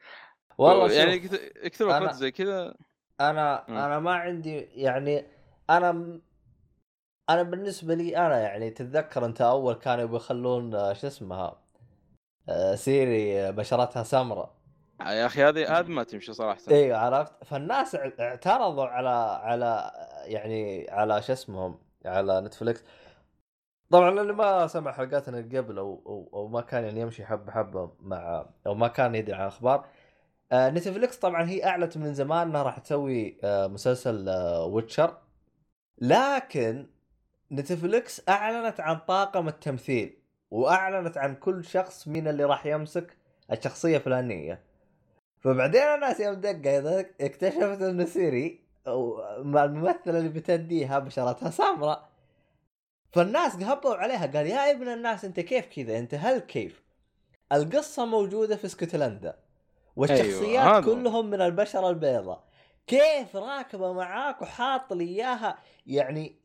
[0.58, 1.30] والله يعني يعني
[1.64, 2.76] يكتبوا أنا- زي كذا.
[3.22, 3.78] أنا مم.
[3.78, 5.26] أنا ما عندي يعني
[5.70, 6.22] أنا م-
[7.30, 11.60] أنا بالنسبة لي أنا يعني تتذكر أنت أول كانوا يبغوا يخلون شو اسمها
[12.50, 14.56] آه، سيري، آه، بشرتها سمراء.
[15.02, 16.60] يا أخي هذه هذه ما تمشي صراحة.
[16.72, 19.10] أيوه عرفت؟ فالناس اع- اعترضوا على
[19.44, 19.92] على
[20.26, 22.84] يعني على شو اسمهم على نتفلكس
[23.90, 27.92] طبعا اللي ما سمع حلقاتنا قبل أو أو, أو ما كان يعني يمشي حبة حبة
[28.00, 29.80] مع أو ما كان يدري عن الأخبار.
[29.80, 29.86] آه
[30.54, 35.18] نتفلكس طبعا هي أعلنت من زمان إنها راح تسوي آه مسلسل آه ويتشر
[35.98, 36.88] لكن
[37.52, 40.18] نتفلكس أعلنت عن طاقم التمثيل
[40.52, 43.18] وأعلنت عن كل شخص من اللي راح يمسك
[43.52, 44.64] الشخصية الفلانية.
[45.40, 52.10] فبعدين الناس يوم دقة اكتشفت إن سيري الممثلة اللي بتديها بشرتها سمراء
[53.12, 54.26] فالناس هبوا عليها.
[54.26, 56.84] قال يا ابن الناس أنت كيف كذا؟ أنت هل كيف؟
[57.52, 59.43] القصة موجودة في اسكتلندا.
[59.95, 60.82] والشخصيات أيوة،.
[60.82, 62.44] كلهم من البشرة البيضاء.
[62.88, 65.57] كيف راكبة معاك وحاط لي إياها؟
[65.88, 66.36] يعني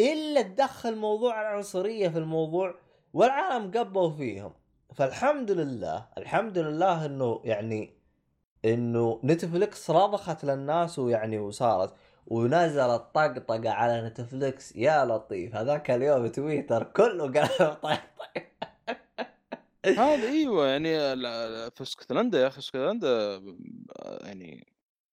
[0.00, 2.74] إلا تدخل موضوع العنصرية في الموضوع
[3.12, 4.52] والعالم قبوا فيهم.
[4.94, 7.98] فالحمد لله الحمد لله إنه يعني
[8.64, 11.94] إنه نتفلكس رضخت للناس ويعني وصارت.
[12.26, 15.56] ونزلت طقطقة على نتفلكس يا لطيف.
[15.56, 17.48] هذاك اليوم تويتر كله قال
[17.82, 17.98] طقطقة.
[19.86, 20.98] هذا إيوه يعني
[21.70, 24.66] في اسكتلندا يا أخي اسكتلندا آه، يعني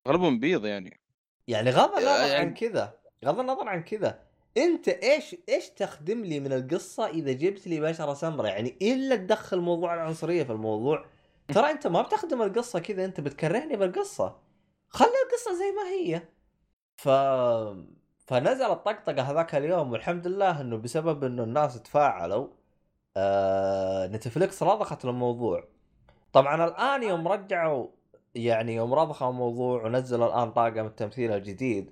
[0.08, 1.00] اغلبهم بيض يعني.
[1.48, 2.94] يعني غض النظر يعني- عن كذا
[3.26, 4.20] غض النظر عن كذا
[4.58, 9.60] أنت إيش إيش تخدم لي من القصة إذا جبت لي بشرة سمراء؟ يعني إلا تدخل
[9.60, 11.06] موضوع العنصرية في الموضوع
[11.54, 14.38] ترى أنت ما بتخدم القصة كذا أنت بتكرهني بالقصة.
[14.90, 16.22] خلي القصة زي ما هي.
[16.98, 17.10] ف
[18.28, 22.48] فنزل الطقطقه هذاك اليوم والحمد لله إنه بسبب إنه الناس تفاعلوا
[23.18, 24.08] آه...
[24.08, 25.64] نتفلكس رضخت الموضوع
[26.34, 27.88] طبعا الآن يوم رجعوا
[28.36, 31.92] يعني يوم رضخوا الموضوع ونزلوا الآن طاقم التمثيل الجديد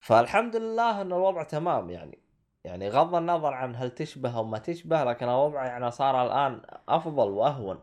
[0.00, 2.18] فالحمد لله إن الوضع تمام يعني.
[2.64, 7.30] يعني غض النظر عن هل تشبه أو ما تشبه لكن الوضع يعني صار الآن أفضل
[7.30, 7.78] وأهون.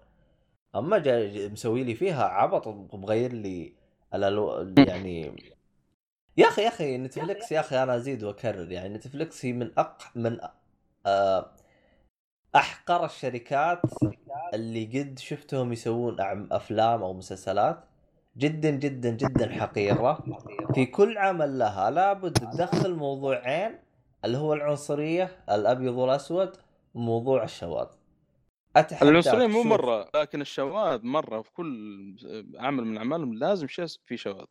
[0.75, 3.73] أما جا جا- مسوي لي فيها عبط ومغير لي
[4.13, 4.73] الألو...
[4.77, 5.35] يعني
[6.37, 10.01] يا أخي يا أخي نتفلكس يا أخي أنا أزيد وأكرر يعني نتفلكس هي من أق...
[10.15, 10.37] من
[11.05, 11.51] آه،
[12.55, 13.81] أحقر الشركات
[14.53, 16.15] اللي قد شفتهم يسوون
[16.51, 17.83] أفلام أو مسلسلات
[18.37, 20.23] جدا جدا جدا حقيرة.
[20.73, 23.79] في كل عمل لها لابد تدخل موضوعين
[24.25, 26.57] اللي هو العنصرية الأبيض والأسود
[26.93, 27.87] وموضوع الشواذ.
[29.01, 32.15] العنصرية مو مرة لكن الشواذ مرة في كل
[32.59, 34.45] عمل من أعمالهم لازم شيء في شواذ.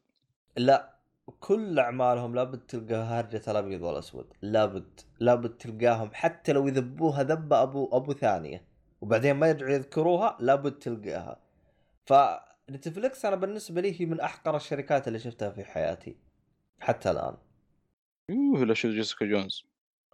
[0.56, 0.97] لا.
[1.40, 4.32] كل أعمالهم لابد تلقى هرجه الأبيض والأسود.
[4.42, 8.64] لابد لابد تلقاهم حتى لو يذبوها ذبة أبو أبو ثانية.
[9.00, 11.40] وبعدين ما يرجعوا يذكروها لابد تلقاها.
[12.06, 16.16] فنتفلكس أنا بالنسبة لي هي من أحقر الشركات اللي شفتها في حياتي.
[16.80, 17.36] حتى الآن.
[18.28, 19.64] يوه لا شو جيسيكا جونز.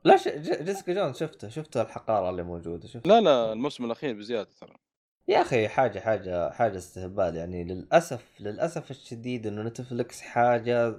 [0.04, 0.28] لا ش...
[0.28, 4.74] جيسيكا جونز شفته شفت الحقارة اللي موجودة شفت لا لا الموسم الأخير بزيادة ترى.
[5.28, 7.64] يا أخي حاجة حاجة حاجة استهبال يعني.
[7.64, 10.96] للأسف للأسف الشديد إنه نتفلكس حاجة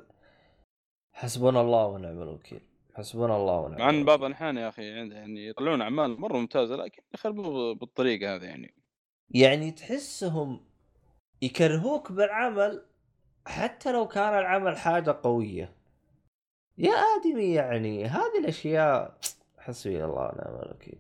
[1.14, 2.62] حسبنا الله ونعم الوكيل.
[2.96, 4.06] حسبنا الله ونعم مع ان.
[4.06, 8.74] بعض الأحيان يا أخي عند- يعني يطلعون أعمال مرة ممتازة لكن يخربوا بالطريقة هذه يعني.
[9.30, 10.66] يعني تحسهم
[11.42, 12.86] يكرهوك بالعمل
[13.48, 15.76] حتى لو كان العمل حاجة قوية.
[16.78, 19.18] يا آدمي يعني هذه الأشياء
[19.58, 21.00] حسبي الله ونعم الوكيل.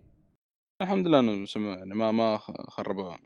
[0.82, 2.38] الحمد لله إنه سمع يعني ما ما
[2.70, 3.20] خربوها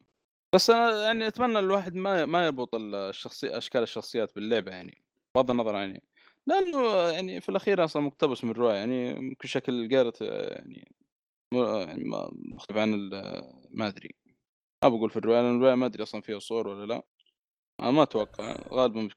[0.55, 5.03] بس أنا يعني أتمنى الواحد ما ما يربط الشخصي أشكال الشخصيات باللعبة يعني
[5.35, 6.03] بغض النظر يعني.
[6.47, 10.91] لأنه يعني في الأخير أصلا مقتبس من رواية يعني ممكن شكل جارت يعني
[11.53, 13.09] يعني ما- مختلف عن
[13.69, 14.15] ما أدري.
[14.83, 17.03] ما بقول في الرواية لأن الرواية ما أدري أصلا فيها صور ولا لا.
[17.79, 19.13] أنا ما أتوقع غالبا مش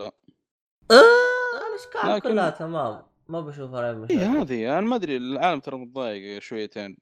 [0.91, 3.03] الاشكال لكن- كلها تمام.
[3.29, 6.97] ما بشوف عليها اي مشاكل هذه أنا ما أدري العالم ترى متضايق شويتين.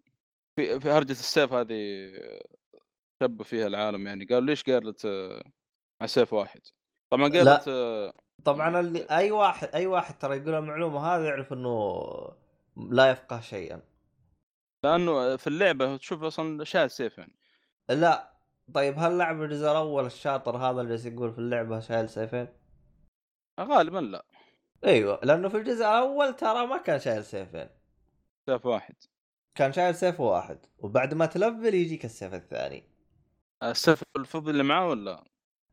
[0.61, 2.11] في في هرجة السيف هذه
[3.23, 4.25] شبوا فيها العالم يعني.
[4.25, 5.43] قالوا ليش قالت آه،
[6.01, 6.61] على سيف واحد؟
[7.11, 7.53] طبعا لا.
[7.53, 8.13] قالت آه،
[8.45, 12.03] طبعا اللي أي واحد أي واحد ترى يقول المعلومة هذه يعرف إنه
[12.77, 13.83] لا يفقه شيئا.
[14.85, 17.29] لأنه في اللعبة تشوف أصلا شايل سيفين
[17.91, 18.31] لا.
[18.75, 22.49] طيب هل لعب الجزء الأول الشاطر هذا اللي يقول في اللعبة شايل سيفين؟
[23.61, 24.25] غالبا لا.
[24.85, 25.21] أيوه.
[25.23, 27.69] لأنه في الجزء الأول ترى ما كان شايل سيفين.
[28.47, 28.95] سيف واحد.
[29.55, 32.85] كان شايل سيف واحد وبعد ما تـ level يجيك السيف الثاني.
[33.63, 35.25] السيف الفضي اللي معاه ولا؟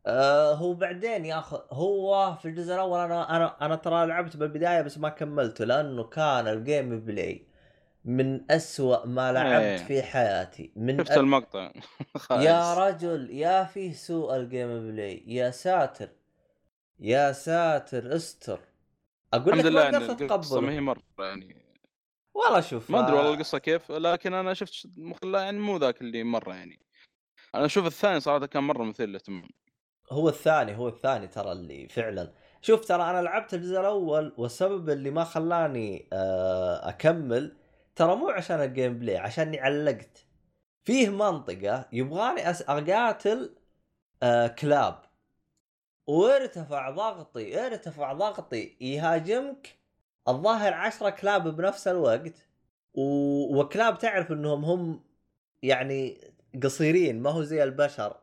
[0.06, 4.98] آه هو بعدين ياخذ هو في الجزء الأول أنا أنا أنا ترى لعبت بالبداية بس
[4.98, 7.48] ما كملته لأنه كان ال gameplay
[8.06, 9.78] من أسوأ ما لعبت إيه.
[9.78, 10.72] في حياتي.
[10.76, 11.20] من شفت أ...
[11.20, 11.72] المقطع.
[12.32, 12.74] يا.
[12.74, 16.10] رجل يا فيه سوء ال gameplay يا ساتر.
[17.00, 18.60] يا ساتر استر.
[19.34, 21.67] أقول الحمد لك لله ما قدرت اتقبله هي مرة يعني.
[22.46, 24.88] والله شوف ما أدري والله آه، القصة كيف لكن أنا شفت
[25.24, 26.80] يعني مو ذاك اللي مرة يعني.
[27.56, 29.50] أنا أشوف الثاني صراحة كان مرة مثير للاهتمام.
[30.12, 32.34] هو الثاني هو الثاني ترى اللي فعلا.
[32.62, 37.58] شوف ترى أنا لعبت الجزء الأول والسبب اللي ما خلاني آه، أكمل
[37.96, 40.28] ترى مو عشان ال gameplay عشاني علقت.
[40.86, 43.56] فيه منطقة يبغاني أس- أقاتل
[44.24, 45.02] آه، كلاب.
[46.08, 49.77] وارتفع ضغطي ارتفع ضغطي يهاجمك
[50.28, 52.34] الظاهر عشرة كلاب بنفس الوقت
[52.94, 53.02] و...
[53.60, 55.04] وكلاب تعرف إنهم هم
[55.64, 56.18] يعني
[56.64, 58.18] قصيرين ما هو زي البشر.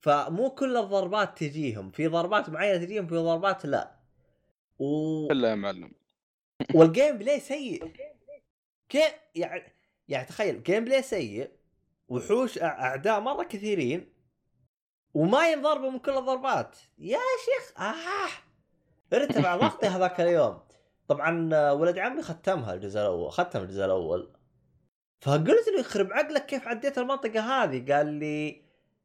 [0.00, 3.96] فمو كل الضربات تجيهم في ضربات معينة تجيهم في ضربات لا.
[4.78, 4.86] و...
[5.32, 5.92] إلا يا معلم.
[6.74, 7.92] وال gameplay سيء.
[8.88, 9.72] كيف يعني
[10.08, 11.50] يعني تخيل gameplay سيء
[12.08, 14.12] وحوش أعداء مرة كثيرين
[15.14, 16.76] وما ينضربوا من كل الضربات.
[16.98, 17.80] يا شيخ!
[17.80, 17.94] آه!
[19.12, 20.60] ارتفع ضغطي هذاك اليوم.
[21.10, 24.30] طبعا ولد عمي ختمها الجزء الأول ختم الجزء الأول.
[25.20, 28.62] فقلت له يخرب عقلك كيف عديت المنطقة هذه؟ قال لي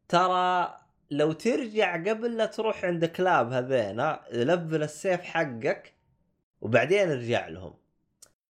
[0.07, 0.77] ترى
[1.11, 5.93] لو ترجع قبل لا تروح عند كلاب هذينا لفل السيف حقك
[6.61, 7.73] وبعدين ارجع لهم.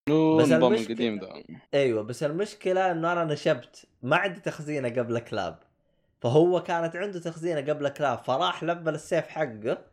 [0.07, 0.11] بس
[0.51, 1.43] النظام المشكلة- القديم ذا
[1.73, 5.59] أيوه بس المشكلة إنه أنا نشبت ما عندي تخزينة قبل كلاب.
[6.21, 9.85] فهو كانت عنده تخزينة قبل كلاب فراح لفل السيف حقه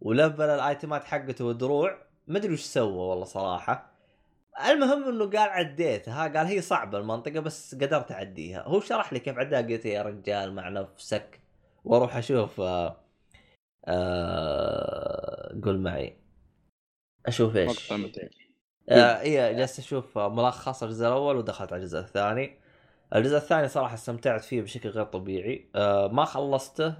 [0.00, 3.92] ولفل الآيتمات حقته والدروع ما أدري وش سوى والله صراحة.
[4.70, 8.62] المهم إنه قال عديتها قال هي صعبة المنطقة بس قدرت أعديها.
[8.62, 11.40] هو شرح لي كيف عداها قلت يا رجال مع نفسك
[11.84, 12.96] وأروح أشوف آه
[13.84, 16.16] آه قول معي.
[17.26, 17.92] أشوف إيش.
[18.88, 22.58] آه إيه جلست أشوف ملخص الجزء الأول ودخلت على الجزء الثاني.
[23.14, 25.70] الجزء الثاني صراحة استمتعت فيه بشكل غير طبيعي.
[25.76, 26.94] آه ما خلصته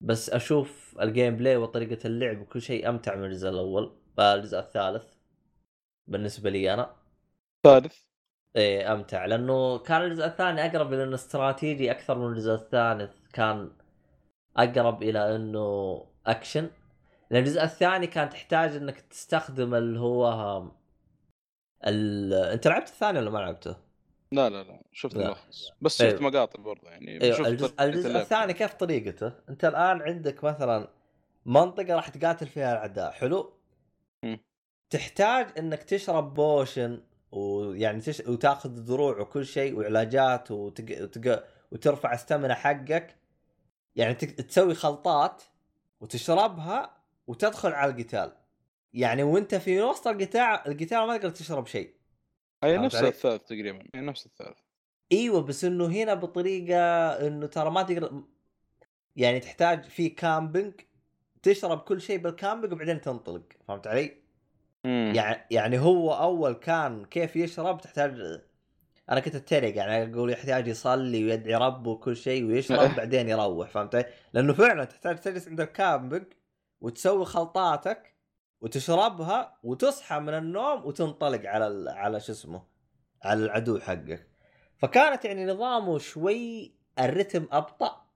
[0.00, 4.03] بس أشوف ال gameplay وطريقة اللعب وكل شيء أمتع من الجزء الأول.
[4.18, 5.04] آه الجزء الثالث
[6.06, 6.96] بالنسبة لي أنا
[7.64, 7.96] ثالث
[8.56, 13.70] إيه أمتع لأنه كان الجزء الثاني أقرب إلى إنه استراتيجي أكثر من الجزء الثالث كان
[14.56, 16.70] أقرب إلى إنه أكشن
[17.30, 20.62] لأن الجزء الثاني كان تحتاج إنك تستخدم اللي هو
[21.86, 22.34] ال...
[22.34, 23.76] أنت لعبت الثاني ولا ما لعبته؟
[24.32, 25.22] لا لا لا شفت لا.
[25.22, 26.12] الملخص بس أيوه.
[26.12, 28.16] شفت مقاطع برضه يعني شفت الجزء, الجزء.
[28.16, 30.88] الثاني كيف طريقته؟ أنت الآن عندك مثلا
[31.46, 33.52] منطقة راح تقاتل فيها الأعداء حلو؟
[34.90, 38.20] تحتاج إنك تشرب بوشن ويعني تش...
[38.20, 41.02] وتاخذ دروع وكل شيء وعلاجات وتق...
[41.02, 41.44] وتق...
[41.70, 43.16] وترفع استمنة حقك.
[43.96, 44.30] يعني تك...
[44.30, 45.42] تسوي خلطات
[46.00, 46.96] وتشربها
[47.26, 48.32] وتدخل على القتال.
[48.92, 51.94] يعني وأنت في وسط القتال القتال ما تقدر تشرب شيء.
[52.64, 54.58] هي فهمت نفس؟ الثالث تقريبا هي نفس الثالث.
[55.12, 58.22] إيوه بس إنه هنا بطريقة إنه ترى ما تقدر
[59.16, 60.72] يعني تحتاج في camping
[61.42, 63.42] تشرب كل شيء بال camping وبعدين تنطلق.
[63.68, 64.23] فهمت علي؟
[64.84, 68.40] يعني يعني هو أول كان كيف يشرب تحتاج
[69.10, 73.94] أنا كنت أتريق يعني أقول يحتاج يصلي ويدعي رب وكل شيء ويشرب بعدين يروح فهمت؟
[73.94, 76.24] علي؟ لأنه فعلا تحتاج تجلس عند الكامبينج
[76.80, 78.14] وتسوي خلطاتك
[78.60, 81.88] وتشربها وتصحى من النوم وتنطلق على ال...
[81.88, 82.62] على شو اسمه
[83.22, 84.28] على العدو حقك.
[84.76, 88.06] فكانت يعني نظامه شوي الرتم أبطأ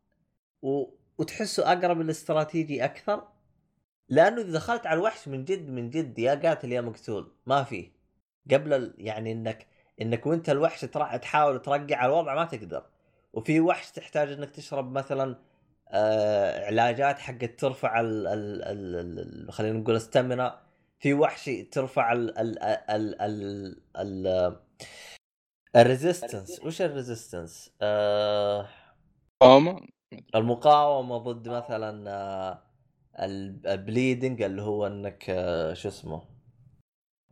[0.63, 0.85] و...
[1.19, 3.29] وتحسه أقرب للاستراتيجي أكثر.
[4.09, 7.33] لأنه إذا دخلت على الوحش من جد من جد يا قاتل يا مقتول.
[7.47, 7.91] ما في.
[8.51, 8.95] قبل ال...
[8.99, 9.67] يعني انك
[10.01, 11.17] إنك وأنت الوحش ترا...
[11.17, 12.87] تحاول ترقع على الوضع ما تقدر.
[13.33, 15.37] وفي وحش تحتاج إنك تشرب مثلا
[15.89, 18.27] آه علاجات حقت ترفع ال...
[18.27, 18.63] ال...
[18.63, 18.97] ال...
[18.97, 19.45] ال...
[19.47, 19.53] ال...
[19.53, 20.55] خلينا نقول stamina
[20.99, 24.57] في وحش ترفع ال ال ال ال ال
[25.77, 26.61] ال resistance.
[26.65, 28.69] وش ال resistance؟ آه
[29.41, 29.81] قامة
[30.35, 32.63] المقاومة ضد مثلا آه،
[33.19, 36.23] ال bleeding اللي هو إنك آه، شو اسمه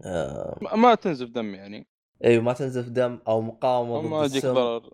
[0.05, 1.87] آه، ما- ما تنزف دم يعني.
[2.25, 4.91] أيوه ما تنزف دم أو مقاومة ما ضد يجيك السم ضرر.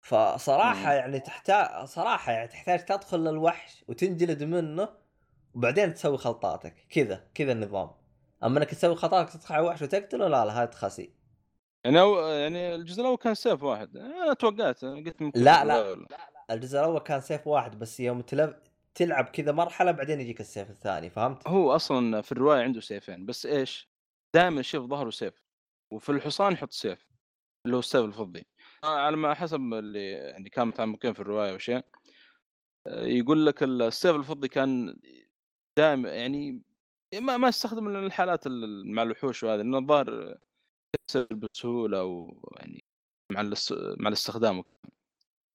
[0.00, 0.96] فصراحة مم.
[0.96, 4.88] يعني تحتاج صراحة يعني تحتاج تدخل للوحش وتنجلد منه
[5.54, 6.74] وبعدين تسوي خلطاتك.
[6.90, 7.90] كذا كذا النظام.
[8.44, 11.10] أما إنك تسوي خلطاتك تدخل على الوحش وتقتله لا لا هذا خسي
[11.84, 13.96] يعني أو يعني الجزء الأول كان سيف واحد.
[13.96, 15.62] أنا توقعت أنا قلت لا، لا.
[15.62, 16.06] الأول.
[16.50, 18.54] الجزء الأول كان سيف واحد بس يوم تلب...
[18.96, 23.46] تلعب كذا مرحلة بعدين يجيك السيف الثاني فهمت؟ هو أصلا في الرواية عنده سيفين بس
[23.46, 23.90] إيش؟
[24.34, 25.42] دائما يشوف ظهره سيف
[25.92, 27.06] وفي الحصان يحط سيف
[27.66, 28.46] اللي هو السيف الفضي
[28.84, 31.84] آه، على ما حسب اللي يعني كان متعمقين في الرواية وشيء
[32.86, 35.00] آه، يقول لك السيف الفضي كان
[35.78, 36.62] دائما يعني
[37.14, 40.38] ما ما استخدم الحالات ال- مع الوحوش وهذا لأنه الظاهر
[40.94, 42.84] يكسر بسهولة ويعني
[43.32, 43.42] مع
[44.00, 44.64] مع الاستخدام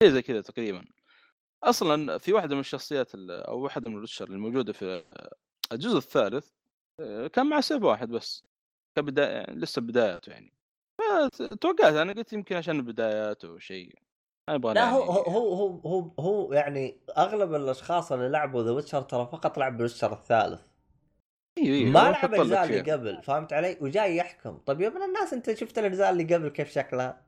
[0.04, 0.86] زي كذا تقريبا
[1.64, 5.04] أصلا في واحدة من الشخصيات ال- أو واحدة من الوتشر الموجودة في
[5.72, 6.50] الجزء الثالث
[7.00, 8.44] آه، كان مع سيف واحد بس
[8.98, 10.54] كبداية يعني لسه بداياته يعني.
[11.62, 13.96] توقعت أنا قلت يمكن عشان بداياته أو شيء.
[14.50, 18.64] ما يبغى لا يعني هو هو هو هو هو, هو يعني أغلب الأشخاص اللي لعبوا
[18.64, 20.62] ذا ويتشر ترى فقط لعبوا الويتشر الثالث.
[21.58, 22.92] أيوه أيوه ما لعب الأجزاء اللي.
[22.92, 24.58] قبل فهمت علي؟ وجاي يحكم.
[24.58, 27.22] طيب يا ابن الناس أنت شفت الأجزاء اللي قبل كيف شكلها؟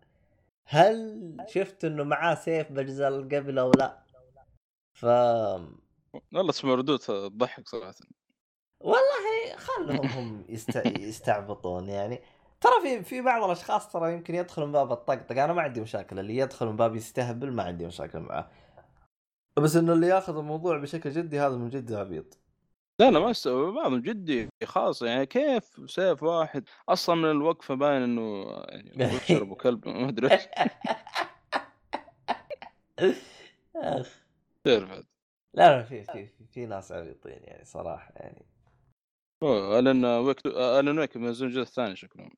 [0.67, 4.02] هل شفت إنه معاه سيف بالأجزاء اللي قبل أو لا؟
[4.93, 5.05] ف
[6.33, 7.93] والله اسمه ردود تضحك صراحة.
[8.79, 10.75] والله خلهم هم يست...
[10.85, 12.21] يستعبطون يعني.
[12.61, 16.19] ترى في في بعض الأشخاص ترى يمكن يدخل من باب الطقطقه أنا ما عندي مشاكل
[16.19, 18.51] اللي يدخل من باب يستهبل ما عندي مشاكل معه.
[19.57, 22.39] بس إنه اللي ياخذ الموضوع بشكل جدي هذا من جد عبيط.
[22.99, 25.25] لا لا ما استوعب بعضهم جدي خاص يعني.
[25.25, 30.47] كيف سيف واحد؟ أصلا من الوقفة باين إنه يعني ويتشر أبو كلب ما أدري إيش.
[33.75, 34.22] أخ.
[34.65, 35.05] تعرف.
[35.53, 38.45] لا لا في في في, ناس عبيطين يعني صراحة يعني.
[39.43, 42.31] هو Alan Wake Alan Wake منزلون الجزء الثاني شكلهم.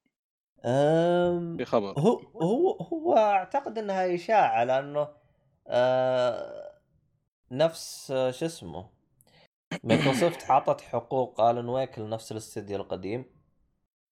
[0.66, 1.58] أم...
[1.58, 2.00] في خبر.
[2.00, 5.08] هو هو هو أعتقد إنها إشاعة لأنه
[5.68, 6.72] آه
[7.52, 8.90] نفس آه، شو اسمه؟
[9.84, 13.26] مايكروسوفت حاطت حقوق Alan Wake لنفس الاستديو القديم.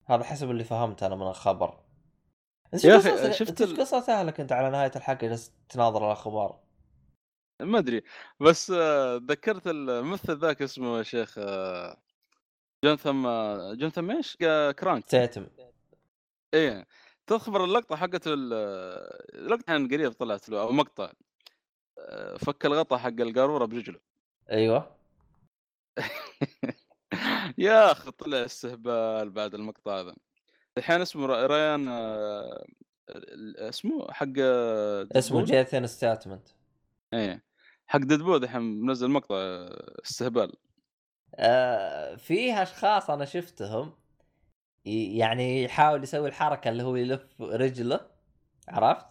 [0.05, 1.79] هذا حسب اللي فهمت أنا من الخبر.
[2.83, 6.62] يا قصة- شفت ال- قصة أهلك أنت على نهاية الحلقة؟ جالس تناظر الأخبار.
[7.59, 8.01] ما أدري
[8.39, 8.71] بس
[9.29, 11.39] ذكرت الممثل ذاك اسمه يا شيخ
[12.85, 13.27] جونثم
[13.73, 14.37] جونثم إيش؟
[14.79, 15.05] كرانك.
[15.05, 15.47] تيتم
[16.53, 16.87] إيه
[17.27, 18.53] تخبر اللقطة حقت ال-
[19.35, 21.11] اللقطة عن قريب طلعت له أو مقطع.
[22.39, 23.99] فك الغطاء حق القارورة برجله
[24.51, 24.95] أيوه.
[27.57, 30.15] يا أخي طلع استهبال بعد المقطع هذا.
[30.77, 32.65] الحين اسمه ريان آه،
[33.69, 34.25] اسمه حق
[35.15, 36.47] اسمه؟ جيثن ستاتمنت.
[37.13, 37.43] إيه
[37.87, 39.35] حق ديدبول الحين منزل مقطع
[40.05, 40.53] استهبال.
[41.35, 43.93] آه فيه أشخاص أنا شفتهم
[44.85, 47.99] يعني يحاول يسوي الحركة اللي هو يلف رجله
[48.67, 49.05] عرفت؟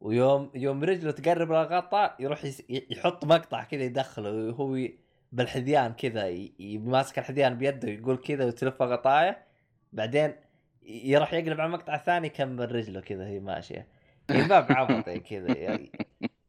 [0.00, 4.88] ويوم يوم رجله تقرب للغطاء يروح يحط مقطع كذا يدخله وهو
[5.32, 9.46] بالحذيان كذا ماسك الحذيان بيده يقول كذا وتلف غطايه
[9.92, 10.34] بعدين
[10.82, 13.88] يروح يقلب على المقطع الثاني يكمل رجله كذا هي ماشية.
[14.30, 15.78] يعني باب عبطي كذا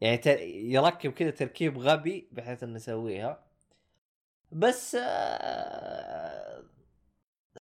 [0.02, 0.22] يعني.
[0.74, 3.44] يركب كذا تركيب غبي بحيث إنه يسويها.
[4.52, 6.64] بس آه،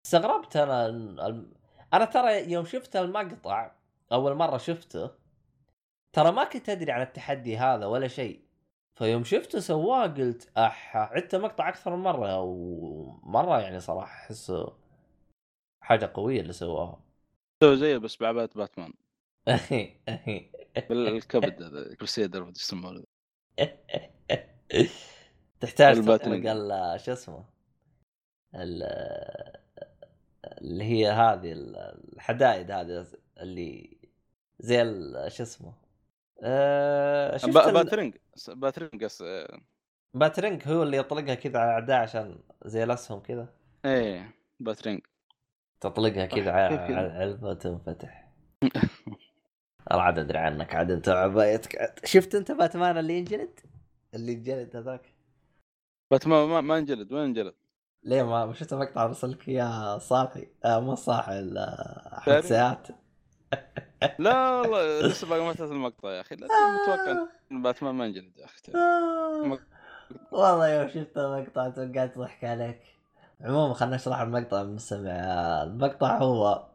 [0.07, 0.87] استغربت أنا
[1.95, 3.71] أنا ترى يوم شفت المقطع
[4.13, 5.11] أول مرة شفته
[6.13, 8.41] ترى ما كنت أدري عن التحدي هذا ولا شيء.
[8.95, 12.41] فيوم شفته سواه قلت أح عدت مقطع أكثر من مرة.
[12.41, 14.73] ومره يعني صراحة أحسه
[15.81, 17.01] حاجة قوية اللي سواها.
[17.61, 18.93] سوى زيه بس بعباية باتمان.
[20.89, 23.05] بال caped هذا crusader يسمونه.
[25.61, 26.45] تحتاج ال batarang.
[26.45, 27.45] تطلق ال- شو اسمه؟
[28.55, 29.57] ال-
[30.45, 31.77] اللي هي هذه ال-
[32.17, 33.07] الحدائد هذه
[33.41, 33.97] اللي
[34.61, 35.75] زي ال- شو اسمه؟
[37.37, 38.17] شفت با- ال- batarang
[38.49, 39.61] batarang قص- آه،
[40.15, 43.55] batarang هو اللي يطلقها كذا على الاعداء عشان زي الأسهم كذا.
[43.85, 45.01] إيه batarang
[45.81, 46.53] تطلقها كذا؟
[46.97, 48.33] على العلبه وتنفتح
[49.91, 52.01] والله عاد أدري عنك عاد أنت عبايتك.
[52.05, 53.61] شفت أنت باتمان اللي ينجلد؟
[54.15, 55.03] اللي ينجلد هذاك؟
[56.11, 57.55] باتمان ما, ما انجلد وين انجلد؟
[58.05, 62.43] ليه ما شفت مقطع ارسل لك اياه صالحي آه مو صالحي ال- آه، أحمد ثاني؟
[62.43, 62.89] ساعات
[64.19, 66.35] لا والله لسه باقي ما انتهت المقطع يا أخي.
[66.37, 68.73] لا متوقع إن باتمان ما انجلد يا أخي.
[68.75, 69.59] آه.
[70.33, 72.81] والله يوم شفت المقطع توقعت ضحك عليك.
[73.41, 75.11] عموما خلنا نشرح المقطع المستمع
[75.63, 76.67] المقطع هو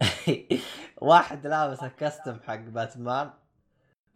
[1.02, 3.30] واحد لابس الكستم حق باتمان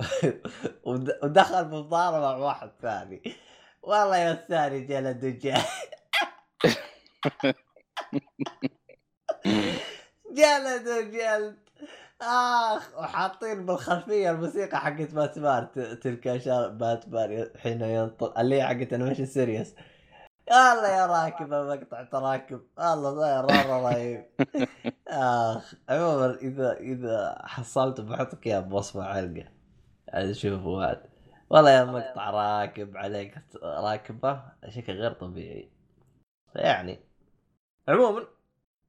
[0.86, 3.22] ود- ودخل بمضاربة مع واحد ثاني.
[3.82, 5.64] والله يا الثاني جلد وجلد
[10.32, 11.56] جلد وجلد
[12.22, 15.68] آخ وحاطين بالخلفية الموسيقى حقت باتمان
[16.00, 16.28] تلك
[16.72, 19.74] باتمان حين ينطق اللي هي حقت animation series
[20.50, 24.26] الله يا راكب المقطع تراكب الله مره رهيب
[25.08, 29.48] آخ عموما إذا إذا حصلت بحطك اياه بوصف حلقه
[30.08, 31.10] عاد شوفوا هذا
[31.50, 35.70] والله يا مقطع راكب عليك راكبة شكل غير طبيعي.
[36.54, 36.98] يعني
[37.88, 38.26] عموما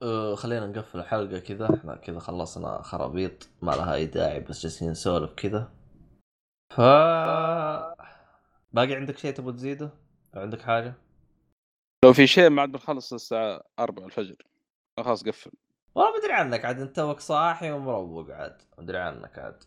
[0.02, 1.76] أه خلينا نقفل الحلقة كذا.
[1.76, 5.72] إحنا كذا خلصنا خرابيط ما لها أي داعي بس جالسين نسولف كذا.
[6.70, 6.82] ف
[8.74, 9.90] باقي عندك شيء تبغى تزيده؟
[10.34, 10.94] عندك حاجة؟
[12.06, 14.36] لو في شيء ما عاد بنخلص الساعة 4 الفجر.
[14.98, 15.52] خلاص قفل.
[15.96, 18.62] والله ما أدري عنك عاد أنت توك صاحي ومروق عاد.
[18.78, 19.64] ما أدري عنك عاد.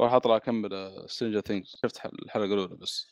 [0.00, 0.70] راح أطلع أكمل
[1.06, 3.06] Stranger Things شفت حل- الحلقة الأولى بس.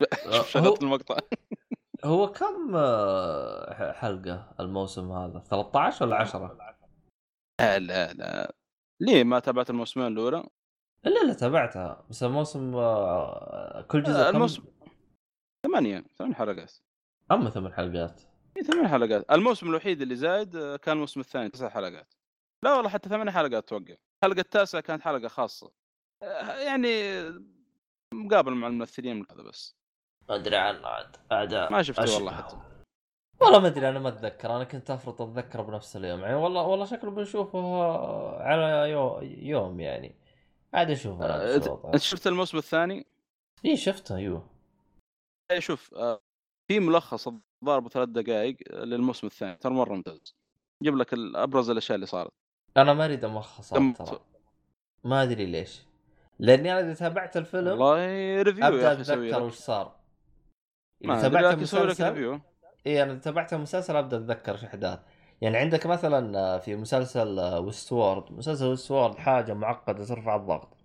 [0.26, 1.16] هو- شغلت المقطع.
[2.04, 6.58] هو كم آه، حلقة الموسم هذا؟ 13 ولا 10
[7.60, 8.54] لا لا لا.
[9.00, 10.44] ليه ما تابعت الموسمين الأولى؟
[11.06, 12.06] الا لا تابعتها.
[12.10, 14.64] بس الموسم آه، كل جزء آه، كم؟ الموسم
[15.66, 16.72] ثمانية ثمان حلقات.
[17.30, 18.22] اما ثمان حلقات.
[18.56, 19.30] إيه، ثمان حلقات.
[19.30, 22.14] الموسم الوحيد اللي زايد آه، كان الموسم الثاني تسع حلقات.
[22.62, 23.94] لا والله حتى ثمان حلقات توقع.
[24.24, 25.72] الحلقة التاسعة كانت حلقة خاصة.
[26.22, 27.22] آه، يعني
[28.14, 29.76] مقابل مع الممثلين من هذا بس.
[30.28, 32.56] ما أدري عنه عاد عاد ما شفته والله حتى.
[33.40, 34.56] والله ما أدري أنا ما أتذكر.
[34.56, 36.20] أنا كنت أفرض أتذكر بنفس اليوم.
[36.20, 37.86] يعني والله والله شكله بنشوفه
[38.42, 40.14] على يو يوم يعني.
[40.74, 41.94] عاد أشوف أنا آه،.
[41.94, 43.06] أنت شفت الموسم الثاني؟
[43.64, 44.50] اي شفته أيوه.
[45.50, 46.20] إيه، شوف آه،
[46.68, 50.36] في ملخص الظاهر بثلاث دقائق للموسم الثاني ترى مرة ممتاز.
[50.82, 52.30] يجيب لك أبرز الأشياء اللي صارت.
[52.76, 54.20] أنا ما أريد ملخصات كم- ترى.
[55.04, 55.82] ما أدري ليش.
[56.38, 59.96] لأني أنا إذا تابعت الفيلم والله review أبدأ أتذكر وش صار.
[61.04, 62.40] إذا تابعت المسلسل
[62.86, 64.98] اي أنا تابعت المسلسل أبدأ أتذكر إيش أحداث.
[65.40, 70.76] يعني عندك مثلا آه، في مسلسل Westworld مسلسل Westworld حاجة معقدة ترفع الضغط.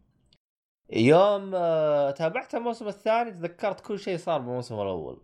[0.90, 5.22] يوم آه، تابعت الموسم الثاني تذكرت كل شيء صار بالموسم الأول.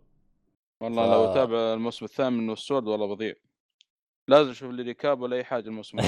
[0.81, 3.33] والله ف- لو أتابع الموسم الثامن من Westworld والله بضيع.
[4.27, 5.97] لازم أشوف لي recap ولا أي حاجة الموسم.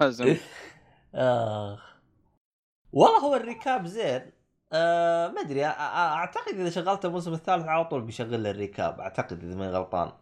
[0.00, 0.36] لازم.
[1.14, 1.94] آخ.
[2.92, 4.32] والله هو ال recap زين.
[4.72, 9.44] آه ما أدري أعتقد إذا شغلت الموسم الثالث على طول بيشغل لي ال recap أعتقد
[9.44, 10.12] إذا ماني غلطان.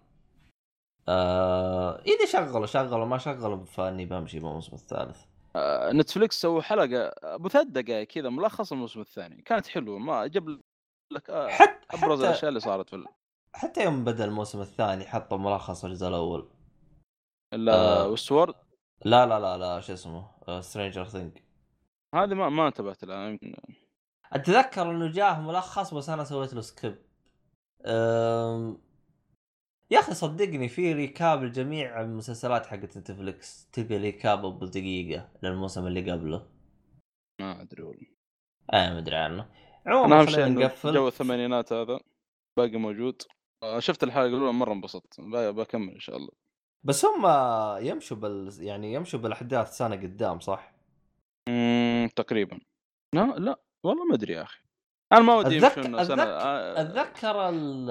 [1.08, 5.20] آه إذا شغلوا شغلوا ما شغلوا فإني بمشي بالموسم الثالث.
[5.56, 9.42] آه، نتفليكس سووا حلقة ابو ثلاث دقائق كذا ملخص الموسم الثاني.
[9.42, 10.60] كانت حلوة ما جاب
[11.14, 13.06] لك آه، حتى ابرز حتى, الأشياء اللي صارت في ال-
[13.54, 16.50] حتى يوم بدأ الموسم الثاني حطوا ملخص الجزء الأول.
[17.54, 18.08] ال- آه.
[18.08, 18.54] Westworld
[19.04, 21.38] لا لا لا لا شو اسمه؟ آه، Stranger Things
[22.14, 23.54] هذه ما ما انتبهت لها يمكن
[24.32, 26.98] أتذكر إنه جاه ملخص بس أنا سويت له skip
[27.86, 28.78] أم...
[29.90, 36.10] يا أخي صدقني في recap لجميع المسلسلات حقت نتفلكس تلقى recap ابو دقيقه للموسم اللي
[36.12, 36.46] قبله.
[37.40, 38.06] ما أدري والله.
[38.72, 39.48] أنا ما أدري عنه.
[39.86, 40.94] عموما اهم شيء خلينا انه نقفل.
[40.94, 42.00] جو الثمانينات هذا.
[42.56, 43.22] باقي موجود.
[43.62, 45.20] آه، شفت الحلقة الاولى مرة انبسطت.
[45.20, 46.30] بكمل إن شاء الله.
[46.84, 47.26] بس هم
[47.86, 50.72] يمشوا بال يعني يمشوا بالأحداث سنة قدام صح؟
[51.48, 52.60] مم، تقريبا.
[53.14, 54.60] لا لا والله ما أدري يا أخي.
[55.12, 57.90] أنا ما ودي أتذكر- أتذكر- آه، أتذكر ال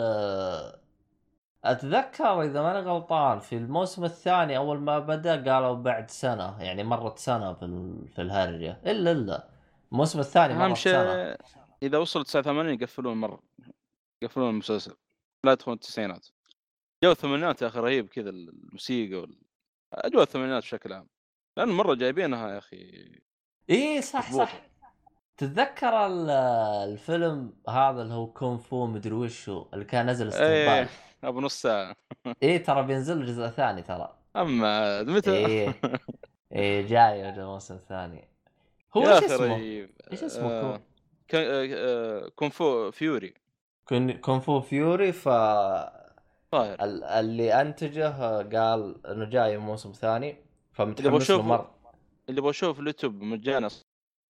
[1.66, 7.20] أتذكر إذا ماني غلطان في الموسم الثاني أول ما بدأ قالوا بعد سنة يعني مرت
[7.20, 8.08] سنة في ال...
[8.16, 8.82] في الهرجة.
[8.86, 9.50] إلا إلا.
[9.92, 11.38] الموسم الثاني مرت شيء سنه
[11.84, 13.44] إذا وصل 89 يقفلون مرة
[14.22, 14.96] يقفلون المسلسل
[15.44, 16.28] لا يدخلون التسعينات.
[17.04, 19.38] جو الثمانينات يا أخي رهيب كذا الموسيقى وال...
[19.94, 21.08] أجواء الثمانينات بشكل عام.
[21.58, 23.12] لأن مرة جايبينها يا أخي
[23.70, 24.46] إي صح مضبوطة.
[24.46, 24.62] صح
[25.38, 26.30] تتذكر ال-
[26.92, 30.90] الفيلم هذا اللي هو Kung Fu مدري وشو اللي كان نزل إيه استهبال
[31.24, 31.96] أبو نص ساعة.
[32.44, 34.18] إي ترى بينزل جزء ثاني ترى.
[34.36, 35.82] أما متى؟ إيه
[36.56, 38.28] إيه جاي الموسم الثاني.
[38.98, 39.56] هو إيش اسمه؟
[40.12, 40.82] إيش اسمه آه،
[42.36, 43.34] Kung Fu Fury
[43.86, 45.30] كون Kung Fu Fury ف
[46.52, 48.10] ظاهر ال- اللي أنتجه
[48.58, 50.38] قال إنه جاي موسم ثاني
[50.74, 51.76] فمتحمس له مرة.
[52.30, 53.70] اللي بشوف اليوتيوب مجانا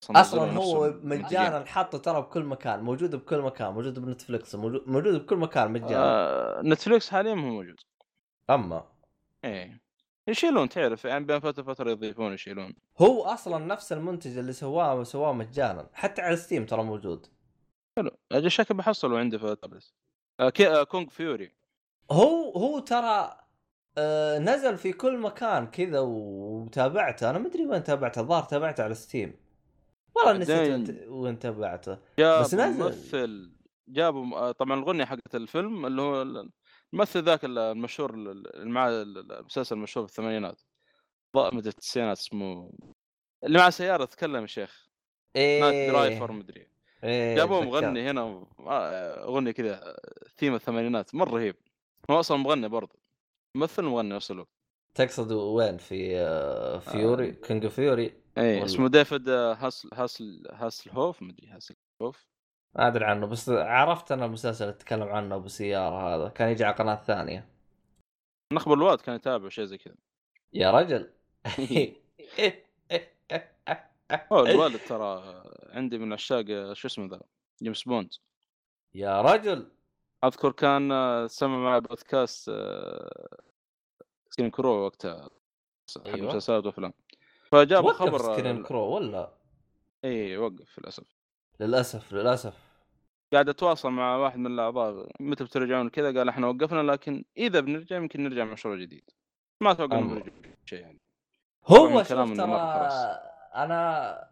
[0.09, 5.35] أصلا هو مجانا حاطه ترى بكل مكان موجود بكل مكان موجود بنتفلكس موجود, موجود بكل
[5.35, 5.97] مكان مجانا.
[5.97, 7.79] آه نتفليكس حاليا ما هو موجود.
[8.49, 8.83] أما.
[9.45, 9.81] إيه.
[10.27, 12.73] يشيلون تعرف يعني بين فترة وفترة يضيفون يشيلون.
[13.01, 17.27] هو أصلا نفس المنتج اللي سواه سواه مجانا حتى على Steam ترى موجود.
[17.97, 18.11] حلو.
[18.31, 19.57] أجل شكل بحصله عندي في
[20.39, 20.51] آه.
[20.61, 21.51] آه Kung Fury
[22.11, 23.37] هو هو ترى
[23.97, 27.29] آه نزل في كل مكان كذا وتابعته.
[27.29, 29.35] أنا ما أدري وين تابعته الظاهر تابعته على Steam
[30.15, 31.97] والله نسيت وين- تابعته.
[32.19, 32.83] بس نزل.
[32.83, 33.51] ممثل
[33.87, 36.45] جابوا آه، طبعا الأغنية حقت الفيلم اللي هو
[36.93, 40.61] الممثل ذاك ال- المشهور ال- اللي معاه ال- المسلسل المشهور في الثمانينات
[41.35, 42.71] مدري التسعينات اسمه
[43.43, 44.89] اللي مع سيارة تكلم يا شيخ.
[45.35, 46.67] Knight Rider مدري
[47.03, 47.61] إيه جابوه.
[47.61, 48.21] مغني هنا
[48.67, 49.97] آه، أغنية كذا
[50.37, 51.55] ثيم الثمانينات مرة رهيب.
[52.11, 52.95] هو أصلا مغني برضه.
[53.55, 54.49] ممثل ومغني نفس الوقت
[54.95, 58.65] تقصد وين؟ في آه Fury Kung Fury اي.
[58.65, 62.25] اسمه ديفيد آه، Hassel Hassel Hasselhoff مدري Hassel هوف
[62.75, 66.63] ما أدري عنه بس عرفت أنا المسلسل اللي اتكلم عنه أبو سيارة هذا كان يجي
[66.63, 67.47] على قناة ثانية.
[68.53, 69.95] نخبر الوالد كان يتابع شيء زي كذا.
[70.53, 71.13] يا رجل.
[74.31, 77.21] هو الوالد ترى عندي من عشاق شو اسمه ذا؟
[77.63, 78.13] جيمس بوند.
[78.93, 79.71] يا رجل.
[80.23, 83.41] أذكر كان آه، سمع مع بودكاست آه،
[84.29, 85.29] Screen Crew وقتها.
[85.95, 86.27] حق أيوة.
[86.27, 86.93] مسلسلات وأفلام.
[87.53, 89.33] وقف خبر Screen Crew ولا؟
[90.05, 91.20] اي وقف للأسف.
[91.61, 92.53] للأسف للأسف.
[93.33, 97.95] قاعد أتواصل مع واحد من الأعضاء متى بترجعون كذا قال إحنا وقفنا لكن إذا بنرجع
[97.95, 99.09] يمكن نرجع مشروع جديد.
[99.61, 100.07] ما أتوقع إنه.
[100.07, 100.31] بنرجع
[100.65, 101.01] شيء يعني.
[101.67, 102.51] هو شوف ترى.
[103.55, 104.31] أنا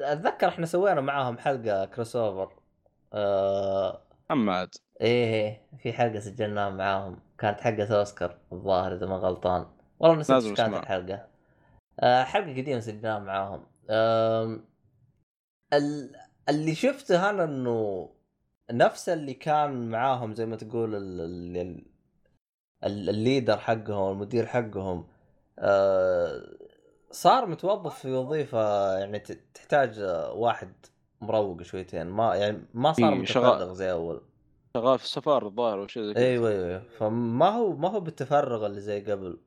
[0.00, 2.52] أتذكر إحنا سوينا معاهم حلقة crossover
[3.12, 4.02] آه...
[4.30, 4.74] أما عاد.
[5.00, 7.20] إيه إيه، في حلقة سجلناها معاهم.
[7.38, 9.66] كانت حلقة اوسكار الظاهر إذا ما غلطان.
[9.98, 10.74] والله نسيت إيش كانت.
[10.76, 11.26] الحلقة.
[12.00, 13.66] آه حلقة قديمة سجلناها معاهم.
[13.90, 14.64] آم...
[15.72, 16.16] ال...
[16.50, 18.10] اللي شفته أنا إنه
[18.70, 21.20] نفس اللي كان معاهم زي ما تقول ال...
[21.20, 21.56] ال...
[21.56, 21.84] ال...
[22.84, 25.06] ال- الليدر حقهم المدير حقهم
[25.58, 26.42] آه
[27.10, 29.18] صار متوظف في وظيفة يعني
[29.54, 30.00] تحتاج
[30.34, 30.72] واحد
[31.20, 32.06] مروق شويتين.
[32.06, 33.18] ما يعني ما صار إيه،.
[33.18, 34.22] متفرغ زي أول.
[34.76, 36.24] شغال في السفارة الظاهر أو شيء زي كذا.
[36.24, 39.40] أيوه أيوه فما هو ما هو بالتفرغ اللي زي قبل.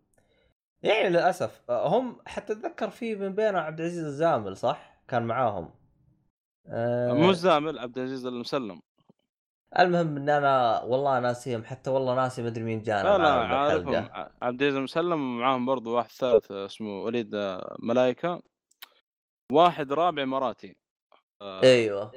[0.83, 5.69] يعني للأسف آه، هم حتى أتذكر في من بينهم عبد العزيز الزامل صح؟ كان معاهم.
[6.67, 7.13] آه.
[7.13, 8.81] مو الزامل عبد العزيز المسلم.
[9.79, 13.51] المهم إن أنا والله ناسيهم حتى والله ناسي ما أدري مين جانا لا لا معاهم
[13.51, 14.09] عارفهم
[14.41, 18.41] عبد العزيز المسلم ومعاهم برضو واحد ثالث اسمه وليد آه، ملايكة.
[19.51, 20.75] واحد رابع اماراتي
[21.41, 22.11] آه، أيوه.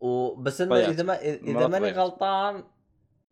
[0.00, 0.34] و...
[0.34, 0.76] بس إنه.
[0.76, 1.90] إذا ما إذا ماني.
[1.90, 2.64] غلطان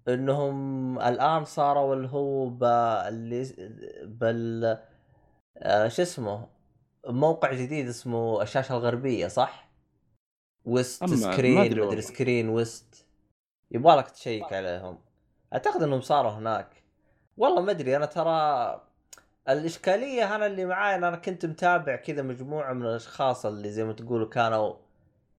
[0.09, 2.65] إنهم الآن صاروا اللي هو ب...
[3.09, 3.47] اللي
[4.05, 4.79] بال
[5.57, 6.49] آه، شو اسمه
[7.07, 9.72] موقع جديد اسمه الشاشة الغربية صح؟
[10.67, 12.03] ما Screen مدري.
[12.03, 13.07] Screen West
[13.71, 14.99] يبغى لك تشيك عليهم.
[15.53, 16.83] أعتقد إنهم صاروا هناك.
[17.37, 18.81] والله ما أدري أنا ترى
[19.49, 24.29] الإشكالية أنا اللي معاي أنا كنت متابع كذا مجموعة من الأشخاص اللي زي ما تقولوا
[24.29, 24.75] كانوا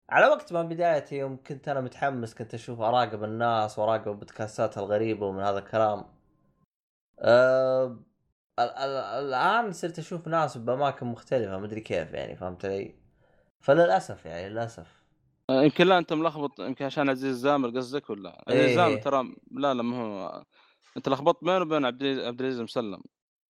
[0.10, 5.26] على وقت ما بدايتي يوم كنت أنا متحمس كنت أشوف أراقب الناس وأراقب البودكاستات الغريبة
[5.28, 6.06] ومن هذا الكلام.
[7.20, 7.86] أه
[8.60, 12.96] ال- ال- الآن صرت أشوف ناس بأماكن مختلفة مدري كيف يعني فهمت علي؟
[13.60, 15.03] فللأسف يعني للأسف.
[15.52, 18.70] يمكن لا أنت ملخبط يمكن عشان عزيز الزامل قصدك ولا؟ عزيز إيه.
[18.70, 20.44] الزامل ترى لا لا ما هو
[20.98, 23.04] أنت لخبطت بينه وبين عبد العزيز- عبد العزيز مسلم.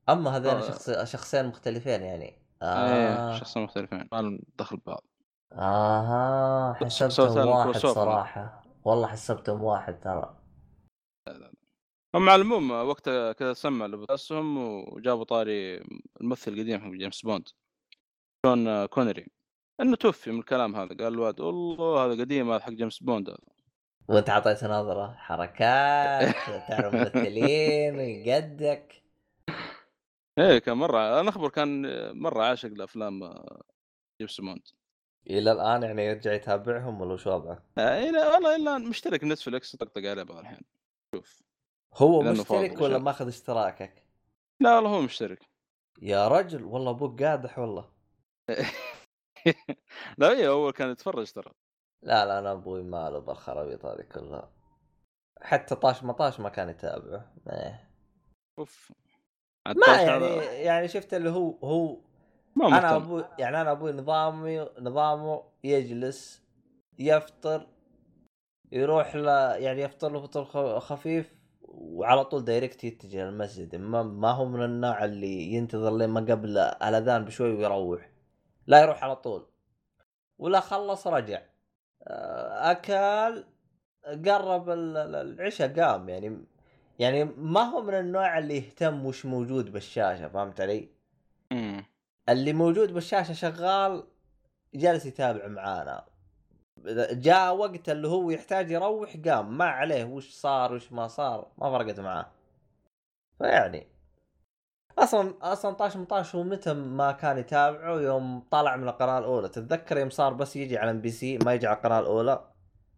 [0.09, 0.61] أما هذين آه.
[0.61, 2.25] شخص شخصين مختلفين يعني.
[2.25, 3.35] إيه آه.
[3.37, 4.07] شخصين مختلفين.
[4.11, 5.03] ما لهم دخل ببعض.
[5.53, 7.77] أها حسبتهم واحد.
[7.77, 8.63] صراحة.
[8.85, 10.37] والله حسبتهم واحد ترى.
[12.15, 15.83] هم على العموم وقتها كذا سمع لبودكاستهم وجابوا طاري
[16.21, 17.49] الممثل القديم حق جيمس بوند.
[18.45, 19.27] شون كونري.
[19.83, 23.37] انه توفي من الكلام هذا قال الواد والله هذا قديم هذا حق جيمس بوند هذا.
[24.07, 26.35] وانت اعطيته نظرة حركات
[26.67, 29.03] تعرف ممثلين يقدك.
[30.39, 31.81] إيه كان مرة أنا أخبر كان
[32.19, 33.43] مرة عاشق لأفلام
[34.19, 34.67] جيمس بوند.
[35.29, 40.09] إلى الآن يعني يرجع يتابعهم ولا وش وضعه؟ آه، لا والله الا مشترك نتفلكس طقطق
[40.09, 40.61] عليه بعض الحين.
[41.15, 41.43] شوف.
[41.93, 44.03] هو مشترك ولا ماخذ اشتراكك؟
[44.59, 45.39] لا والله هو مشترك.
[46.01, 47.89] يا رجل والله أبوك قادح والله.
[50.17, 51.51] لا هي اول كان يتفرج ترى.
[52.03, 54.51] لا لا أنا أبوي ما له بالخرابيط هذه كلها.
[55.41, 57.33] حتى طاش مطاش ما كان يتابعه.
[57.49, 57.89] إيه.
[58.59, 58.91] أوف.
[59.67, 61.99] ما يعني هذا يعني شفت اللي هو هو
[62.55, 66.43] ما أنا أبوي يعني أنا أبوي نظامي نظامه يجلس
[66.99, 67.67] يفطر
[68.71, 69.25] يروح ل
[69.61, 73.75] يعني يفطر له فطور خفيف وعلى طول دايركت يتجه للمسجد.
[73.75, 78.12] ما, ما هو من النوع اللي ينتظر لين ما قبل الأذان بشوي ويروح.
[78.67, 79.45] لا يروح على طول.
[80.39, 81.41] ولا خلص رجع.
[82.07, 83.43] آه، أكل
[84.29, 86.09] قرب ال- ال- العشاء قام.
[86.09, 86.45] يعني
[86.99, 90.89] يعني ما هو من النوع اللي يهتم وش موجود بالشاشة فهمت علي؟
[91.51, 91.85] مم.
[92.29, 94.03] اللي موجود بالشاشة شغال
[94.73, 96.05] جالس يتابع معانا.
[97.11, 99.57] جاء وقت اللي هو يحتاج يروح قام.
[99.57, 102.31] ما عليه وش صار وش ما صار ما فرقت معاه.
[103.37, 103.87] فيعني
[104.99, 109.49] أصلا أصلا طاش مطاش هو متى ما كان يتابعه يوم طلع من القناة الأولى.
[109.49, 112.45] تتذكر يوم صار بس يجي على إم بي سي ما يجي على القناة الأولى؟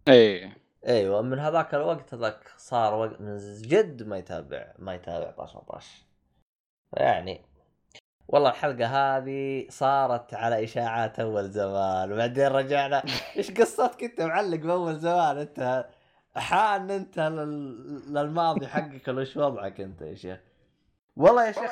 [0.07, 0.57] إيه.
[0.88, 6.05] أيوه من هذاك الوقت هذاك صار وقت من جد ما يتابع ما يتابع طاش مطاش.
[6.93, 7.41] يعني
[8.27, 13.03] والله الحلقة هذه صارت على إشاعات أول زمان وبعدين رجعنا.
[13.38, 15.85] إيش قصتك أنت معلق بأول زمان؟ أنت
[16.35, 18.13] حان أنت لل...
[18.13, 20.39] للماضي حقك ولا إيش وضعك أنت يا شيخ؟
[21.15, 21.71] والله يا شيخ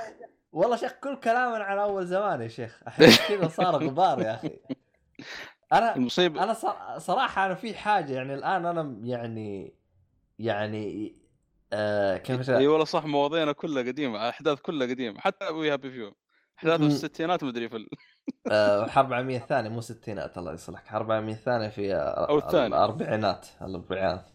[0.51, 2.83] والله شيخ كل كلامنا على أول زمان يا شيخ.
[3.29, 4.59] كذا صار غبار يا أخي.
[5.73, 6.53] أنا المصيبة أنا
[6.99, 9.73] صراحة أنا في حاجة يعني الآن أنا يعني
[10.39, 11.15] يعني
[11.73, 16.15] آه كيف إي والله صح مواضيعنا كلها قديمة أحداث كلها قديمة حتى We Happy Few
[16.59, 17.89] أحداث في الستينات مدري في ال...
[18.51, 20.83] آه الحرب العالمية الثانية مو ستينات الله يصلحك.
[20.83, 22.67] الحرب العالمية الثانية في آه، الثانية.
[22.67, 24.29] الأربعينات الأربعينات.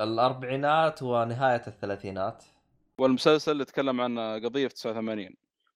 [0.00, 2.44] الأربعينات ونهاية الثلاثينات.
[2.98, 5.30] والمسلسل اللي تكلم عن قضية في 89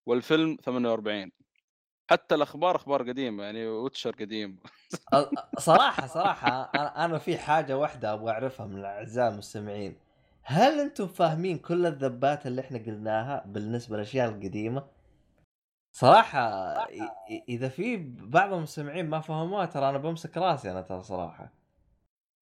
[0.06, 1.32] والفيلم 48
[2.10, 4.58] حتى الأخبار أخبار قديمة يعني ويتشر قديم.
[5.58, 6.62] صراحة صراحة
[7.04, 9.96] أنا في حاجة واحدة أبغى أعرفها من الأعزاء المستمعين.
[10.42, 14.84] هل أنتم فاهمين كل الذبات اللي إحنا قلناها بالنسبة للأشياء القديمة؟
[15.92, 16.40] صراحة
[17.48, 21.61] إذا في بعض المستمعين ما فهموها ترى أنا بمسك راسي أنا ترى صراحة.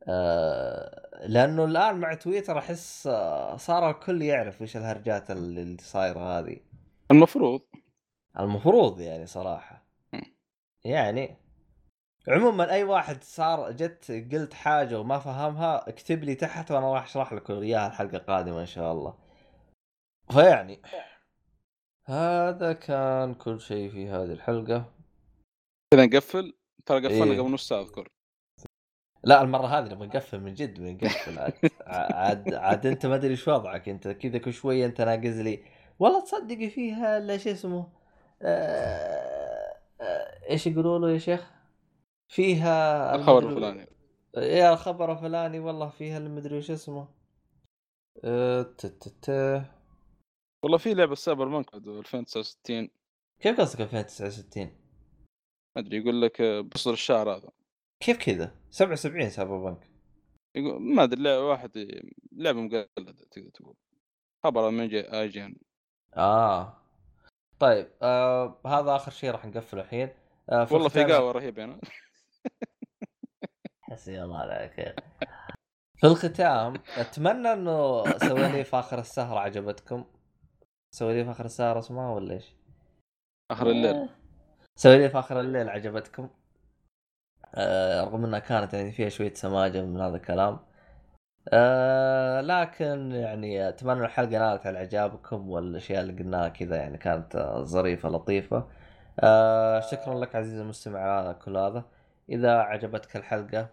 [0.08, 6.56] آه، لأنه الآن مع تويتر أحس آه، صار الكل يعرف وش الهرجات اللي صايرة هذه.
[7.10, 7.60] المفروض.
[8.38, 9.84] المفروض يعني صراحة.
[10.84, 11.36] يعني
[12.28, 17.32] عموما أي واحد صار جت قلت حاجة وما فهمها اكتب لي تحت وأنا راح أشرح
[17.32, 19.14] لك إياها الحلقة القادمة إن شاء الله.
[20.30, 20.82] فيعني
[22.04, 24.84] هذا كان كل شيء في هذه الحلقة.
[25.94, 26.56] كذا نقفل.
[26.86, 27.40] ترى قفلنا إيه.
[27.40, 28.08] قبل نص ساعة أذكر.
[29.24, 31.52] لا المرة هذه نبغى نقفل من جد بنقفل عاد
[31.86, 33.88] عاد, عاد أنت ما أدري إيش وضعك.
[33.88, 35.64] أنت كذا كل شوية أنت ناقز لي.
[35.98, 37.88] والله تصدقي فيها الا شو اسمه
[38.42, 41.50] آه آه إيش يقولوا له يا شيخ؟
[42.28, 43.86] فيها الخبر الفلاني.
[44.36, 47.08] يا الخبر الفلاني والله فيها المدري وش اسمه.
[48.24, 48.74] آه،
[50.62, 52.88] والله في لعبة Cyberpunk 2069
[53.40, 54.64] كيف قصدك 2069
[55.76, 57.48] ما أدري يقول لك آه، بصدر الشهر هذا.
[58.00, 59.90] كيف كذا؟ 77 Cyberpunk.
[60.56, 61.70] يقول ما أدري لعبه واحد
[62.32, 63.74] لعبة مقلدة تقدر تقول.
[64.44, 65.56] خبر من جي IGN
[66.16, 66.76] آه.
[67.58, 70.08] طيب آه هذا آخر شيء راح نقفله الحين.
[70.50, 71.80] آه والله في قهوة رهيبه هنا
[73.90, 74.94] حسبي الله على خير
[75.96, 80.04] في الختام أتمنى إنه سواليف آخر السهرة عجبتكم.
[80.94, 82.54] سواليف آخر السهرة اسمها ولا إيش؟
[83.50, 84.08] آخر الليل.
[84.76, 86.22] سواليف آخر الليل عجبتكم.
[86.22, 86.39] آه
[88.04, 90.58] رغم إنها كانت يعني فيها شوية سماجه من هذا الكلام.
[91.48, 97.62] آه لكن يعني أتمنى الحلقة نالت على إعجابكم والأشياء اللي قلناها كذا يعني كانت آه،
[97.62, 98.68] ظريفة لطيفة.
[99.20, 101.84] آه شكرا لك عزيزي المستمع على كل هذا.
[102.28, 103.68] إذا عجبتك الحلقة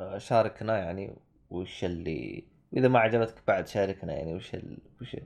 [0.00, 1.16] آه شاركنا يعني
[1.50, 2.44] وش اللي
[2.76, 4.78] اذا ما عجبتك بعد شاركنا يعني وش ال...
[5.00, 5.16] وش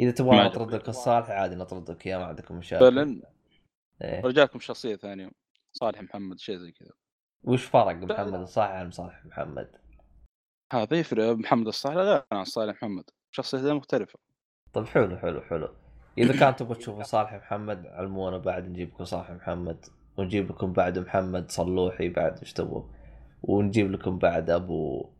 [0.00, 2.84] إذا تبغى ما نطرد لك الصالح عادي نطرد لك إياه ما عندكم مشاكل.
[2.84, 3.22] فعلا.
[4.02, 4.20] إيه.
[4.20, 5.30] رجعكم شخصية ثانية.
[5.72, 6.99] صالح محمد شيء زي كذا.
[7.44, 9.70] وش فرق محمد الصالح عن صالح محمد؟
[10.72, 13.04] هذا يفرق محمد الصالح غير عن صالح محمد.
[13.30, 14.18] شخصيتين مختلفة.
[14.72, 15.68] طيب حلو حلو حلو.
[16.18, 19.86] إذا كان تبغى تشوفوا صالح محمد علمونا بعد نجيب لكم صالح محمد
[20.16, 22.82] ونجيب لكم بعد محمد صلوحي بعد إيش تبغوا؟
[23.42, 25.10] ونجيب لكم بعد أبو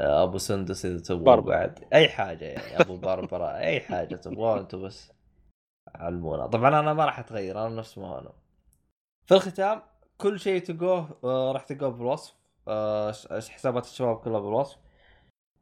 [0.00, 1.40] أبو سندس إذا تبغوا.
[1.40, 1.84] بعد.
[1.92, 5.12] أي حاجة يعني أبو بربره أي حاجة تبغوها أنتم بس.
[5.94, 6.46] علمونا.
[6.46, 8.32] طبعا أنا ما راح أتغير أنا نفس ما أنا.
[9.26, 9.82] في الختام
[10.22, 12.34] كل شيء تلقوه آه، راح تلقوه بالوصف.
[12.68, 14.78] آه، حسابات الشباب كلها بالوصف.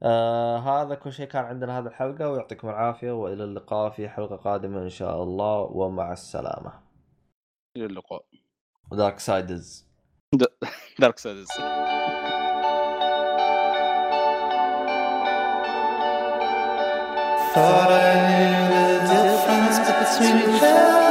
[0.02, 4.82] آه هذا كل شيء كان عندنا هذه الحلقة ويعطيكم العافية وإلى اللقاء في حلقة قادمة
[4.82, 6.72] إن شاء الله ومع السلامة.
[7.76, 8.24] إلى اللقاء.
[8.92, 9.86] Darksiders
[10.98, 11.48] Darksiders
[17.54, 18.54] Thought I knew
[19.10, 21.09] the difference between hell